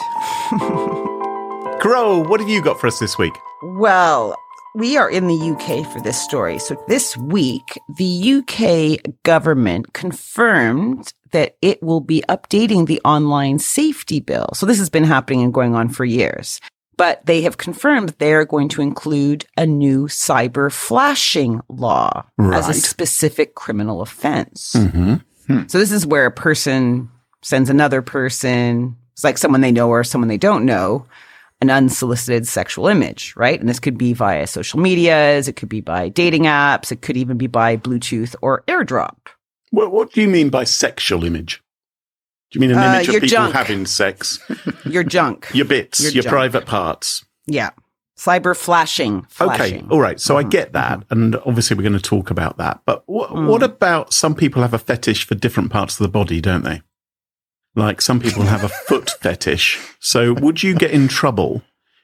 Carole, 1.81 2.23
what 2.23 2.39
have 2.39 2.49
you 2.49 2.61
got 2.61 2.79
for 2.79 2.87
us 2.87 2.99
this 2.99 3.17
week? 3.17 3.33
Well, 3.63 4.35
we 4.75 4.97
are 4.97 5.09
in 5.09 5.27
the 5.27 5.35
UK 5.51 5.91
for 5.91 6.01
this 6.01 6.21
story. 6.21 6.59
So 6.59 6.75
this 6.87 7.15
week, 7.17 7.79
the 7.97 8.43
UK 8.43 9.13
government 9.23 9.93
confirmed 9.93 11.13
that 11.31 11.55
it 11.61 11.81
will 11.81 12.01
be 12.01 12.23
updating 12.29 12.87
the 12.87 13.01
online 13.05 13.59
safety 13.59 14.19
bill. 14.19 14.49
So 14.53 14.65
this 14.65 14.77
has 14.79 14.89
been 14.89 15.03
happening 15.03 15.41
and 15.41 15.53
going 15.53 15.73
on 15.75 15.89
for 15.89 16.05
years. 16.05 16.59
But 16.99 17.25
they 17.25 17.43
have 17.43 17.55
confirmed 17.55 18.09
they 18.17 18.33
are 18.33 18.43
going 18.43 18.67
to 18.69 18.81
include 18.81 19.45
a 19.55 19.65
new 19.65 20.07
cyber 20.07 20.69
flashing 20.69 21.61
law 21.69 22.25
as 22.37 22.67
a 22.67 22.73
specific 22.73 23.55
criminal 23.55 24.01
offense. 24.01 24.73
Mm-hmm. 24.75 25.67
So 25.67 25.79
this 25.79 25.93
is 25.93 26.05
where 26.05 26.25
a 26.25 26.31
person 26.31 27.09
sends 27.41 27.69
another 27.69 28.01
person, 28.01 28.97
it's 29.13 29.23
like 29.23 29.37
someone 29.37 29.61
they 29.61 29.71
know 29.71 29.87
or 29.87 30.03
someone 30.03 30.27
they 30.27 30.37
don't 30.37 30.65
know, 30.65 31.05
an 31.61 31.69
unsolicited 31.69 32.45
sexual 32.45 32.87
image, 32.87 33.33
right? 33.37 33.57
And 33.57 33.69
this 33.69 33.79
could 33.79 33.97
be 33.97 34.11
via 34.11 34.45
social 34.45 34.81
medias, 34.81 35.47
it 35.47 35.55
could 35.55 35.69
be 35.69 35.79
by 35.79 36.09
dating 36.09 36.43
apps, 36.43 36.91
it 36.91 37.01
could 37.01 37.15
even 37.15 37.37
be 37.37 37.47
by 37.47 37.77
Bluetooth 37.77 38.35
or 38.41 38.65
AirDrop. 38.67 39.15
What, 39.71 39.93
what 39.93 40.11
do 40.11 40.21
you 40.21 40.27
mean 40.27 40.49
by 40.49 40.65
sexual 40.65 41.23
image? 41.23 41.63
Do 42.51 42.57
you 42.57 42.61
mean 42.61 42.71
an 42.71 42.77
Uh, 42.77 42.93
image 42.95 43.07
of 43.07 43.13
your 43.13 43.21
people 43.21 43.37
junk. 43.37 43.53
having 43.53 43.85
sex? 43.85 44.39
Your 44.85 45.03
junk. 45.03 45.49
Your 45.53 45.65
bits, 45.65 46.01
Your 46.01 46.11
your, 46.11 46.23
private 46.23 46.65
parts. 46.65 47.23
yeah. 47.45 47.69
Cyber 48.17 48.57
flashing. 48.57 49.25
flashing. 49.29 49.77
Okay, 49.77 49.85
all 49.89 50.01
right. 50.01 50.19
So 50.19 50.35
I 50.37 50.41
Mm-hmm. 50.41 50.49
get 50.49 50.73
that, 50.73 51.03
and 51.09 51.35
obviously 51.45 51.77
we're 51.77 51.83
going 51.83 51.93
to 51.93 52.01
talk 52.01 52.29
about 52.31 52.57
that. 52.57 52.81
But 52.85 53.03
wh- 53.07 53.31
Mm. 53.31 53.47
what 53.47 53.63
about 53.63 54.11
some 54.13 54.35
people 54.35 54.61
have 54.61 54.73
a 54.73 54.77
fetish 54.79 55.25
for 55.25 55.35
different 55.35 55.71
parts 55.71 55.93
of 55.97 56.03
the 56.03 56.09
body, 56.11 56.41
don't 56.41 56.63
they? 56.65 56.81
Like 57.75 58.01
some 58.01 58.19
people 58.19 58.43
have 58.43 58.63
a 58.65 58.69
foot 58.69 59.11
fetish. 59.21 59.79
So 59.99 60.33
would 60.33 60.63
you 60.63 60.73
get 60.73 60.91
in 60.91 61.07
trouble 61.07 61.61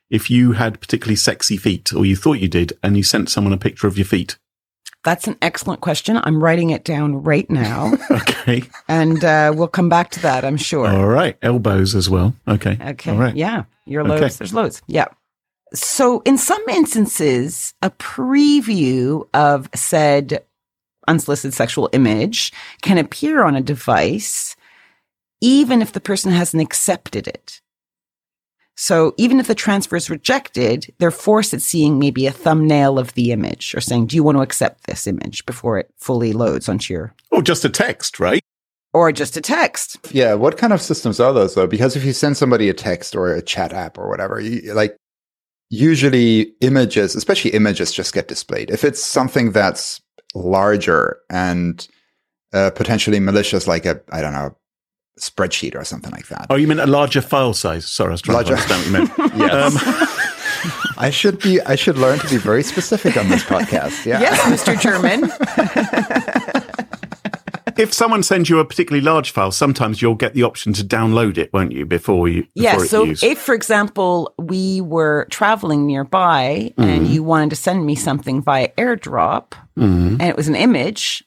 if 0.10 0.30
you 0.30 0.54
had 0.54 0.80
particularly 0.80 1.18
sexy 1.18 1.58
feet, 1.58 1.92
or 1.92 2.06
you 2.06 2.16
thought 2.16 2.40
you 2.40 2.48
did, 2.48 2.72
and 2.82 2.96
you 2.96 3.04
sent 3.04 3.30
someone 3.30 3.52
a 3.52 3.58
picture 3.58 3.88
of 3.88 3.98
your 3.98 4.06
feet? 4.06 4.38
That's 5.06 5.28
an 5.28 5.38
excellent 5.42 5.80
question. 5.80 6.20
I'm 6.22 6.44
writing 6.44 6.72
it 6.72 6.84
down 6.84 7.24
right 7.24 7.50
now, 7.50 7.94
Okay, 8.12 8.64
and 8.90 9.24
uh, 9.24 9.54
we'll 9.56 9.70
come 9.70 9.88
back 9.88 10.10
to 10.12 10.20
that, 10.24 10.44
I'm 10.44 10.58
sure. 10.58 10.88
all 10.88 11.06
right. 11.08 11.38
Elbows 11.42 11.96
as 11.96 12.10
well. 12.10 12.36
Okay, 12.48 12.78
Okay. 12.82 13.12
all 13.12 13.18
right. 13.18 13.36
Yeah. 13.36 13.64
Your 13.86 14.02
Okay. 14.02 14.20
loads. 14.20 14.38
There's 14.38 14.54
loads. 14.54 14.82
Yeah. 14.88 15.06
So 15.74 16.22
in 16.26 16.38
some 16.38 16.64
instances, 16.70 17.74
a 17.82 17.90
preview 17.92 19.28
of 19.34 19.70
said 19.76 20.44
unsolicited 21.08 21.54
sexual 21.54 21.90
image 21.94 22.52
can 22.82 22.98
appear 22.98 23.44
on 23.44 23.56
a 23.56 23.62
device, 23.62 24.56
even 25.42 25.82
if 25.82 25.92
the 25.92 26.00
person 26.00 26.32
hasn't 26.32 26.64
accepted 26.64 27.28
it. 27.28 27.62
So 28.76 29.14
even 29.18 29.40
if 29.40 29.48
the 29.48 29.56
transfer 29.56 29.96
is 29.96 30.10
rejected, 30.10 30.94
they're 30.98 31.12
forced 31.12 31.54
at 31.54 31.62
seeing 31.62 31.98
maybe 31.98 32.28
a 32.28 32.32
thumbnail 32.32 33.00
of 33.00 33.14
the 33.14 33.32
image 33.32 33.74
or 33.74 33.80
saying, 33.82 34.08
do 34.08 34.16
you 34.16 34.24
want 34.24 34.38
to 34.38 34.42
accept 34.42 34.86
this 34.86 35.08
image 35.08 35.46
before 35.46 35.78
it 35.80 35.90
fully 35.98 36.34
loads 36.34 36.68
onto 36.68 36.94
your, 36.94 37.14
Oh, 37.32 37.42
just 37.42 37.64
a 37.66 37.70
text, 37.70 38.20
right? 38.20 38.42
or 38.94 39.12
just 39.12 39.36
a 39.36 39.42
text. 39.42 39.98
yeah 40.14 40.34
what 40.34 40.58
kind 40.58 40.72
of 40.72 40.82
systems 40.82 41.20
are 41.20 41.34
those 41.34 41.54
though 41.54 41.68
because 41.68 41.98
if 41.98 42.06
you 42.06 42.14
send 42.14 42.38
somebody 42.38 42.70
a 42.70 42.74
text 42.74 43.14
or 43.14 43.34
a 43.34 43.42
chat 43.42 43.74
app 43.74 43.98
or 43.98 44.08
whatever 44.08 44.40
you, 44.40 44.74
like 44.74 44.96
usually 45.70 46.54
images 46.62 47.14
especially 47.14 47.52
images 47.52 47.92
just 47.92 48.14
get 48.14 48.30
displayed 48.30 48.70
if 48.70 48.86
it's 48.86 49.04
something 49.04 49.52
that's 49.52 50.00
larger 50.34 51.18
and 51.30 51.90
uh, 52.54 52.70
potentially 52.72 53.20
malicious 53.20 53.68
like 53.68 53.86
a 53.86 54.00
i 54.14 54.22
don't 54.22 54.32
know 54.32 54.56
spreadsheet 55.20 55.76
or 55.76 55.84
something 55.86 56.12
like 56.12 56.28
that 56.28 56.48
Oh, 56.50 56.56
you 56.56 56.68
mean 56.68 56.80
a 56.80 56.86
larger 56.86 57.22
file 57.22 57.54
size. 57.54 57.88
Sorry, 57.88 58.10
I 58.10 58.12
was 58.12 58.22
trying 58.22 58.36
Larger. 58.36 58.56
to 58.58 58.74
understand 58.74 59.10
what 59.10 59.28
you 59.28 59.28
meant. 59.28 59.36
Yes. 59.52 59.86
Um, 59.88 60.08
I 60.98 61.10
should 61.10 61.40
be. 61.40 61.60
I 61.62 61.76
should 61.76 61.98
learn 61.98 62.20
to 62.20 62.30
be 62.30 62.38
very 62.38 62.64
specific 62.64 63.18
on 63.18 63.28
this 63.30 63.44
podcast. 63.44 64.06
Yeah. 64.06 64.22
Yes, 64.22 64.40
Mr. 64.44 64.80
German. 64.80 65.30
if 67.78 67.94
someone 67.94 68.24
sends 68.24 68.50
you 68.50 68.60
a 68.60 68.66
particularly 68.66 69.04
large 69.04 69.32
file, 69.32 69.52
sometimes 69.52 70.02
you'll 70.02 70.16
get 70.16 70.34
the 70.34 70.44
option 70.44 70.72
to 70.74 70.84
download 70.84 71.38
it, 71.38 71.52
won't 71.52 71.74
you, 71.74 71.86
before 71.86 72.30
you 72.30 72.48
Yeah. 72.56 72.72
before 72.72 72.84
it's 72.84 72.92
So 72.92 73.04
used? 73.04 73.24
if, 73.24 73.40
for 73.40 73.54
example, 73.54 74.34
we 74.40 74.80
were 74.82 75.28
traveling 75.30 75.86
nearby 75.86 76.72
Mm-hmm. 76.78 76.82
and 76.90 77.08
you 77.08 77.22
wanted 77.24 77.50
to 77.50 77.56
send 77.58 77.86
me 77.86 77.96
something 77.96 78.42
via 78.42 78.70
AirDrop 78.78 79.52
Mhm. 79.78 80.12
and 80.14 80.22
it 80.22 80.38
was 80.38 80.48
an 80.48 80.56
image, 80.56 81.25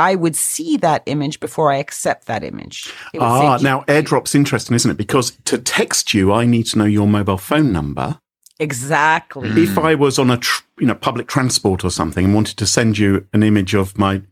I 0.00 0.14
would 0.14 0.34
see 0.36 0.76
that 0.78 1.02
image 1.06 1.38
before 1.40 1.70
I 1.70 1.76
accept 1.76 2.26
that 2.26 2.42
image. 2.42 2.92
Ah, 3.20 3.56
say- 3.58 3.64
now 3.64 3.82
AirDrop's 3.82 4.34
interesting, 4.34 4.74
isn't 4.74 4.90
it? 4.90 4.96
Because 4.96 5.32
to 5.44 5.58
text 5.58 6.14
you, 6.14 6.32
I 6.32 6.44
need 6.46 6.66
to 6.66 6.78
know 6.78 6.84
your 6.86 7.06
mobile 7.06 7.38
phone 7.38 7.72
number. 7.72 8.18
exactly. 8.58 9.48
If 9.62 9.78
I 9.78 9.94
was 9.94 10.18
on 10.18 10.30
a 10.30 10.36
tr- 10.36 10.62
you 10.78 10.86
know 10.86 10.94
public 10.94 11.26
transport 11.28 11.84
or 11.84 11.90
something 11.90 12.24
and 12.26 12.34
wanted 12.34 12.56
to 12.58 12.66
send 12.66 12.98
you 12.98 13.26
an 13.32 13.42
image 13.42 13.74
of 13.74 13.98
my, 13.98 14.22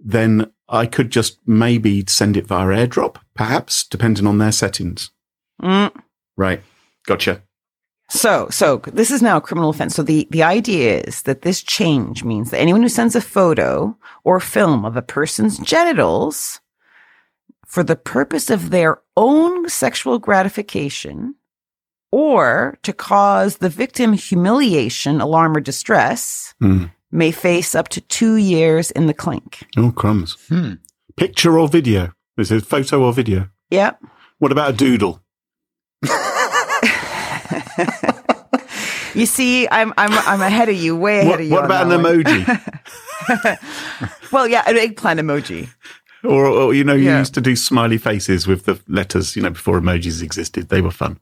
then 0.00 0.50
I 0.68 0.86
could 0.86 1.10
just 1.10 1.38
maybe 1.46 2.04
send 2.06 2.36
it 2.36 2.46
via 2.46 2.66
AirDrop, 2.66 3.16
perhaps, 3.34 3.84
depending 3.84 4.26
on 4.26 4.38
their 4.38 4.52
settings. 4.52 5.10
Mm. 5.62 5.92
Right. 6.36 6.62
Gotcha. 7.06 7.42
So, 8.14 8.46
so 8.50 8.76
this 8.92 9.10
is 9.10 9.22
now 9.22 9.38
a 9.38 9.40
criminal 9.40 9.70
offense. 9.70 9.94
So 9.94 10.02
the, 10.02 10.28
the 10.30 10.42
idea 10.42 11.00
is 11.00 11.22
that 11.22 11.42
this 11.42 11.62
change 11.62 12.24
means 12.24 12.50
that 12.50 12.60
anyone 12.60 12.82
who 12.82 12.90
sends 12.90 13.16
a 13.16 13.22
photo 13.22 13.96
or 14.22 14.38
film 14.38 14.84
of 14.84 14.98
a 14.98 15.02
person's 15.02 15.58
genitals 15.58 16.60
for 17.66 17.82
the 17.82 17.96
purpose 17.96 18.50
of 18.50 18.68
their 18.68 19.00
own 19.16 19.66
sexual 19.70 20.18
gratification 20.18 21.36
or 22.10 22.78
to 22.82 22.92
cause 22.92 23.56
the 23.56 23.70
victim 23.70 24.12
humiliation, 24.12 25.18
alarm, 25.22 25.56
or 25.56 25.60
distress 25.60 26.54
Hmm. 26.60 26.84
may 27.10 27.30
face 27.30 27.74
up 27.74 27.88
to 27.88 28.02
two 28.02 28.36
years 28.36 28.90
in 28.90 29.06
the 29.06 29.14
clink. 29.14 29.66
Oh, 29.78 29.90
crumbs. 29.90 30.36
Hmm. 30.50 30.74
Picture 31.16 31.58
or 31.58 31.66
video? 31.66 32.12
This 32.36 32.50
is 32.50 32.62
photo 32.62 33.04
or 33.04 33.14
video? 33.14 33.48
Yep. 33.70 34.02
What 34.38 34.52
about 34.52 34.74
a 34.74 34.76
doodle? 34.76 35.22
You 39.14 39.26
see, 39.26 39.68
I'm 39.70 39.92
I'm 39.98 40.10
I'm 40.26 40.40
ahead 40.40 40.70
of 40.70 40.76
you, 40.76 40.96
way 40.96 41.18
ahead 41.20 41.28
What, 41.30 41.40
of 41.40 41.46
you. 41.46 41.52
what 41.52 41.64
about 41.66 41.92
an 41.92 42.02
one. 42.02 42.14
emoji? 42.24 43.58
Well, 44.32 44.48
yeah, 44.48 44.62
an 44.66 44.78
eggplant 44.78 45.20
emoji. 45.20 45.68
or, 46.24 46.46
or, 46.46 46.72
you 46.74 46.82
know, 46.84 46.94
you 46.94 47.10
Yeah. 47.10 47.18
used 47.18 47.34
to 47.34 47.40
do 47.42 47.54
smiley 47.54 47.98
faces 47.98 48.46
with 48.46 48.64
the 48.64 48.80
letters, 48.88 49.36
you 49.36 49.42
know, 49.42 49.50
before 49.50 49.78
emojis 49.80 50.22
existed. 50.22 50.70
They 50.70 50.80
were 50.80 50.90
fun. 50.90 51.18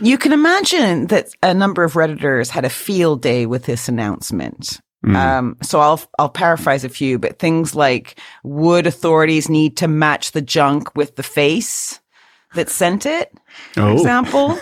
You 0.00 0.18
can 0.18 0.32
imagine 0.32 1.06
that 1.06 1.28
a 1.42 1.54
number 1.54 1.82
of 1.84 1.94
redditors 1.94 2.50
had 2.50 2.64
a 2.66 2.70
field 2.70 3.22
day 3.22 3.46
with 3.46 3.64
this 3.64 3.88
announcement. 3.88 4.80
Hmm. 5.04 5.16
Um, 5.16 5.56
so 5.62 5.80
I'll 5.80 6.00
I'll 6.18 6.28
paraphrase 6.28 6.84
a 6.84 6.88
few, 6.90 7.18
but 7.18 7.38
things 7.38 7.74
like 7.74 8.18
would 8.44 8.86
authorities 8.86 9.48
need 9.48 9.76
to 9.78 9.88
match 9.88 10.32
the 10.32 10.42
junk 10.42 10.94
with 10.94 11.16
the 11.16 11.22
face 11.22 12.00
that 12.54 12.68
sent 12.68 13.06
it, 13.06 13.32
for 13.72 13.80
Oh. 13.82 13.92
example, 13.94 14.58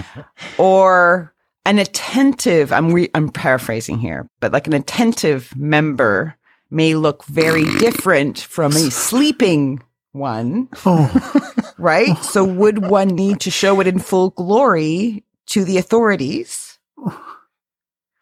or 0.58 1.32
an 1.64 1.78
attentive. 1.78 2.72
I'm 2.72 2.92
re- 2.92 3.10
I'm 3.14 3.28
paraphrasing 3.30 3.98
here, 3.98 4.28
but 4.40 4.52
like 4.52 4.66
an 4.66 4.72
attentive 4.74 5.54
member 5.56 6.34
may 6.70 6.94
look 6.94 7.24
very 7.24 7.64
different 7.78 8.38
from 8.40 8.72
a 8.72 8.90
sleeping 8.90 9.82
one, 10.12 10.68
Oh. 10.84 11.72
right? 11.78 12.16
So 12.24 12.44
would 12.44 12.86
one 12.88 13.08
need 13.08 13.40
to 13.40 13.50
show 13.50 13.80
it 13.80 13.86
in 13.86 13.98
full 13.98 14.30
glory 14.30 15.24
to 15.46 15.64
the 15.64 15.78
authorities? 15.78 16.78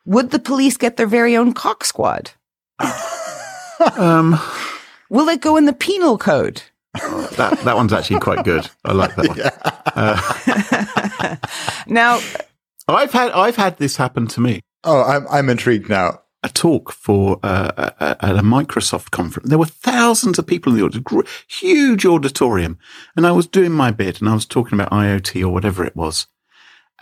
Would 0.05 0.31
the 0.31 0.39
police 0.39 0.77
get 0.77 0.97
their 0.97 1.07
very 1.09 1.37
own 1.37 1.53
cock 1.53 1.85
squad? 1.85 2.31
Um, 3.97 4.39
Will 5.11 5.29
it 5.29 5.41
go 5.41 5.57
in 5.57 5.65
the 5.67 5.73
penal 5.73 6.19
code? 6.19 6.63
that, 7.37 7.61
that 7.65 7.77
one's 7.77 7.93
actually 7.93 8.21
quite 8.21 8.45
good. 8.45 8.69
I 8.85 8.93
like 8.93 9.15
that 9.17 9.29
one. 9.29 9.39
Now, 11.89 12.21
I've 12.89 13.13
had, 13.13 13.31
I've 13.33 13.57
had 13.57 13.79
this 13.79 13.97
happen 13.97 14.27
to 14.29 14.41
me. 14.41 14.61
Oh, 14.85 15.03
I'm 15.03 15.27
I'm 15.29 15.49
intrigued 15.49 15.89
now. 15.89 16.21
a 16.43 16.49
talk 16.49 16.93
for 16.93 17.39
uh, 17.43 17.91
a- 18.01 18.25
at 18.25 18.37
a 18.37 18.43
Microsoft 18.43 19.11
conference. 19.11 19.49
There 19.49 19.59
were 19.59 19.67
thousands 19.67 20.39
of 20.39 20.47
people 20.47 20.73
in 20.73 20.79
the 20.79 20.85
audience, 20.85 21.31
huge 21.49 22.07
auditorium, 22.07 22.79
and 23.17 23.27
I 23.27 23.33
was 23.33 23.47
doing 23.47 23.73
my 23.73 23.91
bit, 23.91 24.21
and 24.21 24.29
I 24.29 24.35
was 24.35 24.47
talking 24.47 24.79
about 24.79 24.91
IoT 24.93 25.43
or 25.43 25.49
whatever 25.49 25.85
it 25.85 25.97
was. 25.97 26.27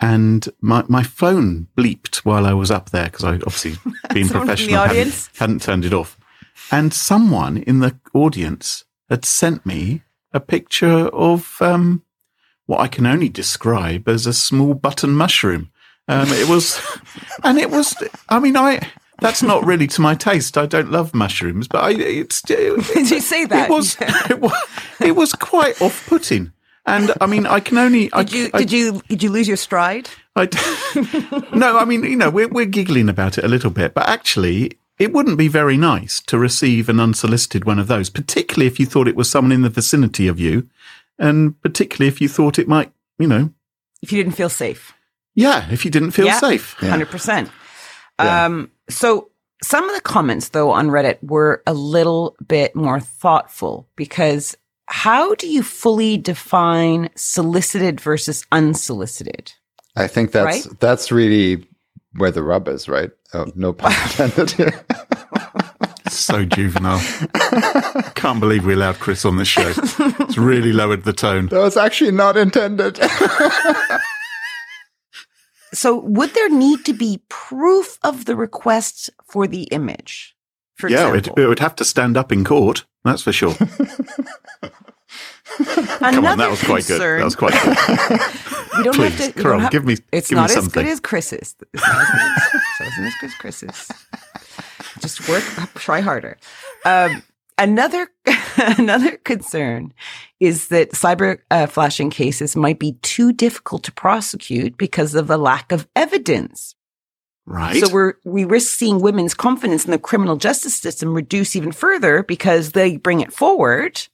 And 0.01 0.47
my, 0.61 0.83
my 0.89 1.03
phone 1.03 1.67
bleeped 1.77 2.17
while 2.25 2.45
I 2.45 2.53
was 2.53 2.69
up 2.69 2.89
there 2.89 3.05
because 3.05 3.23
I 3.23 3.35
obviously, 3.35 3.75
being 4.13 4.27
Someone 4.27 4.47
from 4.47 4.47
the 4.47 4.55
professional, 4.55 4.83
hadn't, 4.83 5.29
hadn't 5.37 5.61
turned 5.61 5.85
it 5.85 5.93
off. 5.93 6.17
And 6.71 6.93
someone 6.93 7.57
in 7.57 7.79
the 7.79 7.97
audience 8.13 8.83
had 9.09 9.25
sent 9.25 9.65
me 9.65 10.03
a 10.33 10.39
picture 10.39 11.07
of 11.07 11.57
um, 11.61 12.03
what 12.65 12.79
I 12.79 12.87
can 12.87 13.05
only 13.05 13.29
describe 13.29 14.07
as 14.07 14.27
a 14.27 14.33
small 14.33 14.73
button 14.73 15.11
mushroom. 15.11 15.71
Um, 16.07 16.27
it 16.29 16.47
was, 16.47 16.81
and 17.43 17.57
it 17.57 17.71
was. 17.71 17.95
I 18.29 18.39
mean, 18.39 18.57
I 18.57 18.79
that's 19.19 19.41
not 19.41 19.65
really 19.65 19.87
to 19.87 20.01
my 20.01 20.15
taste. 20.15 20.57
I 20.57 20.65
don't 20.65 20.91
love 20.91 21.13
mushrooms, 21.13 21.67
but 21.67 21.83
I 21.83 21.91
it's 21.91 22.41
did 22.43 23.09
you 23.09 23.21
see 23.21 23.45
that? 23.45 23.69
it 23.69 23.73
was 23.73 23.97
it 23.99 24.39
was 24.39 24.53
it 24.99 25.15
was 25.15 25.33
quite 25.33 25.81
off 25.81 26.05
putting. 26.07 26.51
And 26.87 27.11
I 27.19 27.25
mean, 27.25 27.47
I 27.47 27.59
can 27.61 27.79
only 27.79 28.13
I, 28.13 28.23
Did 28.23 28.33
you 28.33 28.49
I, 28.53 28.57
did 28.59 28.71
you 28.71 29.01
did 29.07 29.23
you 29.23 29.31
lose 29.31 29.47
your 29.47 29.57
stride? 29.57 30.09
I, 30.35 30.47
no, 31.53 31.77
I 31.77 31.85
mean, 31.85 32.03
you 32.03 32.15
know, 32.15 32.29
we're 32.29 32.47
we're 32.47 32.65
giggling 32.65 33.09
about 33.09 33.37
it 33.37 33.43
a 33.43 33.47
little 33.47 33.71
bit, 33.71 33.93
but 33.93 34.07
actually, 34.07 34.77
it 34.99 35.11
wouldn't 35.13 35.37
be 35.37 35.47
very 35.47 35.77
nice 35.77 36.21
to 36.21 36.37
receive 36.37 36.87
an 36.89 36.99
unsolicited 36.99 37.65
one 37.65 37.79
of 37.79 37.87
those, 37.87 38.09
particularly 38.09 38.67
if 38.67 38.79
you 38.79 38.85
thought 38.85 39.07
it 39.07 39.15
was 39.15 39.29
someone 39.29 39.51
in 39.51 39.61
the 39.61 39.69
vicinity 39.69 40.27
of 40.27 40.39
you, 40.39 40.69
and 41.19 41.59
particularly 41.61 42.07
if 42.07 42.21
you 42.21 42.27
thought 42.29 42.57
it 42.59 42.67
might, 42.67 42.91
you 43.19 43.27
know, 43.27 43.51
If 44.01 44.11
you 44.11 44.23
didn't 44.23 44.35
feel 44.37 44.49
safe. 44.49 44.93
yeah, 45.33 45.67
if 45.71 45.83
you 45.85 45.91
didn't 45.91 46.11
feel 46.11 46.25
Yeah. 46.27 46.39
safe. 46.39 46.73
Hundred 46.79 47.09
percent. 47.09 47.49
Yeah. 48.19 48.45
Um, 48.45 48.71
so 48.89 49.29
some 49.63 49.87
of 49.89 49.95
the 49.95 50.01
comments 50.01 50.49
though 50.49 50.71
on 50.71 50.87
Reddit 50.89 51.17
were 51.23 51.61
a 51.67 51.73
little 51.73 52.35
bit 52.47 52.75
more 52.75 52.99
thoughtful 52.99 53.87
because 53.95 54.55
how 54.87 55.33
do 55.35 55.47
you 55.47 55.63
fully 55.63 56.17
define 56.17 57.09
solicited 57.15 57.99
versus 57.99 58.45
unsolicited? 58.51 59.51
I 59.95 60.07
think 60.07 60.31
that's 60.31 60.67
Right? 60.67 60.79
that's 60.79 61.11
really 61.11 61.67
where 62.17 62.31
the 62.31 62.43
rub 62.43 62.67
is, 62.67 62.87
right? 62.87 63.11
Oh, 63.33 63.51
no 63.55 63.73
pun 63.73 63.91
intended 64.03 64.51
here. 64.51 64.85
So 66.07 66.45
juvenile. 66.45 67.01
Can't 68.13 68.39
believe 68.39 68.63
we 68.65 68.73
allowed 68.73 68.99
Chris 68.99 69.25
on 69.25 69.35
this 69.37 69.47
show. 69.49 69.73
It's 69.75 70.37
really 70.37 70.71
lowered 70.71 71.03
the 71.03 71.11
tone. 71.11 71.47
that 71.47 71.59
was 71.59 71.75
actually 71.75 72.11
not 72.11 72.37
intended. 72.37 72.99
So 75.73 75.99
would 75.99 76.33
there 76.33 76.49
need 76.49 76.85
to 76.85 76.93
be 76.93 77.21
proof 77.27 77.99
of 78.01 78.25
the 78.25 78.35
request 78.37 79.09
for 79.25 79.45
the 79.45 79.63
image? 79.63 80.33
For 80.75 80.89
yeah, 80.89 81.13
it, 81.13 81.27
it 81.37 81.47
would 81.47 81.59
have 81.59 81.75
to 81.75 81.85
stand 81.85 82.15
up 82.15 82.31
in 82.31 82.45
court. 82.45 82.85
That's 83.03 83.21
for 83.21 83.33
sure. 83.33 83.55
Come 85.57 86.25
on, 86.25 86.37
that 86.37 86.49
was 86.49 86.63
quite 86.63 86.85
good. 86.87 86.99
That 87.01 87.23
was 87.23 87.35
quite 87.35 87.53
good. 87.53 88.19
We 88.77 88.83
don't 88.83 88.93
Please, 88.93 89.17
have 89.17 89.33
to. 89.33 89.41
Carole, 89.41 89.53
don't 89.53 89.61
have- 89.61 89.71
give 89.71 89.85
me- 89.85 89.95
It's 90.11 90.27
give 90.29 90.37
me 90.37 90.43
as 90.43 90.53
something. 90.53 90.83
good 90.83 90.91
as 90.91 90.99
Chris's. 90.99 91.55
It's 91.73 91.87
not 91.87 91.95
as 92.01 92.09
good 92.51 92.61
as, 92.81 92.91
isn't 92.91 93.05
as 93.05 93.13
good 93.21 93.27
as 93.27 93.35
Chris's. 93.35 93.91
Just 94.99 95.29
work, 95.29 95.43
try 95.75 96.01
harder. 96.01 96.37
Um, 96.83 97.23
another 97.57 98.09
another 98.57 99.15
concern 99.17 99.93
is 100.41 100.67
that 100.67 100.91
cyber 100.91 101.39
uh, 101.51 101.67
flashing 101.67 102.09
cases 102.09 102.57
might 102.57 102.77
be 102.79 102.97
too 103.01 103.31
difficult 103.31 103.83
to 103.83 103.93
prosecute 103.93 104.77
because 104.77 105.15
of 105.15 105.27
the 105.27 105.37
lack 105.37 105.71
of 105.71 105.87
evidence. 105.95 106.75
Right. 107.45 107.81
So 107.81 107.89
we're 107.93 108.15
we 108.25 108.43
risk 108.43 108.75
seeing 108.75 108.99
women's 108.99 109.33
confidence 109.35 109.85
in 109.85 109.91
the 109.91 109.99
criminal 109.99 110.35
justice 110.35 110.75
system 110.75 111.13
reduce 111.13 111.55
even 111.55 111.71
further 111.71 112.23
because 112.23 112.71
they 112.73 112.97
bring 112.97 113.21
it 113.21 113.31
forward 113.31 114.05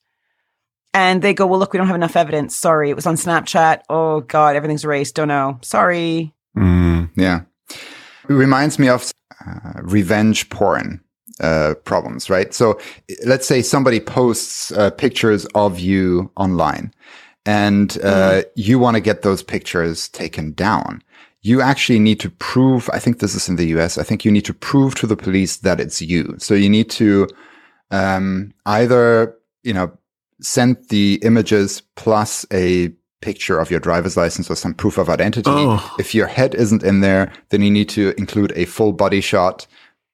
and 0.94 1.22
they 1.22 1.34
go, 1.34 1.46
well, 1.48 1.60
look, 1.60 1.74
we 1.74 1.78
don't 1.78 1.88
have 1.88 1.96
enough 1.96 2.16
evidence. 2.16 2.56
Sorry, 2.56 2.89
it 2.89 2.96
was 2.96 3.06
on 3.06 3.16
Snapchat. 3.16 3.82
Oh 3.89 4.22
God, 4.22 4.56
everything's 4.56 4.84
erased. 4.84 5.16
Don't 5.16 5.28
know. 5.28 5.60
Sorry. 5.62 6.34
Mm. 6.58 7.10
yeah, 7.16 7.42
it 7.70 8.34
reminds 8.34 8.78
me 8.78 8.89
of 8.89 9.10
uh, 9.46 9.82
revenge 9.82 10.50
porn 10.50 11.02
uh, 11.39 11.76
problems, 11.86 12.30
right? 12.30 12.54
So 12.54 12.80
let's 13.26 13.48
say 13.48 13.62
somebody 13.62 14.00
posts 14.00 14.72
uh, 14.74 14.92
pictures 14.92 15.46
of 15.56 15.80
you 15.80 16.30
online, 16.36 16.94
and 17.46 17.98
uh, 18.04 18.44
you 18.56 18.80
want 18.80 18.96
to 18.96 19.02
get 19.02 19.22
those 19.22 19.44
pictures 19.44 20.10
taken 20.10 20.52
down. 20.52 21.02
You 21.42 21.62
actually 21.62 22.00
need 22.00 22.20
to 22.20 22.30
prove. 22.30 22.89
I 22.94 23.00
think 23.00 23.20
this 23.20 23.34
is 23.34 23.50
in 23.50 23.56
the 23.56 23.66
U.S. 23.68 23.98
I 23.98 24.04
think 24.04 24.26
you 24.26 24.32
need 24.32 24.46
to 24.46 24.54
prove 24.54 24.94
to 24.96 25.08
the 25.08 25.18
police 25.18 25.58
that 25.58 25.80
it's 25.80 26.02
you. 26.02 26.36
So 26.38 26.54
you 26.54 26.70
need 26.70 26.89
to 26.92 27.28
um, 27.92 28.54
either 28.66 29.36
you 29.64 29.74
know 29.74 29.92
send 30.42 30.78
the 30.89 31.20
images 31.24 31.82
plus 31.96 32.46
a 32.52 32.92
picture 33.22 33.60
of 33.60 33.70
your 33.70 33.80
driver's 33.80 34.18
license 34.18 34.50
or 34.50 34.56
some 34.56 34.74
proof 34.74 34.98
of 34.98 35.10
identity. 35.10 35.50
Oh. 35.52 35.96
If 36.00 36.16
your 36.16 36.28
head 36.28 36.56
isn't 36.56 36.84
in 36.84 37.02
there, 37.02 37.32
then 37.50 37.62
you 37.62 37.70
need 37.70 37.89
to 37.89 38.14
include 38.18 38.52
a 38.56 38.66
full 38.66 38.94
body 38.94 39.22
shot 39.22 39.68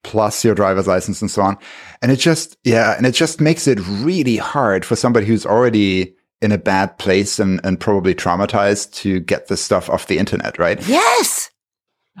plus 0.04 0.44
your 0.44 0.54
driver's 0.54 0.86
license 0.86 1.20
and 1.20 1.30
so 1.30 1.42
on. 1.42 1.56
And 2.02 2.12
it 2.12 2.16
just, 2.16 2.56
yeah, 2.64 2.96
and 2.96 3.06
it 3.06 3.12
just 3.12 3.40
makes 3.40 3.66
it 3.66 3.80
really 3.80 4.36
hard 4.36 4.84
for 4.84 4.94
somebody 4.94 5.26
who's 5.26 5.46
already 5.46 6.14
in 6.40 6.52
a 6.52 6.58
bad 6.58 6.96
place 6.98 7.40
and, 7.40 7.60
and 7.64 7.80
probably 7.80 8.14
traumatized 8.14 8.92
to 8.94 9.20
get 9.20 9.48
this 9.48 9.60
stuff 9.60 9.90
off 9.90 10.06
the 10.06 10.18
internet, 10.18 10.58
right? 10.58 10.86
Yes. 10.86 11.50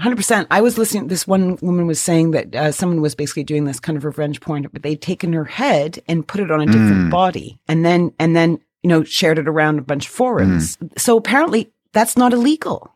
100%. 0.00 0.46
I 0.50 0.60
was 0.60 0.78
listening. 0.78 1.08
This 1.08 1.26
one 1.26 1.58
woman 1.60 1.86
was 1.86 2.00
saying 2.00 2.30
that 2.32 2.54
uh, 2.54 2.72
someone 2.72 3.00
was 3.00 3.14
basically 3.14 3.44
doing 3.44 3.64
this 3.64 3.80
kind 3.80 3.96
of 3.98 4.04
revenge 4.04 4.40
porn, 4.40 4.66
but 4.72 4.82
they'd 4.82 5.02
taken 5.02 5.32
her 5.32 5.44
head 5.44 5.98
and 6.08 6.26
put 6.26 6.40
it 6.40 6.50
on 6.50 6.60
a 6.60 6.66
different 6.66 7.10
body 7.10 7.58
and 7.68 7.84
then, 7.84 8.12
and 8.18 8.36
then, 8.36 8.58
you 8.82 8.88
know, 8.88 9.02
shared 9.04 9.38
it 9.38 9.48
around 9.48 9.78
a 9.78 9.82
bunch 9.82 10.06
of 10.06 10.12
forums. 10.12 10.78
So 10.96 11.16
apparently 11.16 11.72
that's 11.92 12.16
not 12.16 12.32
illegal, 12.32 12.94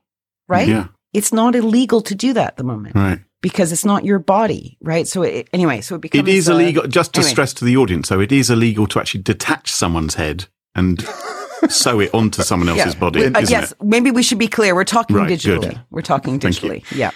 right? 0.48 0.68
Yeah. 0.68 0.88
It's 1.12 1.32
not 1.32 1.54
illegal 1.54 2.00
to 2.02 2.14
do 2.14 2.32
that 2.34 2.48
at 2.52 2.56
the 2.56 2.64
moment 2.64 2.94
Right. 2.94 3.20
because 3.42 3.72
it's 3.72 3.84
not 3.84 4.04
your 4.04 4.18
body, 4.18 4.78
right? 4.80 5.06
So 5.06 5.22
it, 5.22 5.48
anyway, 5.52 5.80
so 5.80 5.96
it 5.96 6.00
becomes 6.00 6.26
It 6.28 6.32
is 6.32 6.48
uh, 6.48 6.54
illegal, 6.54 6.86
just 6.86 7.12
to 7.14 7.20
anyway. 7.20 7.30
stress 7.30 7.52
to 7.54 7.64
the 7.64 7.76
audience, 7.76 8.08
though, 8.08 8.20
it 8.20 8.32
is 8.32 8.48
illegal 8.48 8.86
to 8.86 9.00
actually 9.00 9.22
detach 9.22 9.70
someone's 9.72 10.14
head 10.14 10.46
and 10.74 11.00
sew 11.68 12.00
it 12.00 12.12
onto 12.14 12.42
someone 12.42 12.68
else's 12.68 12.94
body, 12.94 13.26
Uh, 13.26 13.40
yes, 13.40 13.72
it? 13.72 13.82
maybe 13.82 14.10
we 14.10 14.22
should 14.22 14.38
be 14.38 14.48
clear. 14.48 14.74
We're 14.74 14.84
talking 14.84 15.16
Right, 15.16 15.30
digitally. 15.30 15.60
good. 15.62 15.80
We're 15.90 16.02
talking 16.02 16.38
digitally. 16.38 16.84
Yeah. 16.94 17.10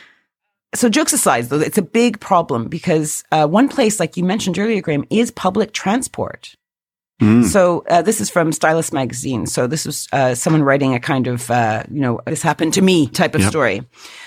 So 0.75 0.89
jokes 0.89 1.13
aside, 1.13 1.45
though, 1.47 1.61
it's 1.61 1.79
a 1.79 1.83
big 1.83 2.21
problem 2.21 2.69
because 2.69 3.25
uh, 3.33 3.47
one 3.47 3.69
place, 3.69 3.99
like 3.99 4.17
you 4.17 4.25
mentioned 4.25 4.59
earlier, 4.59 4.81
Graham, 4.83 5.05
is 5.11 5.31
public 5.31 5.73
transport. 5.73 6.55
So 7.49 7.83
uh, 7.89 8.03
this 8.03 8.21
is 8.21 8.29
from 8.29 8.53
Stylist 8.53 8.93
magazine. 8.93 9.47
So 9.47 9.67
this 9.67 9.87
was 9.87 10.07
uh, 10.13 10.35
someone 10.35 10.63
writing 10.63 10.93
a 10.95 11.01
kind 11.01 11.27
of 11.29 11.51
uh, 11.51 11.85
you 11.91 12.03
know 12.03 12.21
this 12.27 12.43
happened 12.43 12.75
to 12.75 12.83
me 12.83 13.07
type 13.07 13.35
of 13.35 13.43
story. 13.43 13.81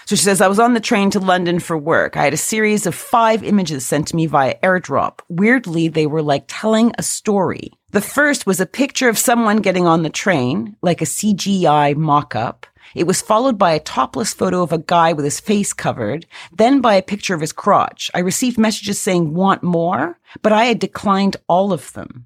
So 0.07 0.15
she 0.15 0.23
says 0.23 0.41
I 0.41 0.47
was 0.47 0.57
on 0.57 0.73
the 0.73 0.79
train 0.79 1.11
to 1.11 1.19
London 1.19 1.59
for 1.59 1.77
work. 1.77 2.17
I 2.17 2.23
had 2.23 2.33
a 2.33 2.37
series 2.37 2.87
of 2.87 2.95
five 2.95 3.43
images 3.43 3.85
sent 3.85 4.07
to 4.07 4.15
me 4.15 4.25
via 4.25 4.55
airdrop. 4.63 5.19
Weirdly, 5.29 5.87
they 5.87 6.07
were 6.07 6.23
like 6.23 6.45
telling 6.47 6.91
a 6.97 7.03
story. 7.03 7.73
The 7.91 8.01
first 8.01 8.45
was 8.45 8.59
a 8.59 8.67
picture 8.67 9.09
of 9.09 9.17
someone 9.17 9.57
getting 9.57 9.87
on 9.87 10.03
the 10.03 10.11
train, 10.11 10.75
like 10.81 11.01
a 11.01 11.05
CGI 11.05 11.95
mock-up. 11.95 12.67
It 12.93 13.07
was 13.07 13.21
followed 13.21 13.57
by 13.57 13.71
a 13.71 13.79
topless 13.79 14.33
photo 14.33 14.61
of 14.61 14.71
a 14.71 14.77
guy 14.77 15.13
with 15.13 15.25
his 15.25 15.39
face 15.39 15.73
covered, 15.73 16.25
then 16.51 16.81
by 16.81 16.95
a 16.95 17.01
picture 17.01 17.33
of 17.33 17.41
his 17.41 17.51
crotch. 17.51 18.11
I 18.13 18.19
received 18.19 18.57
messages 18.57 18.99
saying 18.99 19.33
want 19.33 19.63
more, 19.63 20.19
but 20.41 20.51
I 20.51 20.65
had 20.65 20.79
declined 20.79 21.37
all 21.47 21.73
of 21.73 21.93
them. 21.93 22.25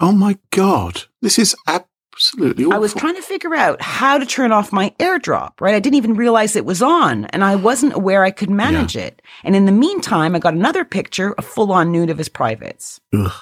Oh 0.00 0.12
my 0.12 0.38
God. 0.50 1.04
This 1.22 1.38
is 1.38 1.56
absolutely 1.66 2.64
awful. 2.64 2.74
I 2.74 2.78
was 2.78 2.94
trying 2.94 3.16
to 3.16 3.22
figure 3.22 3.54
out 3.54 3.82
how 3.82 4.18
to 4.18 4.26
turn 4.26 4.52
off 4.52 4.72
my 4.72 4.90
airdrop, 5.00 5.60
right? 5.60 5.74
I 5.74 5.80
didn't 5.80 5.96
even 5.96 6.14
realize 6.14 6.54
it 6.54 6.64
was 6.64 6.82
on 6.82 7.24
and 7.26 7.42
I 7.42 7.56
wasn't 7.56 7.94
aware 7.94 8.22
I 8.22 8.30
could 8.30 8.50
manage 8.50 8.96
it. 8.96 9.22
And 9.42 9.56
in 9.56 9.64
the 9.64 9.72
meantime, 9.72 10.36
I 10.36 10.38
got 10.38 10.54
another 10.54 10.84
picture, 10.84 11.34
a 11.36 11.42
full 11.42 11.72
on 11.72 11.90
nude 11.90 12.10
of 12.10 12.18
his 12.18 12.28
privates. 12.28 13.00
Ugh. 13.12 13.32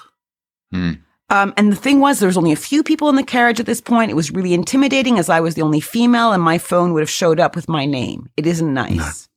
Hmm. 0.71 0.91
Um, 1.29 1.53
and 1.57 1.71
the 1.71 1.75
thing 1.75 1.99
was, 1.99 2.19
there 2.19 2.27
was 2.27 2.37
only 2.37 2.53
a 2.53 2.57
few 2.57 2.83
people 2.83 3.09
in 3.09 3.15
the 3.15 3.23
carriage 3.23 3.59
at 3.59 3.65
this 3.65 3.81
point. 3.81 4.11
It 4.11 4.15
was 4.15 4.31
really 4.31 4.53
intimidating 4.53 5.19
as 5.19 5.29
I 5.29 5.41
was 5.41 5.55
the 5.55 5.61
only 5.61 5.81
female 5.81 6.31
and 6.31 6.41
my 6.41 6.57
phone 6.57 6.93
would 6.93 7.01
have 7.01 7.09
showed 7.09 7.39
up 7.39 7.55
with 7.55 7.67
my 7.67 7.85
name. 7.85 8.29
It 8.37 8.47
isn't 8.47 8.73
nice. 8.73 9.27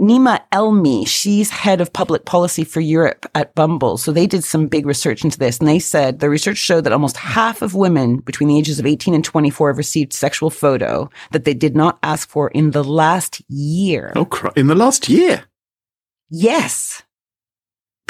Nima 0.00 0.40
Elmi, 0.50 1.06
she's 1.06 1.50
head 1.50 1.80
of 1.82 1.92
public 1.92 2.24
policy 2.24 2.64
for 2.64 2.80
Europe 2.80 3.26
at 3.34 3.54
Bumble. 3.54 3.98
So 3.98 4.12
they 4.12 4.26
did 4.26 4.44
some 4.44 4.66
big 4.66 4.86
research 4.86 5.24
into 5.24 5.38
this 5.38 5.58
and 5.58 5.68
they 5.68 5.78
said 5.78 6.20
the 6.20 6.30
research 6.30 6.56
showed 6.56 6.84
that 6.84 6.92
almost 6.92 7.18
half 7.18 7.60
of 7.60 7.74
women 7.74 8.18
between 8.18 8.48
the 8.48 8.58
ages 8.58 8.78
of 8.78 8.86
18 8.86 9.12
and 9.12 9.22
24 9.22 9.68
have 9.68 9.78
received 9.78 10.14
sexual 10.14 10.48
photo 10.48 11.10
that 11.32 11.44
they 11.44 11.52
did 11.52 11.76
not 11.76 11.98
ask 12.02 12.30
for 12.30 12.48
in 12.48 12.70
the 12.70 12.84
last 12.84 13.42
year. 13.48 14.12
Oh, 14.16 14.24
cry. 14.24 14.52
in 14.56 14.68
the 14.68 14.74
last 14.74 15.08
year. 15.10 15.44
Yes. 16.30 17.02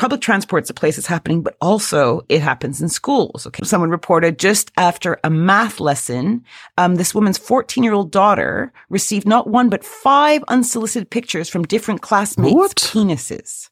Public 0.00 0.22
transport's 0.22 0.70
a 0.70 0.72
place 0.72 0.96
it's 0.96 1.06
happening, 1.06 1.42
but 1.42 1.58
also 1.60 2.22
it 2.30 2.40
happens 2.40 2.80
in 2.80 2.88
schools. 2.88 3.46
Okay. 3.46 3.62
Someone 3.64 3.90
reported 3.90 4.38
just 4.38 4.72
after 4.78 5.20
a 5.22 5.28
math 5.28 5.78
lesson, 5.78 6.42
um, 6.78 6.94
this 6.94 7.14
woman's 7.14 7.36
14 7.36 7.84
year 7.84 7.92
old 7.92 8.10
daughter 8.10 8.72
received 8.88 9.28
not 9.28 9.48
one, 9.48 9.68
but 9.68 9.84
five 9.84 10.42
unsolicited 10.48 11.10
pictures 11.10 11.50
from 11.50 11.64
different 11.64 12.00
classmates' 12.00 12.54
What? 12.54 12.76
penises. 12.76 13.68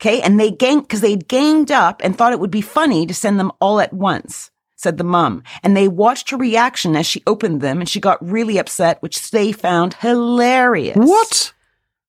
Okay. 0.00 0.20
And 0.20 0.40
they 0.40 0.50
gang, 0.50 0.84
cause 0.84 1.00
they'd 1.00 1.28
ganged 1.28 1.70
up 1.70 2.00
and 2.02 2.18
thought 2.18 2.32
it 2.32 2.40
would 2.40 2.50
be 2.50 2.60
funny 2.60 3.06
to 3.06 3.14
send 3.14 3.38
them 3.38 3.52
all 3.60 3.78
at 3.78 3.92
once. 3.92 4.50
Said 4.74 4.96
the 4.98 5.04
mum. 5.04 5.44
And 5.62 5.76
they 5.76 5.86
watched 5.86 6.30
her 6.30 6.36
reaction 6.36 6.96
as 6.96 7.06
she 7.06 7.22
opened 7.24 7.60
them 7.60 7.78
and 7.78 7.88
she 7.88 8.00
got 8.00 8.18
really 8.28 8.58
upset, 8.58 9.00
which 9.00 9.30
they 9.30 9.52
found 9.52 9.94
hilarious. 9.94 10.96
What? 10.96 11.52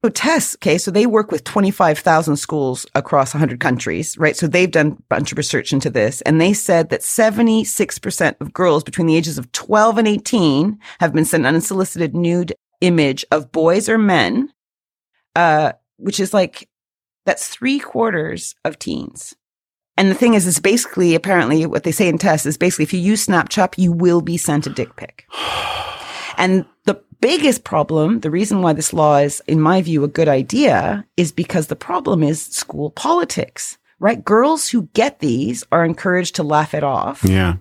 So 0.04 0.10
Tess, 0.10 0.56
okay, 0.56 0.78
so 0.78 0.91
they 0.91 1.06
work 1.06 1.30
with 1.30 1.43
25,000 1.43 2.38
schools 2.38 2.86
across 2.95 3.34
100 3.34 3.60
countries, 3.60 4.18
right? 4.18 4.36
So 4.36 4.47
they've 4.47 4.72
done 4.72 4.95
a 4.97 5.02
bunch 5.10 5.34
of 5.34 5.38
research 5.38 5.74
into 5.74 5.89
this 5.89 6.22
and 6.22 6.39
they 6.39 6.54
said 6.54 6.89
that 6.89 7.02
76% 7.02 8.36
of 8.39 8.54
girls 8.54 8.86
between 8.86 9.08
the 9.08 9.18
ages 9.18 9.38
of 9.38 9.52
12 9.52 9.97
and 9.97 10.08
18 10.08 10.80
have 11.02 11.14
been 11.14 11.26
sent 11.26 11.45
an 11.45 11.54
unsolicited 11.54 12.16
nude 12.16 12.54
image 12.80 13.26
of 13.30 13.52
boys 13.52 13.89
or 13.89 13.97
men, 13.97 14.54
uh, 15.36 15.74
which 15.97 16.22
is 16.22 16.34
like, 16.34 16.70
that's 17.26 17.50
three 17.50 17.80
quarters 17.80 18.56
of 18.64 18.80
teens. 18.80 19.36
And 19.97 20.10
the 20.10 20.16
thing 20.16 20.34
is, 20.34 20.47
is 20.47 20.60
basically, 20.60 21.14
apparently 21.14 21.66
what 21.66 21.84
they 21.84 21.91
say 21.91 22.08
in 22.08 22.18
tests 22.18 22.45
is 22.45 22.58
basically 22.58 22.84
if 22.84 22.93
you 22.93 23.02
use 23.02 23.28
Snapchat, 23.28 23.74
you 23.78 23.91
will 23.91 24.22
be 24.22 24.38
sent 24.38 24.66
a 24.66 24.70
dick 24.70 24.95
pic. 24.95 25.26
And 26.39 26.65
the 26.85 26.99
biggest 27.21 27.63
problem, 27.65 28.21
the 28.21 28.31
reason 28.31 28.61
why 28.61 28.73
this 28.73 28.93
law 28.93 29.17
is, 29.17 29.41
in 29.45 29.59
my 29.61 29.81
view, 29.81 30.03
a 30.03 30.07
good 30.07 30.27
idea 30.29 31.05
is 31.17 31.31
because 31.31 31.67
the 31.67 31.75
problem 31.75 32.23
is 32.23 32.41
school 32.41 32.89
politics, 32.91 33.77
right? 33.99 34.23
Girls 34.23 34.69
who 34.69 34.83
get 34.93 35.19
these 35.19 35.63
are 35.71 35.85
encouraged 35.85 36.35
to 36.35 36.43
laugh 36.43 36.73
it 36.73 36.83
off 36.83 37.23
Yeah. 37.25 37.57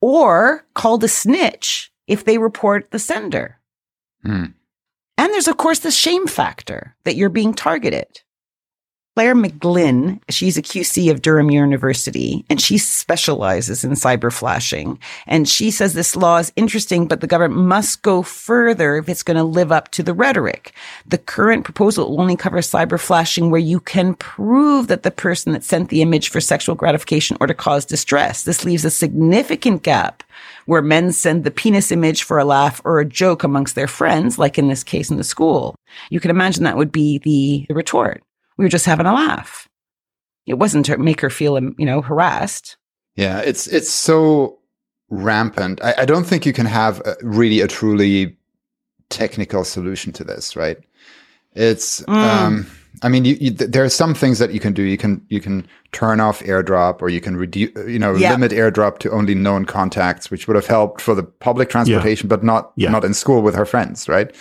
or 0.00 0.64
called 0.74 1.04
a 1.04 1.08
snitch 1.08 1.92
if 2.06 2.24
they 2.24 2.38
report 2.38 2.90
the 2.90 2.98
sender. 2.98 3.60
Hmm. 4.24 4.46
And 5.16 5.32
there's, 5.32 5.48
of 5.48 5.58
course, 5.58 5.80
the 5.80 5.90
shame 5.90 6.26
factor 6.26 6.96
that 7.04 7.14
you're 7.16 7.28
being 7.28 7.54
targeted. 7.54 8.22
Clare 9.16 9.36
McGlynn, 9.36 10.20
she's 10.28 10.58
a 10.58 10.62
QC 10.62 11.08
of 11.08 11.22
Durham 11.22 11.48
University, 11.48 12.44
and 12.50 12.60
she 12.60 12.78
specializes 12.78 13.84
in 13.84 13.92
cyber 13.92 14.32
flashing. 14.32 14.98
And 15.28 15.48
she 15.48 15.70
says 15.70 15.94
this 15.94 16.16
law 16.16 16.38
is 16.38 16.52
interesting, 16.56 17.06
but 17.06 17.20
the 17.20 17.28
government 17.28 17.64
must 17.64 18.02
go 18.02 18.22
further 18.22 18.96
if 18.96 19.08
it's 19.08 19.22
going 19.22 19.36
to 19.36 19.44
live 19.44 19.70
up 19.70 19.92
to 19.92 20.02
the 20.02 20.12
rhetoric. 20.12 20.72
The 21.06 21.18
current 21.18 21.64
proposal 21.64 22.20
only 22.20 22.34
covers 22.34 22.68
cyber 22.68 22.98
flashing 22.98 23.50
where 23.50 23.60
you 23.60 23.78
can 23.78 24.14
prove 24.14 24.88
that 24.88 25.04
the 25.04 25.12
person 25.12 25.52
that 25.52 25.62
sent 25.62 25.90
the 25.90 26.02
image 26.02 26.28
for 26.28 26.40
sexual 26.40 26.74
gratification 26.74 27.36
or 27.40 27.46
to 27.46 27.54
cause 27.54 27.84
distress. 27.84 28.42
This 28.42 28.64
leaves 28.64 28.84
a 28.84 28.90
significant 28.90 29.84
gap 29.84 30.24
where 30.66 30.82
men 30.82 31.12
send 31.12 31.44
the 31.44 31.52
penis 31.52 31.92
image 31.92 32.24
for 32.24 32.40
a 32.40 32.44
laugh 32.44 32.82
or 32.84 32.98
a 32.98 33.04
joke 33.04 33.44
amongst 33.44 33.76
their 33.76 33.86
friends, 33.86 34.40
like 34.40 34.58
in 34.58 34.66
this 34.66 34.82
case 34.82 35.08
in 35.08 35.18
the 35.18 35.22
school. 35.22 35.76
You 36.10 36.18
can 36.18 36.32
imagine 36.32 36.64
that 36.64 36.76
would 36.76 36.90
be 36.90 37.18
the, 37.18 37.72
retort. 37.72 38.20
We 38.56 38.64
were 38.64 38.68
just 38.70 38.86
having 38.86 39.06
a 39.06 39.12
laugh. 39.12 39.68
It 40.46 40.54
wasn't 40.54 40.86
to 40.86 40.98
make 40.98 41.20
her 41.22 41.30
feel, 41.30 41.56
um, 41.56 41.74
you 41.78 41.86
know, 41.86 42.00
harassed. 42.02 42.76
Yeah, 43.16 43.40
it's 43.40 43.66
it's 43.66 43.90
so 43.90 44.58
rampant. 45.08 45.82
I, 45.82 45.94
I 45.98 46.04
don't 46.04 46.24
think 46.24 46.44
you 46.46 46.52
can 46.52 46.66
have 46.66 47.00
a, 47.00 47.16
really 47.22 47.60
a 47.60 47.68
truly 47.68 48.36
technical 49.10 49.64
solution 49.64 50.12
to 50.14 50.24
this, 50.24 50.56
right? 50.56 50.78
It's, 51.54 52.02
um, 52.08 52.66
I 53.02 53.08
mean, 53.08 53.24
you, 53.24 53.36
you, 53.40 53.50
there 53.52 53.84
are 53.84 53.88
some 53.88 54.12
things 54.12 54.40
that 54.40 54.52
you 54.52 54.58
can 54.58 54.72
do. 54.72 54.82
You 54.82 54.96
can 54.98 55.24
you 55.28 55.40
can 55.40 55.66
turn 55.92 56.18
off 56.20 56.40
AirDrop, 56.40 57.00
or 57.00 57.08
you 57.08 57.20
can 57.20 57.36
reduce, 57.36 57.70
you 57.88 57.98
know, 57.98 58.14
Yeah. 58.16 58.32
limit 58.32 58.50
AirDrop 58.52 58.98
to 58.98 59.10
only 59.12 59.34
known 59.36 59.64
contacts, 59.64 60.30
which 60.30 60.48
would 60.48 60.56
have 60.56 60.66
helped 60.66 61.00
for 61.00 61.14
the 61.14 61.22
public 61.22 61.70
transportation, 61.70 62.28
but 62.28 62.42
not 62.42 62.72
Yeah. 62.76 62.90
not 62.90 63.04
in 63.04 63.14
school 63.14 63.40
with 63.42 63.54
her 63.54 63.64
friends, 63.64 64.08
right? 64.08 64.34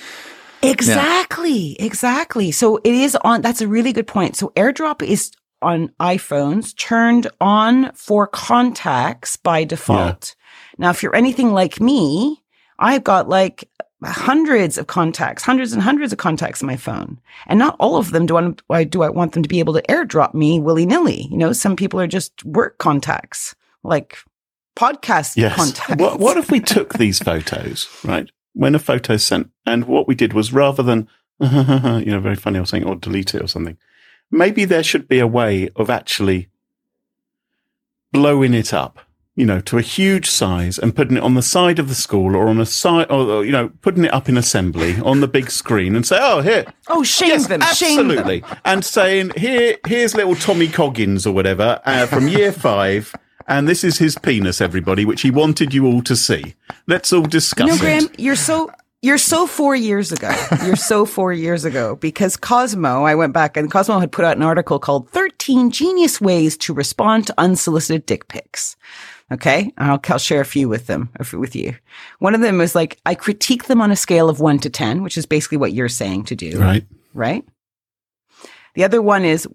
Exactly. 0.63 1.75
Exactly. 1.79 2.51
So 2.51 2.77
it 2.77 2.93
is 2.93 3.15
on, 3.23 3.41
that's 3.41 3.61
a 3.61 3.67
really 3.67 3.93
good 3.93 4.07
point. 4.07 4.35
So 4.35 4.49
airdrop 4.55 5.01
is 5.01 5.31
on 5.61 5.89
iPhones 5.99 6.75
turned 6.77 7.27
on 7.39 7.91
for 7.93 8.27
contacts 8.27 9.37
by 9.37 9.63
default. 9.63 10.35
Now, 10.77 10.89
if 10.89 11.03
you're 11.03 11.15
anything 11.15 11.51
like 11.53 11.79
me, 11.79 12.43
I've 12.79 13.03
got 13.03 13.29
like 13.29 13.69
hundreds 14.03 14.77
of 14.77 14.87
contacts, 14.87 15.43
hundreds 15.43 15.71
and 15.71 15.81
hundreds 15.81 16.11
of 16.11 16.19
contacts 16.19 16.61
on 16.61 16.67
my 16.67 16.75
phone. 16.75 17.19
And 17.47 17.59
not 17.59 17.77
all 17.79 17.95
of 17.97 18.11
them 18.11 18.25
do 18.25 18.37
I, 18.37 18.53
why 18.67 18.83
do 18.83 19.03
I 19.03 19.09
want 19.09 19.31
them 19.33 19.43
to 19.43 19.49
be 19.49 19.59
able 19.59 19.73
to 19.73 19.81
airdrop 19.83 20.33
me 20.33 20.59
willy 20.59 20.85
nilly. 20.85 21.27
You 21.31 21.37
know, 21.37 21.53
some 21.53 21.75
people 21.75 21.99
are 22.01 22.07
just 22.07 22.43
work 22.43 22.77
contacts, 22.79 23.55
like 23.83 24.17
podcast 24.75 25.37
Yes. 25.37 25.55
contacts. 25.55 26.01
What, 26.01 26.19
what 26.19 26.37
if 26.37 26.51
we 26.51 26.59
took 26.59 26.93
these 26.95 27.19
photos, 27.19 27.87
right? 28.03 28.29
When 28.53 28.75
a 28.75 28.79
photo 28.79 29.13
is 29.13 29.25
sent, 29.25 29.49
and 29.65 29.85
what 29.85 30.07
we 30.07 30.15
did 30.15 30.33
was 30.33 30.53
rather 30.53 30.83
than, 30.83 31.07
you 31.39 32.05
know, 32.05 32.19
very 32.19 32.35
funny 32.35 32.59
or 32.59 32.65
something, 32.65 32.87
or 32.87 32.95
delete 32.95 33.33
it 33.33 33.41
or 33.41 33.47
something, 33.47 33.77
maybe 34.31 34.65
there 34.65 34.83
should 34.83 35.07
be 35.07 35.19
a 35.19 35.27
way 35.27 35.69
of 35.75 35.89
actually 35.89 36.49
blowing 38.11 38.53
it 38.53 38.73
up, 38.73 38.99
you 39.35 39.45
know, 39.45 39.59
to 39.61 39.77
a 39.79 39.81
huge 39.81 40.29
size 40.29 40.77
and 40.77 40.95
putting 40.95 41.17
it 41.17 41.23
on 41.23 41.33
the 41.33 41.41
side 41.41 41.79
of 41.79 41.89
the 41.89 41.95
school 41.95 42.35
or 42.35 42.47
on 42.47 42.59
a 42.59 42.65
side, 42.65 43.09
or, 43.09 43.43
you 43.43 43.51
know, 43.51 43.69
putting 43.81 44.05
it 44.05 44.13
up 44.13 44.29
in 44.29 44.37
assembly 44.37 44.97
on 44.99 45.19
the 45.19 45.27
big 45.27 45.49
screen 45.49 45.95
and 45.95 46.05
say, 46.05 46.19
oh, 46.21 46.41
here, 46.41 46.65
oh, 46.89 47.03
shame 47.03 47.29
Yes, 47.29 47.47
them. 47.47 47.61
Shame 47.61 48.07
them. 48.07 48.11
absolutely. 48.11 48.43
and 48.63 48.85
saying, 48.85 49.31
here, 49.35 49.77
here's 49.87 50.13
little 50.13 50.35
Tommy 50.35 50.67
Coggins 50.67 51.25
or 51.25 51.33
whatever 51.33 51.81
uh, 51.85 52.05
from 52.05 52.27
year 52.27 52.51
five. 52.51 53.15
And 53.47 53.67
this 53.67 53.83
is 53.83 53.97
his 53.97 54.17
penis, 54.17 54.61
everybody, 54.61 55.05
which 55.05 55.21
he 55.21 55.31
wanted 55.31 55.73
you 55.73 55.85
all 55.85 56.01
to 56.03 56.15
see. 56.15 56.55
Let's 56.87 57.11
all 57.11 57.23
discuss 57.23 57.67
No, 57.67 57.73
it. 57.75 57.79
Graham, 57.79 58.09
you're 58.17 58.35
so 58.35 58.69
you're 59.03 59.17
so 59.17 59.47
four 59.47 59.75
years 59.75 60.13
ago. 60.13 60.33
You're 60.65 60.77
so 60.77 61.05
four 61.05 61.33
years 61.33 61.65
ago 61.65 61.97
because 61.97 62.37
Cosmo, 62.37 63.03
I 63.03 63.15
went 63.15 63.33
back 63.33 63.57
and 63.57 63.69
Cosmo 63.69 63.99
had 63.99 64.13
put 64.13 64.23
out 64.23 64.37
an 64.37 64.43
article 64.43 64.79
called 64.79 65.09
13 65.09 65.71
Genius 65.71 66.21
Ways 66.21 66.55
to 66.59 66.73
Respond 66.73 67.27
to 67.27 67.33
Unsolicited 67.37 68.05
Dick 68.05 68.29
Pics. 68.29 68.77
Okay. 69.29 69.73
I'll, 69.77 69.99
I'll 70.07 70.17
share 70.17 70.39
a 70.39 70.45
few 70.45 70.69
with 70.69 70.87
them, 70.87 71.09
with 71.33 71.53
you. 71.53 71.75
One 72.19 72.33
of 72.33 72.39
them 72.39 72.59
was 72.59 72.75
like, 72.75 72.97
I 73.05 73.13
critique 73.13 73.65
them 73.65 73.81
on 73.81 73.91
a 73.91 73.97
scale 73.97 74.29
of 74.29 74.39
one 74.39 74.59
to 74.59 74.69
10, 74.69 75.03
which 75.03 75.17
is 75.17 75.25
basically 75.25 75.57
what 75.57 75.73
you're 75.73 75.89
saying 75.89 76.23
to 76.25 76.35
do. 76.35 76.57
Right. 76.57 76.85
Right. 77.13 77.43
The 78.75 78.85
other 78.85 79.01
one 79.01 79.25
is, 79.25 79.49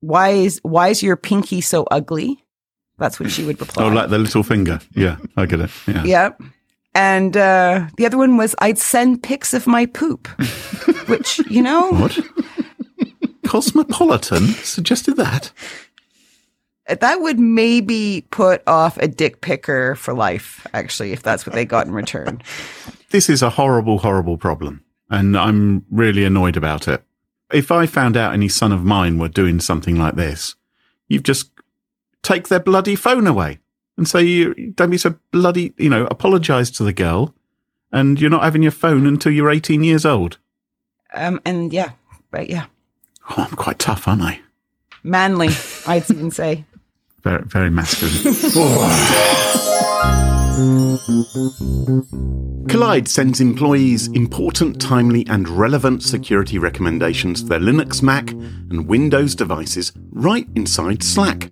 why 0.00 0.30
is, 0.30 0.60
why 0.62 0.88
is 0.88 1.02
your 1.02 1.16
pinky 1.16 1.60
so 1.60 1.84
ugly? 1.90 2.42
That's 3.00 3.18
what 3.18 3.30
she 3.32 3.44
would 3.44 3.58
reply. 3.66 3.84
Oh, 3.84 3.88
like 3.88 4.10
the 4.10 4.18
little 4.18 4.44
finger. 4.44 4.78
Yeah, 4.94 5.16
I 5.36 5.46
get 5.46 5.60
it. 5.60 5.70
Yeah. 5.88 6.04
Yep. 6.04 6.42
And 6.94 7.36
uh, 7.36 7.86
the 7.96 8.06
other 8.06 8.18
one 8.18 8.36
was 8.36 8.54
I'd 8.60 8.78
send 8.78 9.22
pics 9.22 9.54
of 9.54 9.66
my 9.66 9.86
poop, 9.86 10.28
which, 11.08 11.40
you 11.48 11.62
know, 11.62 11.90
What? 11.90 12.18
Cosmopolitan 13.46 14.46
suggested 14.46 15.16
that. 15.16 15.50
That 16.88 17.20
would 17.20 17.38
maybe 17.38 18.26
put 18.30 18.62
off 18.66 18.96
a 18.98 19.06
dick 19.08 19.40
picker 19.40 19.94
for 19.94 20.12
life, 20.12 20.66
actually, 20.74 21.12
if 21.12 21.22
that's 21.22 21.46
what 21.46 21.54
they 21.54 21.64
got 21.64 21.86
in 21.86 21.92
return. 21.92 22.42
This 23.10 23.28
is 23.28 23.42
a 23.42 23.50
horrible, 23.50 23.98
horrible 23.98 24.38
problem. 24.38 24.84
And 25.10 25.36
I'm 25.36 25.84
really 25.90 26.24
annoyed 26.24 26.56
about 26.56 26.86
it. 26.86 27.02
If 27.52 27.72
I 27.72 27.86
found 27.86 28.16
out 28.16 28.32
any 28.32 28.48
son 28.48 28.70
of 28.70 28.84
mine 28.84 29.18
were 29.18 29.26
doing 29.28 29.58
something 29.58 29.96
like 29.96 30.14
this, 30.14 30.54
you've 31.08 31.24
just 31.24 31.50
take 32.22 32.48
their 32.48 32.60
bloody 32.60 32.94
phone 32.96 33.26
away 33.26 33.58
and 33.96 34.08
say, 34.08 34.22
you 34.22 34.54
don't 34.76 34.90
be 34.90 34.98
so 34.98 35.14
bloody, 35.30 35.72
you 35.78 35.88
know, 35.90 36.06
apologize 36.06 36.70
to 36.72 36.84
the 36.84 36.92
girl 36.92 37.34
and 37.92 38.20
you're 38.20 38.30
not 38.30 38.42
having 38.44 38.62
your 38.62 38.72
phone 38.72 39.06
until 39.06 39.32
you're 39.32 39.50
18 39.50 39.82
years 39.84 40.04
old. 40.06 40.38
Um, 41.14 41.40
and 41.44 41.72
yeah, 41.72 41.90
but 42.30 42.48
yeah, 42.50 42.66
Oh, 43.30 43.46
I'm 43.48 43.56
quite 43.56 43.78
tough, 43.78 44.08
aren't 44.08 44.22
I? 44.22 44.40
manly, 45.02 45.48
I'd 45.86 46.10
even 46.10 46.30
say. 46.30 46.64
Very, 47.22 47.42
very 47.44 47.68
masculine. 47.70 48.34
Kolide 52.66 53.08
sends 53.08 53.40
employees 53.40 54.08
important, 54.08 54.80
timely, 54.80 55.26
and 55.28 55.48
relevant 55.48 56.02
security 56.02 56.58
recommendations 56.58 57.42
for 57.42 57.48
their 57.48 57.60
Linux, 57.60 58.02
Mac, 58.02 58.30
and 58.32 58.86
Windows 58.86 59.34
devices 59.34 59.92
right 60.12 60.46
inside 60.54 61.02
Slack. 61.02 61.50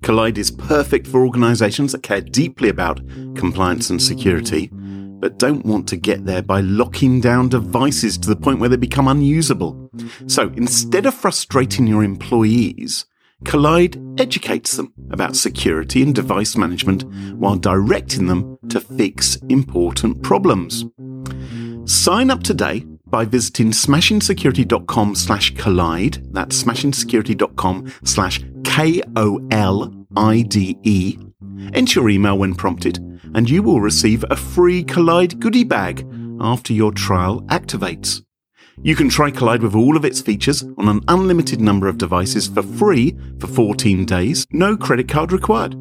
Kolide 0.00 0.38
is 0.38 0.50
perfect 0.50 1.06
for 1.06 1.24
organizations 1.24 1.92
that 1.92 2.02
care 2.02 2.20
deeply 2.20 2.68
about 2.68 3.00
compliance 3.34 3.90
and 3.90 4.00
security, 4.00 4.68
but 4.72 5.38
don't 5.38 5.66
want 5.66 5.88
to 5.88 5.96
get 5.96 6.24
there 6.24 6.42
by 6.42 6.60
locking 6.60 7.20
down 7.20 7.48
devices 7.48 8.16
to 8.18 8.28
the 8.28 8.36
point 8.36 8.60
where 8.60 8.68
they 8.68 8.76
become 8.76 9.08
unusable. 9.08 9.90
So 10.26 10.52
instead 10.56 11.06
of 11.06 11.14
frustrating 11.14 11.86
your 11.86 12.04
employees, 12.04 13.06
Kolide 13.44 14.20
educates 14.20 14.76
them 14.76 14.92
about 15.10 15.36
security 15.36 16.02
and 16.02 16.14
device 16.14 16.56
management 16.56 17.04
while 17.34 17.56
directing 17.56 18.26
them 18.26 18.58
to 18.68 18.80
fix 18.80 19.36
important 19.48 20.22
problems. 20.22 20.84
Sign 21.84 22.30
up 22.30 22.42
today 22.42 22.84
by 23.06 23.24
visiting 23.24 23.70
smashingsecurity.com 23.70 25.14
slash 25.14 25.54
kolide. 25.54 26.32
That's 26.32 26.62
smashingsecurity.com 26.62 27.92
slash 28.04 28.40
K-O-L-I-D-E. 28.68 29.98
Enter 31.74 32.00
your 32.00 32.10
email 32.10 32.38
when 32.38 32.54
prompted 32.54 32.98
and 33.34 33.50
you 33.50 33.62
will 33.62 33.80
receive 33.80 34.24
a 34.30 34.36
free 34.36 34.84
Kolide 34.84 35.40
goodie 35.40 35.64
bag 35.64 36.06
after 36.40 36.72
your 36.72 36.92
trial 36.92 37.40
activates. 37.42 38.22
You 38.82 38.94
can 38.94 39.08
try 39.08 39.32
Kolide 39.32 39.62
with 39.62 39.74
all 39.74 39.96
of 39.96 40.04
its 40.04 40.20
features 40.20 40.62
on 40.62 40.88
an 40.88 41.00
unlimited 41.08 41.60
number 41.60 41.88
of 41.88 41.98
devices 41.98 42.46
for 42.46 42.62
free 42.62 43.16
for 43.40 43.48
14 43.48 44.04
days, 44.04 44.46
no 44.52 44.76
credit 44.76 45.08
card 45.08 45.32
required. 45.32 45.74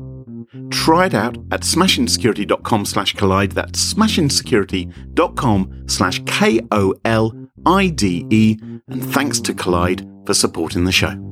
Try 0.72 1.06
it 1.08 1.14
out 1.14 1.38
at 1.52 1.62
smashingsecurity.com 1.62 2.86
slash 2.86 3.14
kolide. 3.16 3.54
That's 3.54 3.94
smashingsecurity.com 3.94 5.84
slash 5.88 6.24
K-O-L-I-D-E. 6.26 6.98
And 8.90 9.14
thanks 9.14 9.42
to 9.42 9.54
Kolide 9.54 10.26
for 10.26 10.34
supporting 10.34 10.86
the 10.86 10.92
show. 10.94 11.28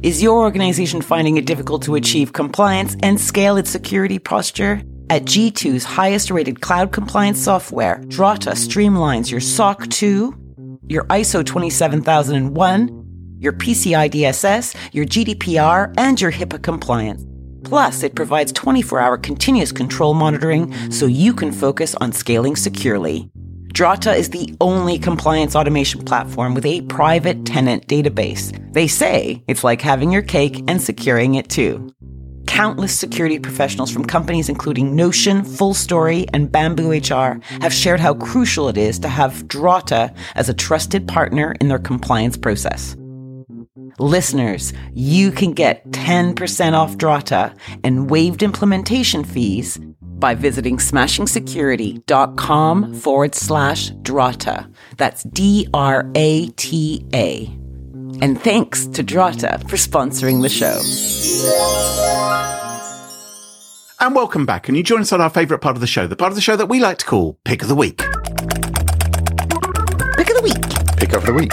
Is 0.00 0.22
your 0.22 0.42
organization 0.42 1.02
finding 1.02 1.38
it 1.38 1.44
difficult 1.44 1.82
to 1.82 1.96
achieve 1.96 2.32
compliance 2.32 2.94
and 3.02 3.20
scale 3.20 3.56
its 3.56 3.68
security 3.68 4.20
posture? 4.20 4.80
At 5.10 5.24
G2's 5.24 5.82
highest 5.82 6.30
rated 6.30 6.60
cloud 6.60 6.92
compliance 6.92 7.42
software, 7.42 8.00
Drata 8.06 8.52
streamlines 8.52 9.28
your 9.28 9.40
SOC 9.40 9.88
2, 9.90 10.80
your 10.86 11.02
ISO 11.06 11.44
27001, 11.44 13.38
your 13.40 13.52
PCI 13.52 14.08
DSS, 14.08 14.76
your 14.92 15.04
GDPR, 15.04 15.92
and 15.98 16.20
your 16.20 16.30
HIPAA 16.30 16.62
compliance. 16.62 17.24
Plus, 17.64 18.04
it 18.04 18.14
provides 18.14 18.52
24 18.52 19.00
hour 19.00 19.18
continuous 19.18 19.72
control 19.72 20.14
monitoring 20.14 20.72
so 20.92 21.06
you 21.06 21.34
can 21.34 21.50
focus 21.50 21.96
on 21.96 22.12
scaling 22.12 22.54
securely. 22.54 23.28
Drata 23.78 24.12
is 24.12 24.30
the 24.30 24.52
only 24.60 24.98
compliance 24.98 25.54
automation 25.54 26.04
platform 26.04 26.52
with 26.52 26.66
a 26.66 26.80
private 26.80 27.46
tenant 27.46 27.86
database. 27.86 28.50
They 28.72 28.88
say 28.88 29.44
it's 29.46 29.62
like 29.62 29.80
having 29.80 30.10
your 30.10 30.22
cake 30.22 30.64
and 30.66 30.82
securing 30.82 31.36
it 31.36 31.48
too. 31.48 31.94
Countless 32.48 32.92
security 32.92 33.38
professionals 33.38 33.92
from 33.92 34.04
companies 34.04 34.48
including 34.48 34.96
Notion, 34.96 35.44
Full 35.44 35.74
Story, 35.74 36.26
and 36.32 36.50
Bamboo 36.50 36.90
HR 36.90 37.40
have 37.60 37.72
shared 37.72 38.00
how 38.00 38.14
crucial 38.14 38.68
it 38.68 38.76
is 38.76 38.98
to 38.98 39.08
have 39.08 39.44
Drata 39.46 40.12
as 40.34 40.48
a 40.48 40.54
trusted 40.54 41.06
partner 41.06 41.54
in 41.60 41.68
their 41.68 41.78
compliance 41.78 42.36
process. 42.36 42.96
Listeners, 44.00 44.72
you 44.94 45.32
can 45.32 45.52
get 45.52 45.84
10% 45.90 46.74
off 46.74 46.96
Drata 46.96 47.52
and 47.82 48.08
waived 48.08 48.44
implementation 48.44 49.24
fees 49.24 49.80
by 50.02 50.36
visiting 50.36 50.76
smashingsecurity.com 50.76 52.94
forward 52.94 53.34
slash 53.34 53.90
Drata. 54.02 54.72
That's 54.96 55.24
D 55.24 55.66
R 55.74 56.08
A 56.14 56.46
T 56.50 57.04
A. 57.12 57.46
And 58.20 58.40
thanks 58.40 58.86
to 58.86 59.02
Drata 59.02 59.68
for 59.68 59.74
sponsoring 59.76 60.42
the 60.42 60.48
show. 60.48 60.80
And 64.00 64.14
welcome 64.14 64.46
back. 64.46 64.68
And 64.68 64.76
you 64.76 64.84
join 64.84 65.00
us 65.00 65.12
on 65.12 65.20
our 65.20 65.30
favourite 65.30 65.60
part 65.60 65.76
of 65.76 65.80
the 65.80 65.88
show, 65.88 66.06
the 66.06 66.14
part 66.14 66.30
of 66.30 66.36
the 66.36 66.40
show 66.40 66.54
that 66.54 66.66
we 66.66 66.78
like 66.78 66.98
to 66.98 67.06
call 67.06 67.36
Pick 67.44 67.62
of 67.62 67.68
the 67.68 67.74
Week. 67.74 67.98
Pick 67.98 68.06
of 70.30 70.36
the 70.36 70.42
week. 70.44 70.62
Pick 70.96 71.14
of 71.14 71.26
the 71.26 71.32
week. 71.32 71.50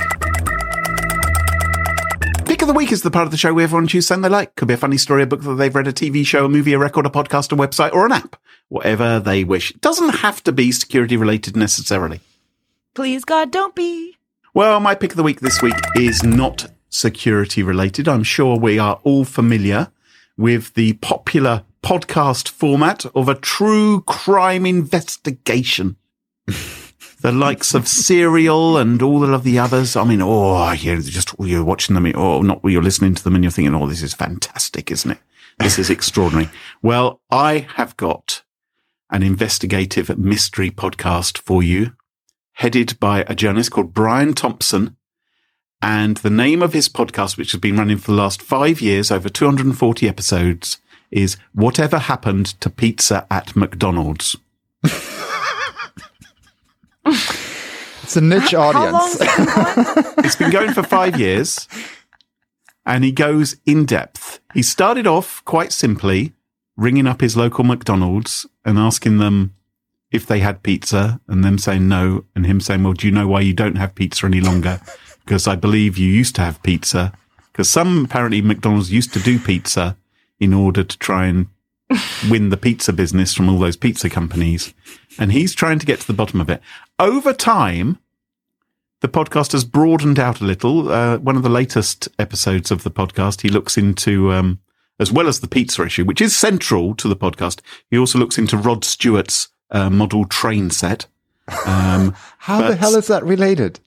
Of 2.66 2.74
the 2.74 2.80
Week 2.80 2.92
is 2.92 3.04
the 3.04 3.12
part 3.12 3.28
of 3.28 3.32
the 3.32 3.38
show 3.38 3.54
where 3.54 3.66
everyone 3.66 3.86
chooses 3.86 4.08
something 4.08 4.24
they 4.24 4.30
like. 4.30 4.56
Could 4.56 4.68
be 4.68 4.74
a 4.74 4.78
funny 4.78 4.98
story, 4.98 5.22
a 5.22 5.28
book 5.28 5.44
that 5.44 5.54
they've 5.54 5.76
read, 5.76 5.88
a 5.88 5.94
TV 5.94 6.26
show, 6.26 6.46
a 6.46 6.50
movie, 6.50 6.74
a 6.74 6.80
record, 6.80 7.06
a 7.06 7.10
podcast, 7.10 7.52
a 7.52 7.56
website, 7.56 7.94
or 7.94 8.08
an 8.08 8.12
app. 8.12 8.38
Whatever 8.70 9.20
they 9.20 9.44
wish. 9.44 9.70
It 9.70 9.82
doesn't 9.82 10.16
have 10.16 10.44
to 10.46 10.52
be 10.52 10.72
security 10.72 11.16
related 11.16 11.56
necessarily. 11.56 12.22
Please, 12.96 13.24
God, 13.24 13.52
don't 13.52 13.76
be. 13.76 14.18
Well, 14.56 14.80
my 14.80 14.96
pick 14.96 15.12
of 15.12 15.18
the 15.18 15.22
week 15.22 15.42
this 15.42 15.62
week 15.62 15.76
is 15.96 16.24
not 16.24 16.72
security 16.90 17.62
related. 17.62 18.08
I'm 18.08 18.24
sure 18.24 18.58
we 18.58 18.80
are 18.80 19.00
all 19.04 19.26
familiar 19.26 19.92
with 20.36 20.74
the 20.74 20.94
popular 20.94 21.66
podcast 21.84 22.50
format 22.50 23.06
of 23.14 23.30
a 23.30 23.36
true 23.36 24.02
crime 24.02 24.66
investigation. 24.66 25.98
the 27.26 27.32
likes 27.32 27.74
of 27.74 27.88
Serial 27.88 28.78
and 28.78 29.02
all 29.02 29.34
of 29.34 29.44
the 29.44 29.58
others. 29.58 29.96
I 29.96 30.04
mean, 30.04 30.22
oh, 30.22 30.72
you're 30.74 31.02
just 31.02 31.34
you're 31.40 31.64
watching 31.64 31.96
them, 31.96 32.16
or 32.16 32.44
not 32.44 32.62
you're 32.64 32.84
listening 32.84 33.16
to 33.16 33.24
them, 33.24 33.34
and 33.34 33.44
you're 33.44 33.50
thinking, 33.50 33.74
oh, 33.74 33.88
this 33.88 34.04
is 34.04 34.14
fantastic, 34.14 34.92
isn't 34.92 35.10
it? 35.10 35.18
This 35.58 35.80
is 35.80 35.90
extraordinary. 35.90 36.52
Well, 36.84 37.22
I 37.32 37.68
have 37.78 37.98
got 37.98 38.44
an 39.10 39.24
investigative 39.24 40.16
mystery 40.20 40.70
podcast 40.70 41.40
for 41.40 41.64
you, 41.64 41.94
headed 42.54 43.00
by 43.00 43.26
a 43.28 43.34
journalist 43.34 43.72
called 43.72 43.92
Brian 43.92 44.36
Thompson. 44.36 44.96
And 45.82 46.18
the 46.18 46.30
name 46.30 46.62
of 46.62 46.74
his 46.74 46.90
podcast, 46.90 47.38
which 47.38 47.54
has 47.54 47.60
been 47.60 47.78
running 47.78 47.98
for 47.98 48.12
the 48.12 48.18
last 48.18 48.40
five 48.40 48.82
years, 48.82 49.10
over 49.10 49.30
240 49.30 50.08
episodes, 50.08 50.78
is 51.10 51.38
Whatever 51.54 51.98
Happened 51.98 52.46
to 52.62 52.70
Pizza 52.70 53.26
at 53.32 53.56
McDonald's. 53.56 54.38
It's 57.06 58.16
a 58.16 58.22
niche 58.22 58.52
How 58.52 58.62
audience. 58.62 59.20
has 59.20 59.22
it 59.22 59.38
been 59.38 59.46
going? 60.06 60.16
It's 60.26 60.36
been 60.36 60.52
going 60.52 60.74
for 60.74 60.84
five 60.84 61.20
years 61.20 61.68
and 62.86 63.04
he 63.04 63.12
goes 63.12 63.58
in 63.66 63.86
depth. 63.86 64.40
He 64.54 64.62
started 64.62 65.08
off 65.08 65.44
quite 65.46 65.72
simply 65.72 66.34
ringing 66.78 67.08
up 67.08 67.22
his 67.22 67.36
local 67.38 67.64
McDonald's 67.64 68.46
and 68.64 68.78
asking 68.78 69.18
them 69.18 69.56
if 70.12 70.26
they 70.26 70.40
had 70.40 70.64
pizza 70.64 71.20
and 71.28 71.44
them 71.44 71.58
saying 71.58 71.88
no 71.88 72.26
and 72.36 72.46
him 72.46 72.60
saying, 72.60 72.84
well, 72.84 72.94
do 72.94 73.08
you 73.08 73.14
know 73.14 73.28
why 73.28 73.42
you 73.42 73.54
don't 73.54 73.78
have 73.78 73.96
pizza 73.96 74.26
any 74.26 74.42
longer? 74.42 74.80
Because 75.24 75.48
I 75.48 75.56
believe 75.56 75.98
you 75.98 76.10
used 76.10 76.36
to 76.36 76.42
have 76.42 76.62
pizza. 76.64 77.12
Because 77.52 77.70
some 77.70 78.06
apparently 78.06 78.42
McDonald's 78.42 78.92
used 78.92 79.14
to 79.14 79.20
do 79.20 79.40
pizza 79.40 79.98
in 80.40 80.54
order 80.54 80.84
to 80.84 80.98
try 81.00 81.26
and 81.26 81.48
win 82.30 82.50
the 82.50 82.58
pizza 82.58 82.94
business 82.94 83.34
from 83.34 83.50
all 83.50 83.60
those 83.60 83.78
pizza 83.78 84.10
companies. 84.10 84.74
And 85.18 85.32
he's 85.32 85.54
trying 85.54 85.80
to 85.80 85.86
get 85.86 86.02
to 86.02 86.08
the 86.08 86.14
bottom 86.14 86.42
of 86.42 86.50
it. 86.50 86.62
Over 87.00 87.34
time, 87.34 88.00
the 89.02 89.08
podcast 89.08 89.52
has 89.52 89.64
broadened 89.64 90.20
out 90.20 90.42
a 90.42 90.46
little. 90.46 90.92
Uh, 90.92 91.18
one 91.18 91.36
of 91.36 91.44
the 91.44 91.50
latest 91.50 92.08
episodes 92.18 92.72
of 92.72 92.84
the 92.84 92.92
podcast, 92.92 93.42
he 93.42 93.50
looks 93.50 93.78
into, 93.78 94.32
um, 94.32 94.60
as 95.00 95.12
well 95.12 95.28
as 95.28 95.40
the 95.40 95.48
pizza 95.48 95.84
issue, 95.84 96.06
which 96.06 96.22
is 96.22 96.36
central 96.36 96.96
to 96.96 97.08
the 97.08 97.16
podcast. 97.16 97.62
He 97.90 97.98
also 97.98 98.18
looks 98.20 98.38
into 98.38 98.58
Rod 98.58 98.84
Stewart's 98.84 99.50
uh, 99.72 99.90
model 99.90 100.26
train 100.26 100.70
set. 100.70 101.08
Um, 101.68 102.16
How 102.40 102.68
the 102.68 102.76
hell 102.76 102.96
is 102.96 103.06
that 103.06 103.24
related? 103.24 103.80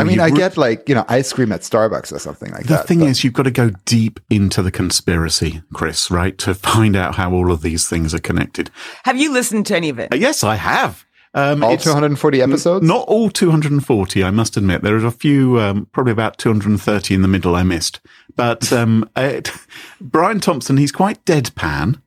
I 0.00 0.04
mean, 0.04 0.20
I 0.20 0.26
re- 0.26 0.36
get 0.36 0.56
like, 0.56 0.88
you 0.88 0.94
know, 0.94 1.04
ice 1.08 1.32
cream 1.32 1.52
at 1.52 1.60
Starbucks 1.60 2.12
or 2.12 2.18
something 2.18 2.50
like 2.52 2.62
the 2.62 2.68
that. 2.68 2.82
The 2.82 2.88
thing 2.88 3.00
but- 3.00 3.08
is, 3.08 3.24
you've 3.24 3.32
got 3.32 3.44
to 3.44 3.50
go 3.50 3.70
deep 3.84 4.20
into 4.30 4.62
the 4.62 4.70
conspiracy, 4.70 5.62
Chris, 5.72 6.10
right, 6.10 6.36
to 6.38 6.54
find 6.54 6.96
out 6.96 7.14
how 7.14 7.32
all 7.32 7.52
of 7.52 7.62
these 7.62 7.88
things 7.88 8.14
are 8.14 8.20
connected. 8.20 8.70
Have 9.04 9.16
you 9.16 9.32
listened 9.32 9.66
to 9.66 9.76
any 9.76 9.88
of 9.88 9.98
it? 9.98 10.12
Uh, 10.12 10.16
yes, 10.16 10.42
I 10.44 10.56
have. 10.56 11.04
Um, 11.32 11.62
all 11.62 11.76
240 11.76 12.42
episodes? 12.42 12.84
Not 12.84 13.06
all 13.06 13.30
240, 13.30 14.24
I 14.24 14.30
must 14.30 14.56
admit. 14.56 14.82
There 14.82 14.96
are 14.96 15.06
a 15.06 15.12
few, 15.12 15.60
um, 15.60 15.86
probably 15.92 16.12
about 16.12 16.38
230 16.38 17.14
in 17.14 17.22
the 17.22 17.28
middle 17.28 17.54
I 17.54 17.62
missed. 17.62 18.00
But 18.34 18.72
um, 18.72 19.08
uh, 19.14 19.42
Brian 20.00 20.40
Thompson, 20.40 20.76
he's 20.76 20.92
quite 20.92 21.24
deadpan. 21.24 22.00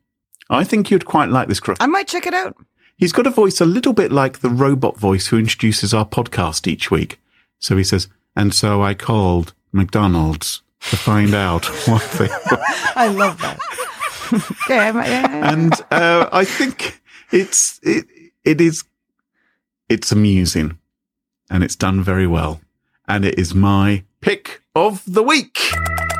I 0.49 0.63
think 0.63 0.91
you'd 0.91 1.05
quite 1.05 1.29
like 1.29 1.47
this. 1.47 1.59
Chris. 1.59 1.77
I 1.79 1.87
might 1.87 2.07
check 2.07 2.27
it 2.27 2.33
out. 2.33 2.57
He's 2.97 3.13
got 3.13 3.25
a 3.27 3.31
voice 3.31 3.59
a 3.59 3.65
little 3.65 3.93
bit 3.93 4.11
like 4.11 4.39
the 4.39 4.49
robot 4.49 4.97
voice 4.97 5.27
who 5.27 5.37
introduces 5.37 5.93
our 5.93 6.05
podcast 6.05 6.67
each 6.67 6.91
week. 6.91 7.19
So 7.63 7.77
he 7.77 7.85
says, 7.85 8.09
and 8.35 8.53
so 8.53 8.83
I 8.83 8.93
called 8.93 9.53
McDonald's 9.71 10.61
to 10.89 10.97
find 10.97 11.33
out 11.33 11.65
what 11.87 12.03
they 12.19 12.27
I 12.95 13.07
love 13.07 13.39
that. 13.39 13.57
okay, 14.65 14.79
I 14.79 14.91
might, 14.91 15.07
yeah, 15.07 15.21
yeah. 15.21 15.53
and 15.53 15.73
uh, 15.89 16.27
I 16.33 16.43
think 16.43 17.01
it's 17.31 17.79
it 17.81 18.05
it 18.43 18.59
is 18.59 18.83
it's 19.87 20.11
amusing 20.11 20.77
and 21.49 21.63
it's 21.63 21.77
done 21.77 22.03
very 22.03 22.27
well 22.27 22.59
and 23.07 23.23
it 23.23 23.39
is 23.39 23.55
my 23.55 24.03
pick 24.19 24.61
of 24.75 25.01
the 25.07 25.23
week. 25.23 25.57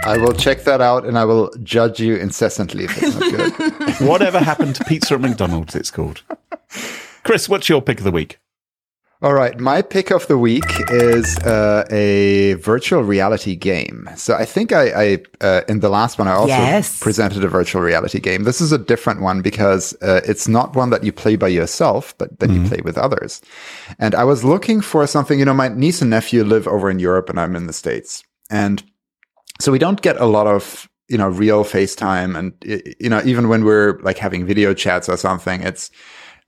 I 0.06 0.18
will 0.18 0.34
check 0.34 0.64
that 0.64 0.80
out 0.80 1.06
and 1.06 1.18
I 1.18 1.26
will 1.26 1.52
judge 1.62 2.00
you 2.00 2.16
incessantly 2.16 2.86
if 2.86 3.04
it's 3.04 3.16
not 3.16 3.32
good. 3.32 4.08
Whatever 4.08 4.40
happened 4.40 4.76
to 4.76 4.86
pizza 4.86 5.16
at 5.16 5.22
McDonald's? 5.22 5.76
It's 5.76 5.92
called. 5.92 6.22
Chris, 7.24 7.50
what's 7.50 7.68
your 7.68 7.82
pick 7.82 7.98
of 7.98 8.06
the 8.06 8.12
week? 8.12 8.40
All 9.24 9.34
right, 9.34 9.58
my 9.58 9.82
pick 9.82 10.12
of 10.12 10.28
the 10.28 10.38
week 10.38 10.66
is 10.90 11.38
uh, 11.38 11.86
a 11.90 12.56
virtual 12.56 13.04
reality 13.04 13.56
game. 13.56 14.10
So 14.18 14.36
I 14.36 14.44
think 14.44 14.74
I, 14.74 14.84
I 14.90 15.18
uh, 15.40 15.62
in 15.70 15.80
the 15.80 15.88
last 15.88 16.20
one 16.20 16.28
I 16.28 16.34
also 16.34 16.58
Yes. 16.58 17.00
presented 17.00 17.42
a 17.42 17.48
virtual 17.48 17.82
reality 17.82 18.20
game. 18.20 18.44
This 18.44 18.60
is 18.60 18.74
a 18.74 18.78
different 18.78 19.22
one 19.22 19.42
because 19.42 19.96
uh, 20.02 20.20
it's 20.26 20.50
not 20.50 20.76
one 20.76 20.90
that 20.90 21.06
you 21.06 21.14
play 21.14 21.38
by 21.38 21.48
yourself, 21.48 22.14
but 22.18 22.38
that 22.40 22.50
you 22.50 22.68
play 22.68 22.82
with 22.84 22.98
others. 22.98 23.42
And 23.98 24.14
I 24.14 24.26
was 24.26 24.44
looking 24.44 24.82
for 24.82 25.08
something. 25.08 25.40
You 25.40 25.46
know, 25.46 25.54
my 25.54 25.70
niece 25.70 26.02
and 26.02 26.10
nephew 26.10 26.44
live 26.44 26.68
over 26.68 26.90
in 26.90 27.00
Europe, 27.00 27.30
and 27.30 27.40
I'm 27.40 27.56
in 27.56 27.66
the 27.68 27.74
states, 27.74 28.26
and 28.50 28.84
so 29.62 29.72
we 29.72 29.80
don't 29.80 30.02
get 30.02 30.20
a 30.20 30.26
lot 30.26 30.48
of 30.48 30.90
you 31.08 31.18
know 31.18 31.30
real 31.30 31.64
FaceTime, 31.64 32.38
and 32.38 32.52
you 33.00 33.10
know 33.10 33.22
even 33.24 33.48
when 33.48 33.64
we're 33.64 34.00
like 34.02 34.18
having 34.18 34.46
video 34.46 34.74
chats 34.74 35.08
or 35.08 35.16
something, 35.16 35.62
it's 35.64 35.92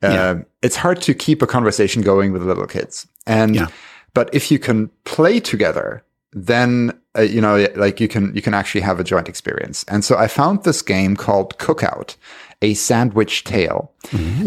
uh, 0.05 0.13
Yeah. 0.13 0.35
it's 0.61 0.75
hard 0.75 1.01
to 1.01 1.13
keep 1.13 1.41
a 1.41 1.47
conversation 1.47 2.01
going 2.03 2.33
with 2.33 2.43
little 2.43 2.67
kids. 2.67 3.07
And 3.27 3.55
Yeah. 3.55 3.67
but 4.13 4.29
if 4.33 4.51
you 4.51 4.59
can 4.59 4.89
play 5.03 5.39
together, 5.39 6.03
then 6.33 6.91
uh, 7.17 7.21
you 7.21 7.39
know 7.41 7.67
like 7.75 7.99
you 8.03 8.07
can 8.09 8.33
you 8.35 8.41
can 8.41 8.53
actually 8.53 8.81
have 8.81 8.99
a 8.99 9.03
joint 9.03 9.27
experience. 9.29 9.85
And 9.87 10.03
so 10.03 10.17
I 10.17 10.27
found 10.27 10.63
this 10.63 10.81
game 10.81 11.15
called 11.15 11.57
Cookout, 11.59 12.17
a 12.61 12.73
sandwich 12.73 13.43
tale, 13.43 13.91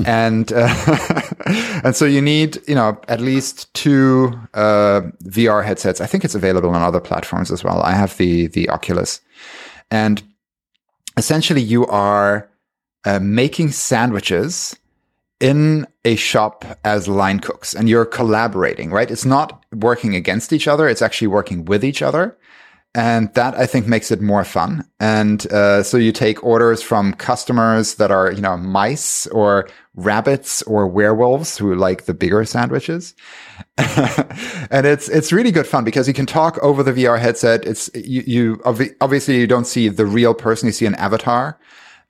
and 0.07 0.53
uh, 0.53 0.69
and 1.85 1.97
so 1.97 2.05
you 2.05 2.21
need 2.21 2.59
you 2.69 2.75
know 2.75 2.99
at 3.09 3.21
least 3.21 3.73
two 3.75 4.33
uh, 4.55 5.01
VR 5.25 5.65
headsets. 5.65 6.01
I 6.01 6.07
think 6.07 6.25
it's 6.25 6.35
available 6.35 6.69
on 6.71 6.83
other 6.83 7.01
platforms 7.01 7.51
as 7.51 7.65
well. 7.65 7.81
I 7.81 7.93
have 7.93 8.17
the 8.19 8.49
the 8.49 8.69
Oculus, 8.69 9.21
and 9.91 10.23
essentially 11.17 11.63
you 11.63 11.87
are 11.87 12.49
uh, 13.07 13.19
making 13.21 13.71
sandwiches 13.73 14.77
in 15.41 15.86
a 16.05 16.16
shop 16.16 16.64
as 16.84 17.07
line 17.07 17.41
cooks 17.41 17.74
and 17.74 17.89
you're 17.89 18.05
collaborating, 18.05 18.91
right? 18.91 19.11
It's 19.11 19.24
not 19.24 19.64
working 19.72 20.14
against 20.14 20.53
each 20.53 20.66
other. 20.66 20.89
It's 20.89 21.03
actually 21.03 21.28
working 21.28 21.64
with 21.64 21.84
each 21.84 22.03
other. 22.03 22.36
And 22.95 23.32
that 23.34 23.55
I 23.55 23.66
think 23.66 23.86
makes 23.86 24.11
it 24.11 24.20
more 24.20 24.45
fun. 24.45 24.84
And 24.99 25.47
uh, 25.53 25.82
so 25.82 25.99
you 25.99 26.11
take 26.11 26.43
orders 26.43 26.82
from 26.82 27.12
customers 27.12 27.97
that 27.97 28.11
are, 28.11 28.32
you 28.32 28.41
know, 28.41 28.57
mice 28.57 29.26
or 29.28 29.68
rabbits 29.95 30.62
or 30.62 30.86
werewolves 30.86 31.59
who 31.59 31.74
like 31.74 32.07
the 32.07 32.14
bigger 32.14 32.45
sandwiches. 32.45 33.14
and 33.76 34.86
it's 34.86 35.09
it's 35.11 35.32
really 35.32 35.53
good 35.53 35.66
fun 35.66 35.84
because 35.84 36.09
you 36.09 36.14
can 36.14 36.26
talk 36.26 36.59
over 36.59 36.82
the 36.82 36.93
VR 36.93 37.20
headset. 37.20 37.64
It's 37.66 37.91
you, 37.95 38.24
you 38.26 38.57
obvi- 38.59 38.97
obviously 39.01 39.39
you 39.39 39.47
don't 39.47 39.66
see 39.66 39.89
the 39.89 40.07
real 40.07 40.34
person. 40.34 40.66
You 40.66 40.72
see 40.72 40.86
an 40.86 40.95
avatar. 40.97 41.59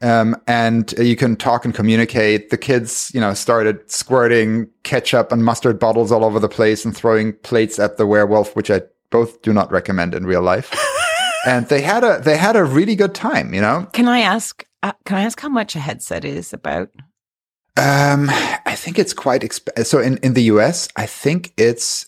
Um, 0.01 0.37
and 0.47 0.93
you 0.99 1.17
can 1.17 1.35
talk 1.35 1.65
and 1.65 1.75
communicate. 1.75 2.51
The 2.51 2.59
kids, 2.59 3.11
you 3.13 3.21
know, 3.21 3.35
started 3.35 3.91
squirting 3.91 4.69
ketchup 4.85 5.33
and 5.33 5.45
mustard 5.45 5.79
bottles 5.79 6.13
all 6.13 6.25
over 6.25 6.39
the 6.39 6.49
place 6.49 6.85
and 6.85 6.97
throwing 6.97 7.33
plates 7.33 7.79
at 7.79 7.97
the 7.97 8.07
werewolf, 8.07 8.55
which 8.55 8.71
I 8.71 8.83
both 9.11 9.43
do 9.43 9.53
not 9.53 9.73
recommend 9.73 10.15
in 10.15 10.25
real 10.25 10.43
life. 10.43 10.73
and 11.47 11.67
they 11.69 11.81
had 11.81 12.05
a 12.05 12.21
they 12.23 12.37
had 12.37 12.57
a 12.57 12.65
really 12.65 12.95
good 12.95 13.15
time, 13.15 13.53
you 13.53 13.61
know. 13.61 13.89
Can 13.93 14.09
I 14.09 14.21
ask? 14.21 14.65
Uh, 14.83 14.93
can 15.05 15.17
I 15.17 15.23
ask 15.23 15.41
how 15.41 15.49
much 15.49 15.75
a 15.75 15.81
headset 15.81 16.25
is 16.25 16.53
about? 16.53 16.91
Um, 17.77 18.29
I 18.31 18.75
think 18.77 18.99
it's 18.99 19.13
quite 19.13 19.43
exp- 19.43 19.85
so 19.85 20.01
in 20.01 20.19
in 20.19 20.35
the 20.35 20.45
US, 20.45 20.89
I 20.97 21.07
think 21.07 21.53
it's 21.57 22.07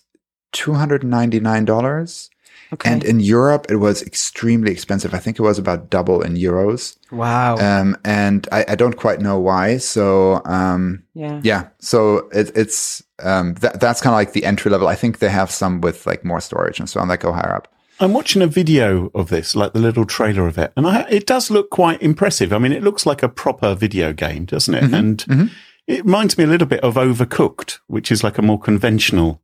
two 0.53 0.75
hundred 0.75 1.03
ninety 1.05 1.41
nine 1.41 1.65
dollars. 1.65 2.30
Okay. 2.73 2.91
And 2.91 3.05
in 3.05 3.21
Europe, 3.21 3.67
it 3.69 3.77
was 3.77 4.03
extremely 4.03 4.71
expensive. 4.71 5.13
I 5.15 5.19
think 5.19 5.39
it 5.39 5.43
was 5.43 5.59
about 5.59 5.91
double 5.91 6.23
in 6.23 6.35
euros. 6.35 6.97
wow. 7.11 7.57
Um, 7.57 7.97
and 8.05 8.47
I, 8.53 8.65
I 8.69 8.75
don't 8.77 8.97
quite 8.97 9.21
know 9.21 9.39
why. 9.39 9.79
So, 9.79 10.41
um, 10.45 11.03
yeah. 11.15 11.41
yeah. 11.43 11.69
So 11.81 12.29
it, 12.31 12.53
it's, 12.57 13.03
um, 13.23 13.55
that, 13.55 13.81
that's 13.81 14.01
kind 14.01 14.15
of 14.15 14.19
like 14.19 14.33
the 14.33 14.45
entry 14.45 14.71
level. 14.71 14.89
I 14.89 14.95
think 14.95 15.19
they 15.19 15.29
have 15.31 15.51
some 15.51 15.81
with 15.81 16.07
like 16.07 16.25
more 16.25 16.41
storage 16.41 16.79
and 16.79 16.89
so 16.89 17.01
on 17.01 17.09
that 17.09 17.21
go 17.21 17.33
higher 17.33 17.55
up. 17.55 17.69
I'm 17.99 18.15
watching 18.15 18.41
a 18.41 18.47
video 18.47 19.11
of 19.15 19.29
this, 19.29 19.55
like 19.55 19.75
the 19.75 19.79
little 19.79 20.07
trailer 20.07 20.47
of 20.47 20.57
it, 20.57 20.73
and 20.75 20.87
I, 20.87 21.03
it 21.11 21.27
does 21.27 21.51
look 21.51 21.69
quite 21.69 22.01
impressive. 22.01 22.51
I 22.51 22.59
mean, 22.59 22.73
it 22.73 22.83
looks 22.83 23.05
like 23.05 23.23
a 23.23 23.29
proper 23.29 23.75
video 23.75 24.15
game, 24.15 24.47
doesn't 24.47 24.73
it? 24.73 24.85
and 24.95 25.51
it 25.87 26.05
reminds 26.07 26.39
me 26.39 26.45
a 26.45 26.47
little 26.47 26.67
bit 26.67 26.81
of 26.81 26.95
Overcooked, 26.95 27.81
which 27.89 28.11
is 28.11 28.25
like 28.25 28.39
a 28.39 28.43
more 28.43 28.59
conventional 28.59 29.43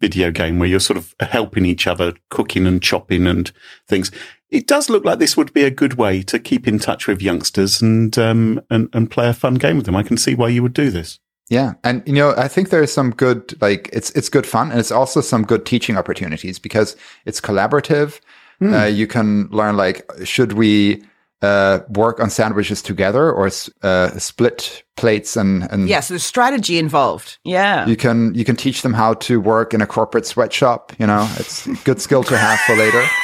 video 0.00 0.30
game 0.30 0.58
where 0.58 0.68
you're 0.68 0.80
sort 0.80 0.96
of 0.96 1.14
helping 1.20 1.64
each 1.64 1.86
other, 1.86 2.14
cooking 2.30 2.66
and 2.66 2.82
chopping 2.82 3.26
and 3.26 3.52
things. 3.88 4.10
It 4.50 4.66
does 4.66 4.88
look 4.88 5.04
like 5.04 5.18
this 5.18 5.36
would 5.36 5.52
be 5.52 5.64
a 5.64 5.70
good 5.70 5.94
way 5.94 6.22
to 6.22 6.38
keep 6.38 6.68
in 6.68 6.78
touch 6.78 7.06
with 7.06 7.22
youngsters 7.22 7.82
and 7.82 8.16
um 8.18 8.60
and, 8.70 8.88
and 8.92 9.10
play 9.10 9.28
a 9.28 9.34
fun 9.34 9.54
game 9.54 9.76
with 9.76 9.86
them. 9.86 9.96
I 9.96 10.02
can 10.02 10.16
see 10.16 10.34
why 10.34 10.48
you 10.48 10.62
would 10.62 10.74
do 10.74 10.90
this. 10.90 11.18
Yeah. 11.48 11.74
And, 11.84 12.02
you 12.06 12.12
know, 12.12 12.34
I 12.36 12.48
think 12.48 12.70
there's 12.70 12.92
some 12.92 13.12
good, 13.12 13.60
like, 13.62 13.88
it's, 13.92 14.10
it's 14.10 14.28
good 14.28 14.46
fun 14.46 14.72
and 14.72 14.80
it's 14.80 14.90
also 14.90 15.20
some 15.20 15.44
good 15.44 15.64
teaching 15.64 15.96
opportunities 15.96 16.58
because 16.58 16.96
it's 17.24 17.40
collaborative. 17.40 18.20
Uh, 18.60 18.86
you 18.86 19.06
can 19.06 19.46
learn, 19.50 19.76
like, 19.76 20.10
should 20.24 20.54
we, 20.54 21.04
uh, 21.42 21.80
work 21.90 22.20
on 22.20 22.30
sandwiches 22.30 22.82
together 22.82 23.30
or, 23.30 23.50
uh, 23.82 24.18
split 24.18 24.82
plates 24.96 25.36
and, 25.36 25.70
and 25.70 25.88
Yeah. 25.88 26.00
So 26.00 26.14
there's 26.14 26.24
strategy 26.24 26.78
involved. 26.78 27.38
Yeah. 27.44 27.86
you 27.86 27.96
can, 27.96 28.34
you 28.34 28.44
can 28.44 28.56
teach 28.56 28.82
them 28.82 28.94
how 28.94 29.14
to 29.14 29.40
work 29.40 29.74
in 29.74 29.80
a 29.82 29.86
corporate 29.86 30.26
sweatshop. 30.26 30.92
You 30.98 31.06
know, 31.06 31.28
it's 31.38 31.66
a 31.66 31.74
good 31.84 32.00
skill 32.00 32.24
to 32.24 32.36
have 32.36 32.58
for 32.60 32.76
later. 32.76 33.04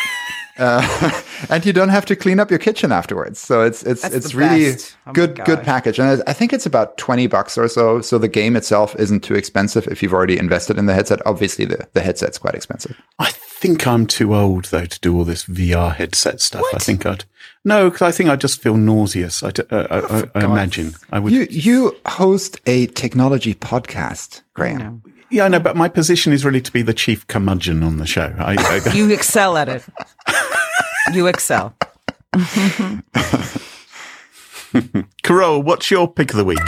Uh, 0.58 1.22
and 1.50 1.64
you 1.64 1.72
don't 1.72 1.88
have 1.88 2.04
to 2.06 2.14
clean 2.14 2.38
up 2.38 2.50
your 2.50 2.58
kitchen 2.58 2.92
afterwards. 2.92 3.38
So 3.38 3.62
it's 3.62 3.82
it's 3.82 4.02
That's 4.02 4.14
it's 4.14 4.34
really. 4.34 4.74
Oh 5.06 5.12
good 5.12 5.42
good 5.44 5.62
package. 5.62 5.98
And 5.98 6.22
I 6.26 6.32
think 6.32 6.52
it's 6.52 6.66
about 6.66 6.98
twenty 6.98 7.26
bucks 7.26 7.56
or 7.56 7.68
so. 7.68 8.00
So 8.00 8.18
the 8.18 8.28
game 8.28 8.54
itself 8.54 8.94
isn't 8.98 9.20
too 9.20 9.34
expensive 9.34 9.86
if 9.88 10.02
you've 10.02 10.12
already 10.12 10.38
invested 10.38 10.78
in 10.78 10.86
the 10.86 10.94
headset. 10.94 11.24
Obviously, 11.26 11.64
the 11.64 11.88
the 11.94 12.00
headset's 12.00 12.38
quite 12.38 12.54
expensive. 12.54 13.00
I 13.18 13.32
think 13.62 13.86
I'm 13.86 14.06
too 14.08 14.34
old 14.34 14.64
though 14.66 14.86
to 14.86 14.98
do 15.00 15.16
all 15.16 15.24
this 15.24 15.44
VR 15.44 15.94
headset 15.94 16.40
stuff. 16.40 16.64
I 16.74 16.78
think 16.78 17.06
I'd 17.06 17.24
no, 17.64 17.88
because 17.88 18.02
I 18.02 18.10
think 18.10 18.28
I 18.28 18.34
just 18.34 18.60
feel 18.60 18.76
nauseous. 18.76 19.40
I, 19.44 19.52
d- 19.52 19.62
uh, 19.70 19.86
I, 19.88 19.98
I, 20.18 20.24
I 20.34 20.44
imagine 20.44 20.94
I 21.12 21.20
would. 21.20 21.32
You 21.32 21.46
you 21.48 21.96
host 22.06 22.60
a 22.66 22.88
technology 22.88 23.54
podcast, 23.54 24.42
Graham. 24.54 25.00
yeah, 25.30 25.44
I 25.44 25.48
know, 25.48 25.60
but 25.60 25.76
my 25.76 25.88
position 25.88 26.32
is 26.32 26.44
really 26.44 26.60
to 26.60 26.72
be 26.72 26.82
the 26.82 26.92
chief 26.92 27.24
curmudgeon 27.28 27.84
on 27.84 27.98
the 27.98 28.06
show. 28.06 28.34
I, 28.36 28.56
I, 28.58 28.92
You 28.94 29.08
excel 29.12 29.56
at 29.56 29.68
it. 29.68 29.84
you 31.14 31.28
excel. 31.28 31.72
Carole, 35.22 35.62
what's 35.62 35.88
your 35.88 36.12
pick 36.12 36.30
of 36.30 36.36
the 36.36 36.44
week? 36.44 36.58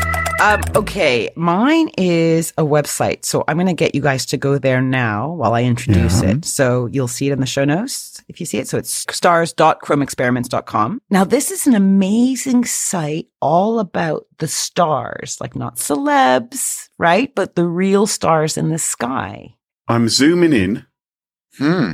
Um, 0.44 0.60
okay, 0.76 1.30
mine 1.36 1.88
is 1.96 2.52
a 2.58 2.62
website. 2.64 3.24
So 3.24 3.44
I'm 3.48 3.56
going 3.56 3.66
to 3.66 3.72
get 3.72 3.94
you 3.94 4.02
guys 4.02 4.26
to 4.26 4.36
go 4.36 4.58
there 4.58 4.82
now 4.82 5.30
while 5.32 5.54
I 5.54 5.62
introduce 5.62 6.20
it. 6.20 6.44
So 6.44 6.84
you'll 6.92 7.08
see 7.08 7.28
it 7.28 7.32
in 7.32 7.40
the 7.40 7.46
show 7.46 7.64
notes 7.64 8.22
if 8.28 8.40
you 8.40 8.44
see 8.44 8.58
it. 8.58 8.68
So 8.68 8.76
it's 8.76 9.06
stars.chromeexperiments.com. 9.10 11.00
Now, 11.08 11.24
this 11.24 11.50
is 11.50 11.66
an 11.66 11.74
amazing 11.74 12.66
site 12.66 13.28
all 13.40 13.78
about 13.78 14.26
the 14.36 14.46
stars, 14.46 15.38
like 15.40 15.56
not 15.56 15.76
celebs, 15.76 16.90
right? 16.98 17.34
But 17.34 17.54
the 17.54 17.64
real 17.64 18.06
stars 18.06 18.58
in 18.58 18.68
the 18.68 18.78
sky, 18.78 19.54
I'm 19.88 20.10
zooming 20.10 20.52
in. 20.52 20.84
Hmm. 21.56 21.92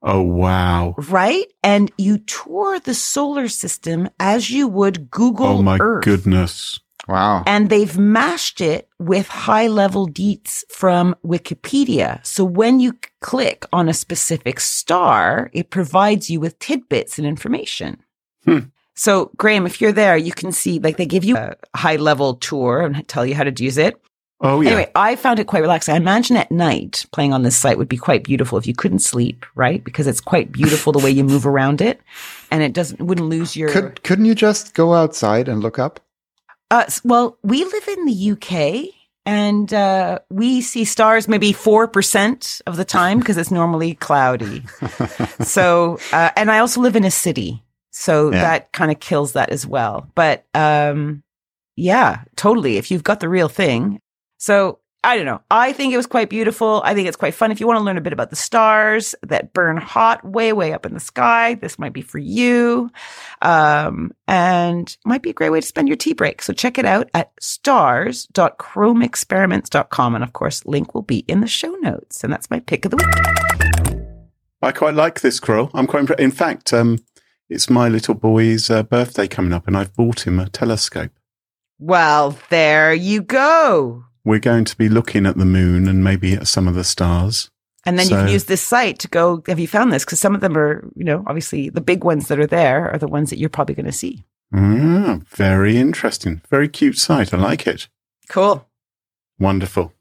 Oh 0.00 0.22
wow! 0.22 0.94
right? 0.96 1.44
And 1.62 1.92
you 1.98 2.16
tour 2.18 2.80
the 2.80 2.94
solar 2.94 3.48
system 3.48 4.08
as 4.18 4.48
you 4.50 4.68
would 4.68 5.10
Google 5.10 5.46
Oh 5.46 5.60
my 5.62 5.76
Earth. 5.78 6.04
goodness! 6.04 6.80
Wow. 7.08 7.42
and 7.46 7.70
they've 7.70 7.96
mashed 7.96 8.60
it 8.60 8.86
with 8.98 9.28
high 9.28 9.66
level 9.66 10.06
deets 10.06 10.62
from 10.70 11.16
Wikipedia. 11.24 12.24
So 12.24 12.44
when 12.44 12.80
you 12.80 12.98
click 13.20 13.64
on 13.72 13.88
a 13.88 13.94
specific 13.94 14.60
star, 14.60 15.50
it 15.54 15.70
provides 15.70 16.28
you 16.28 16.38
with 16.38 16.58
tidbits 16.58 17.18
and 17.18 17.26
information. 17.26 18.02
Hmm. 18.44 18.58
So 18.94 19.30
Graham, 19.36 19.64
if 19.64 19.80
you're 19.80 19.92
there, 19.92 20.16
you 20.16 20.32
can 20.32 20.52
see 20.52 20.80
like 20.80 20.96
they 20.98 21.06
give 21.06 21.24
you 21.24 21.36
a 21.36 21.56
high 21.74 21.96
level 21.96 22.34
tour 22.34 22.82
and 22.82 23.06
tell 23.08 23.24
you 23.24 23.34
how 23.34 23.44
to 23.44 23.64
use 23.64 23.78
it. 23.78 24.00
Oh 24.40 24.60
yeah. 24.60 24.70
Anyway, 24.70 24.90
I 24.94 25.16
found 25.16 25.38
it 25.40 25.46
quite 25.46 25.62
relaxing. 25.62 25.94
I 25.94 25.96
imagine 25.96 26.36
at 26.36 26.50
night 26.52 27.06
playing 27.12 27.32
on 27.32 27.42
this 27.42 27.56
site 27.56 27.78
would 27.78 27.88
be 27.88 27.96
quite 27.96 28.22
beautiful 28.22 28.58
if 28.58 28.66
you 28.66 28.74
couldn't 28.74 29.00
sleep, 29.00 29.46
right? 29.54 29.82
Because 29.82 30.06
it's 30.06 30.20
quite 30.20 30.52
beautiful 30.52 30.92
the 30.92 31.00
way 31.00 31.10
you 31.10 31.24
move 31.24 31.46
around 31.46 31.80
it, 31.80 32.00
and 32.50 32.62
it 32.62 32.72
doesn't 32.72 33.00
wouldn't 33.00 33.28
lose 33.28 33.56
your. 33.56 33.70
Could 33.70 34.02
couldn't 34.02 34.26
you 34.26 34.34
just 34.34 34.74
go 34.74 34.94
outside 34.94 35.48
and 35.48 35.60
look 35.62 35.78
up? 35.78 36.00
Uh, 36.70 36.84
well, 37.04 37.38
we 37.42 37.64
live 37.64 37.88
in 37.88 38.04
the 38.04 38.30
UK 38.32 38.94
and 39.24 39.72
uh, 39.72 40.18
we 40.30 40.60
see 40.60 40.84
stars 40.84 41.28
maybe 41.28 41.52
4% 41.52 42.62
of 42.66 42.76
the 42.76 42.84
time 42.84 43.18
because 43.18 43.36
it's 43.36 43.50
normally 43.50 43.94
cloudy. 43.94 44.62
so, 45.40 45.98
uh, 46.12 46.30
and 46.36 46.50
I 46.50 46.58
also 46.58 46.80
live 46.80 46.96
in 46.96 47.04
a 47.04 47.10
city. 47.10 47.62
So 47.90 48.30
Yeah. 48.32 48.40
that 48.42 48.72
kind 48.72 48.90
of 48.90 49.00
kills 49.00 49.32
that 49.32 49.50
as 49.50 49.66
well. 49.66 50.10
But 50.14 50.44
um, 50.54 51.22
yeah, 51.76 52.22
totally. 52.36 52.76
If 52.76 52.90
you've 52.90 53.02
got 53.04 53.20
the 53.20 53.28
real 53.28 53.48
thing. 53.48 54.00
So 54.38 54.78
I 55.04 55.16
don't 55.16 55.26
know. 55.26 55.40
I 55.50 55.72
think 55.72 55.94
it 55.94 55.96
was 55.96 56.08
quite 56.08 56.28
beautiful. 56.28 56.82
I 56.84 56.92
think 56.92 57.06
it's 57.06 57.16
quite 57.16 57.34
fun. 57.34 57.52
If 57.52 57.60
you 57.60 57.68
want 57.68 57.78
to 57.78 57.84
learn 57.84 57.96
a 57.96 58.00
bit 58.00 58.12
about 58.12 58.30
the 58.30 58.36
stars 58.36 59.14
that 59.22 59.52
burn 59.52 59.76
hot 59.76 60.24
way, 60.24 60.52
way 60.52 60.72
up 60.72 60.84
in 60.84 60.92
the 60.92 60.98
sky, 61.00 61.54
this 61.54 61.78
might 61.78 61.92
be 61.92 62.02
for 62.02 62.18
you. 62.18 62.90
Um, 63.40 64.10
and 64.26 64.94
might 65.04 65.22
be 65.22 65.30
a 65.30 65.34
great 65.34 65.50
way 65.50 65.60
to 65.60 65.66
spend 65.66 65.86
your 65.88 65.96
tea 65.96 66.14
break. 66.14 66.42
So 66.42 66.52
check 66.52 66.78
it 66.78 66.84
out 66.84 67.08
at 67.14 67.30
stars.chromeexperiments.com. 67.40 70.14
And 70.14 70.24
of 70.24 70.32
course, 70.32 70.66
link 70.66 70.94
will 70.94 71.02
be 71.02 71.18
in 71.28 71.40
the 71.40 71.46
show 71.46 71.74
notes. 71.76 72.24
And 72.24 72.32
that's 72.32 72.50
my 72.50 72.58
pick 72.60 72.84
of 72.84 72.90
the 72.90 72.96
week. 72.96 73.06
I 74.60 74.72
quite 74.72 74.94
like 74.94 75.20
this 75.20 75.38
Carole. 75.38 75.70
I'm 75.74 75.86
quite. 75.86 76.06
impre- 76.06 76.18
In 76.18 76.32
fact, 76.32 76.72
um, 76.72 76.98
it's 77.48 77.70
my 77.70 77.88
little 77.88 78.14
boy's 78.14 78.68
uh, 78.68 78.82
birthday 78.82 79.28
coming 79.28 79.52
up, 79.52 79.68
and 79.68 79.76
I've 79.76 79.94
bought 79.94 80.26
him 80.26 80.40
a 80.40 80.48
telescope. 80.48 81.12
Well, 81.78 82.36
there 82.50 82.92
you 82.92 83.22
go. 83.22 84.06
We're 84.28 84.38
going 84.38 84.66
to 84.66 84.76
be 84.76 84.90
looking 84.90 85.24
at 85.24 85.38
the 85.38 85.46
moon 85.46 85.88
and 85.88 86.04
maybe 86.04 86.34
at 86.34 86.46
some 86.46 86.68
of 86.68 86.74
the 86.74 86.84
stars. 86.84 87.50
And 87.86 87.98
then 87.98 88.10
you 88.10 88.16
can 88.16 88.28
use 88.28 88.44
this 88.44 88.60
site 88.60 88.98
to 88.98 89.08
go. 89.08 89.42
Have 89.46 89.58
you 89.58 89.66
found 89.66 89.90
this? 89.90 90.04
Because 90.04 90.20
some 90.20 90.34
of 90.34 90.42
them 90.42 90.54
are, 90.54 90.86
you 90.94 91.02
know, 91.02 91.24
obviously 91.26 91.70
the 91.70 91.80
big 91.80 92.04
ones 92.04 92.28
that 92.28 92.38
are 92.38 92.46
there 92.46 92.90
are 92.92 92.98
the 92.98 93.08
ones 93.08 93.30
that 93.30 93.38
you're 93.38 93.48
probably 93.48 93.74
going 93.74 93.86
to 93.86 93.92
see. 93.92 94.26
Ah, 94.52 95.20
very 95.28 95.78
interesting. 95.78 96.42
Very 96.50 96.68
cute 96.68 96.98
site. 96.98 97.32
I 97.32 97.38
like 97.38 97.66
it. 97.66 97.88
Cool. 98.28 98.68
Wonderful. 99.38 99.94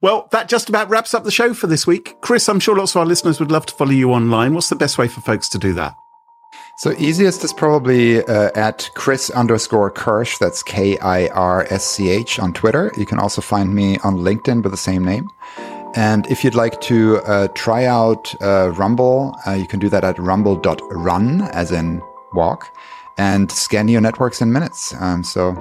Well, 0.00 0.28
that 0.30 0.48
just 0.48 0.68
about 0.68 0.88
wraps 0.88 1.12
up 1.12 1.24
the 1.24 1.32
show 1.32 1.52
for 1.52 1.66
this 1.66 1.84
week. 1.84 2.14
Chris, 2.20 2.48
I'm 2.48 2.60
sure 2.60 2.76
lots 2.76 2.94
of 2.94 3.00
our 3.00 3.06
listeners 3.06 3.40
would 3.40 3.50
love 3.50 3.66
to 3.66 3.74
follow 3.74 3.90
you 3.90 4.12
online. 4.12 4.54
What's 4.54 4.68
the 4.68 4.76
best 4.76 4.96
way 4.96 5.08
for 5.08 5.22
folks 5.22 5.48
to 5.48 5.58
do 5.58 5.72
that? 5.72 5.92
So 6.82 6.92
easiest 6.98 7.44
is 7.44 7.52
probably 7.52 8.24
uh, 8.24 8.50
at 8.56 8.90
Chris 8.94 9.30
underscore 9.30 9.88
Kirsch. 9.88 10.38
That's 10.38 10.64
K 10.64 10.98
I 10.98 11.28
R 11.28 11.64
S 11.70 11.86
C 11.86 12.08
H 12.08 12.40
on 12.40 12.52
Twitter. 12.52 12.90
You 12.96 13.06
can 13.06 13.20
also 13.20 13.40
find 13.40 13.72
me 13.72 13.98
on 13.98 14.16
LinkedIn 14.16 14.64
with 14.64 14.72
the 14.72 14.76
same 14.76 15.04
name. 15.04 15.30
And 15.94 16.26
if 16.26 16.42
you'd 16.42 16.56
like 16.56 16.80
to 16.80 17.18
uh, 17.18 17.46
try 17.54 17.84
out 17.84 18.34
uh, 18.42 18.72
Rumble, 18.72 19.32
uh, 19.46 19.52
you 19.52 19.68
can 19.68 19.78
do 19.78 19.88
that 19.90 20.02
at 20.02 20.18
rumble.run, 20.18 21.42
as 21.52 21.70
in 21.70 22.02
walk, 22.32 22.76
and 23.16 23.52
scan 23.52 23.86
your 23.86 24.00
networks 24.00 24.42
in 24.42 24.52
minutes. 24.52 24.92
Um, 25.00 25.22
so 25.22 25.54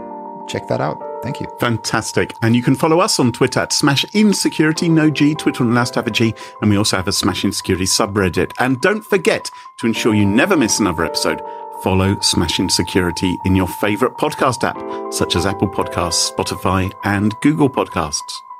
check 0.49 0.67
that 0.69 0.81
out. 0.81 1.10
Thank 1.21 1.39
you. 1.39 1.47
Fantastic. 1.59 2.33
And 2.41 2.55
you 2.55 2.63
can 2.63 2.75
follow 2.75 2.99
us 2.99 3.19
on 3.19 3.31
Twitter 3.31 3.59
at 3.59 3.73
Smash 3.73 4.05
Insecurity, 4.13 4.89
no 4.89 5.09
G, 5.09 5.35
Twitter 5.35 5.63
and 5.63 5.75
last 5.75 5.95
have 5.95 6.07
a 6.07 6.11
G. 6.11 6.33
And 6.61 6.69
we 6.69 6.77
also 6.77 6.97
have 6.97 7.07
a 7.07 7.11
Smashing 7.11 7.51
Security 7.51 7.85
subreddit. 7.85 8.51
And 8.59 8.81
don't 8.81 9.03
forget 9.03 9.49
to 9.77 9.87
ensure 9.87 10.15
you 10.15 10.25
never 10.25 10.57
miss 10.57 10.79
another 10.79 11.05
episode. 11.05 11.41
Follow 11.83 12.19
Smashing 12.19 12.69
Security 12.69 13.37
in 13.45 13.55
your 13.55 13.67
favorite 13.67 14.13
podcast 14.13 14.63
app, 14.63 15.13
such 15.13 15.35
as 15.35 15.45
Apple 15.45 15.69
Podcasts, 15.69 16.31
Spotify, 16.31 16.91
and 17.03 17.33
Google 17.41 17.69
Podcasts. 17.69 18.50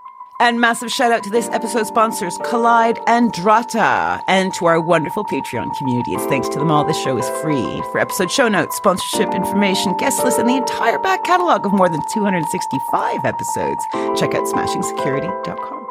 And 0.41 0.59
massive 0.59 0.91
shout 0.91 1.11
out 1.11 1.23
to 1.25 1.29
this 1.29 1.47
episode 1.49 1.85
sponsors, 1.85 2.39
Kolide 2.39 2.97
and 3.05 3.31
Drata, 3.31 4.23
and 4.27 4.51
to 4.55 4.65
our 4.65 4.81
wonderful 4.81 5.23
Patreon 5.23 5.77
community. 5.77 6.15
It's 6.15 6.25
thanks 6.25 6.49
to 6.49 6.57
them 6.57 6.71
all 6.71 6.83
this 6.83 6.99
show 6.99 7.15
is 7.15 7.29
free. 7.43 7.79
For 7.91 7.99
episode 7.99 8.31
show 8.31 8.47
notes, 8.47 8.75
sponsorship 8.75 9.35
information, 9.35 9.95
guest 9.97 10.23
list, 10.23 10.39
and 10.39 10.49
the 10.49 10.55
entire 10.55 10.97
back 10.97 11.23
catalog 11.25 11.67
of 11.67 11.73
more 11.73 11.89
than 11.89 12.01
265 12.11 13.23
episodes, 13.23 13.85
check 14.17 14.33
out 14.33 14.47
smashingsecurity.com. 14.47 15.85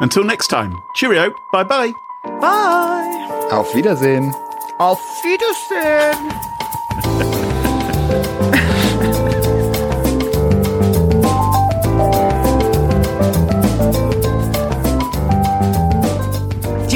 Until 0.00 0.24
next 0.24 0.46
time, 0.46 0.82
cheerio. 0.94 1.34
Bye 1.52 1.64
bye. 1.64 1.92
Bye! 2.40 3.48
Auf 3.52 3.74
Wiedersehen. 3.74 4.32
Auf 4.80 5.02
Wiedersehen! 5.22 6.32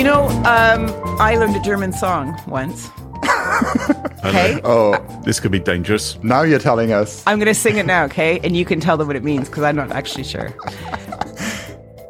know, 0.07 0.29
um, 0.47 0.87
I 1.21 1.37
learned 1.37 1.57
a 1.57 1.61
German 1.61 1.93
song 1.93 2.39
once. 2.47 2.89
Okay? 4.25 4.61
Oh, 4.65 4.97
This 5.25 5.39
could 5.39 5.53
be 5.53 5.61
dangerous. 5.61 6.19
now 6.23 6.43
you're 6.43 6.59
telling 6.59 6.91
us. 6.93 7.23
I'm 7.29 7.39
going 7.39 7.47
to 7.47 7.55
sing 7.55 7.77
it 7.79 7.87
now, 7.87 8.05
okay? 8.05 8.41
And 8.43 8.57
you 8.57 8.65
can 8.65 8.81
tell 8.81 8.97
them 8.97 9.07
what 9.07 9.15
it 9.15 9.23
means 9.23 9.49
because 9.49 9.63
I'm 9.63 9.77
not 9.77 9.93
actually 9.93 10.25
sure. 10.25 10.51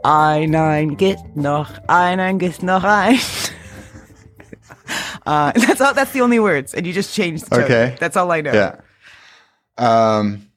Einen 0.03 0.97
geht 0.97 1.19
noch, 1.37 1.71
einen 1.89 2.39
geht 2.39 2.63
noch 2.63 2.85
ein. 2.85 3.19
Uh, 5.27 5.51
that's 5.57 5.81
all. 5.81 5.93
That's 5.93 6.13
the 6.13 6.21
only 6.21 6.39
words, 6.39 6.73
and 6.73 6.87
you 6.87 6.93
just 6.93 7.13
changed. 7.13 7.47
The 7.51 7.57
tone. 7.57 7.65
Okay. 7.65 7.97
that's 7.99 8.17
all 8.17 8.31
I 8.31 8.41
know. 8.43 8.53
Yeah. 8.53 8.77
Um, 9.77 10.49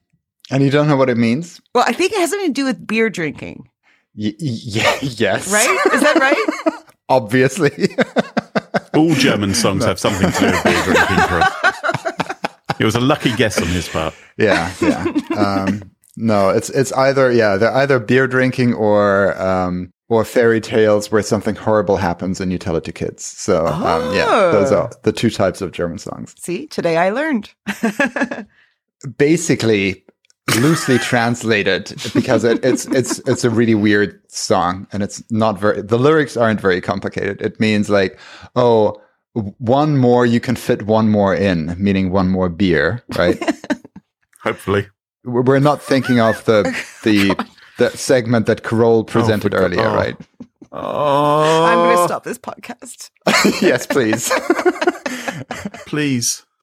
and 0.51 0.61
you 0.63 0.69
don't 0.69 0.87
know 0.87 0.95
what 0.95 1.09
it 1.09 1.17
means? 1.17 1.59
Well, 1.73 1.83
I 1.87 1.91
think 1.93 2.11
it 2.13 2.19
has 2.19 2.29
something 2.29 2.53
to 2.53 2.61
do 2.61 2.65
with 2.65 2.85
beer 2.85 3.09
drinking, 3.09 3.67
Y- 4.15 4.35
y- 4.39 4.99
yes. 5.01 5.51
right? 5.51 5.79
Is 5.91 6.01
that 6.01 6.17
right? 6.19 6.83
Obviously. 7.09 7.89
All 8.95 9.13
German 9.15 9.53
songs 9.53 9.83
have 9.85 9.99
something 9.99 10.31
to 10.31 10.39
do 10.39 10.45
with 10.45 10.63
beer 10.63 10.83
drinking 10.83 11.17
for 11.27 11.41
us. 11.41 12.35
It 12.79 12.85
was 12.85 12.95
a 12.95 13.01
lucky 13.01 13.35
guess 13.35 13.61
on 13.61 13.67
his 13.67 13.89
part. 13.89 14.13
yeah, 14.37 14.71
yeah. 14.81 15.05
Um, 15.35 15.91
no, 16.15 16.49
it's 16.49 16.69
it's 16.69 16.91
either 16.93 17.31
yeah, 17.31 17.57
they're 17.57 17.73
either 17.75 17.99
beer 17.99 18.27
drinking 18.27 18.73
or 18.73 19.39
um, 19.41 19.91
or 20.09 20.25
fairy 20.25 20.59
tales 20.59 21.11
where 21.11 21.21
something 21.21 21.55
horrible 21.55 21.97
happens 21.97 22.41
and 22.41 22.51
you 22.51 22.57
tell 22.57 22.75
it 22.75 22.83
to 22.85 22.91
kids. 22.91 23.25
So 23.25 23.65
um, 23.67 24.13
yeah, 24.15 24.25
those 24.51 24.71
are 24.71 24.91
the 25.03 25.11
two 25.11 25.29
types 25.29 25.61
of 25.61 25.71
German 25.71 25.97
songs. 25.97 26.35
See, 26.37 26.67
today 26.67 26.97
I 26.97 27.09
learned. 27.09 27.53
Basically, 29.17 30.03
loosely 30.57 30.97
translated 30.99 31.93
because 32.13 32.43
it, 32.43 32.63
it's 32.63 32.85
it's 32.87 33.19
it's 33.27 33.43
a 33.43 33.49
really 33.49 33.75
weird 33.75 34.19
song 34.31 34.87
and 34.91 35.03
it's 35.03 35.23
not 35.31 35.59
very. 35.59 35.81
The 35.81 35.97
lyrics 35.99 36.37
aren't 36.37 36.61
very 36.61 36.81
complicated. 36.81 37.41
It 37.41 37.59
means 37.59 37.89
like 37.89 38.19
oh. 38.55 39.01
One 39.59 39.97
more, 39.99 40.25
you 40.25 40.39
can 40.39 40.55
fit 40.55 40.81
one 40.87 41.09
more 41.09 41.35
in, 41.35 41.75
meaning 41.77 42.11
one 42.11 42.29
more 42.29 42.49
beer, 42.49 43.03
right? 43.15 43.37
Hopefully. 44.43 44.87
we're 45.23 45.43
we're 45.43 45.59
not 45.59 45.83
thinking 45.83 46.19
of 46.19 46.43
the 46.45 46.63
oh, 46.65 46.83
the 47.03 47.45
the 47.77 47.89
segment 47.91 48.47
that 48.47 48.63
Carole 48.63 49.03
presented 49.03 49.53
oh, 49.53 49.59
God. 49.59 49.63
earlier, 49.65 49.87
Oh. 49.87 49.95
right? 49.95 50.17
Oh, 50.71 51.63
I'm 51.63 51.77
going 51.77 51.97
to 51.97 52.03
stop 52.05 52.23
this 52.23 52.39
podcast. 52.39 53.11
yes, 53.61 53.85
please. 53.85 54.31
Please. 55.85 56.43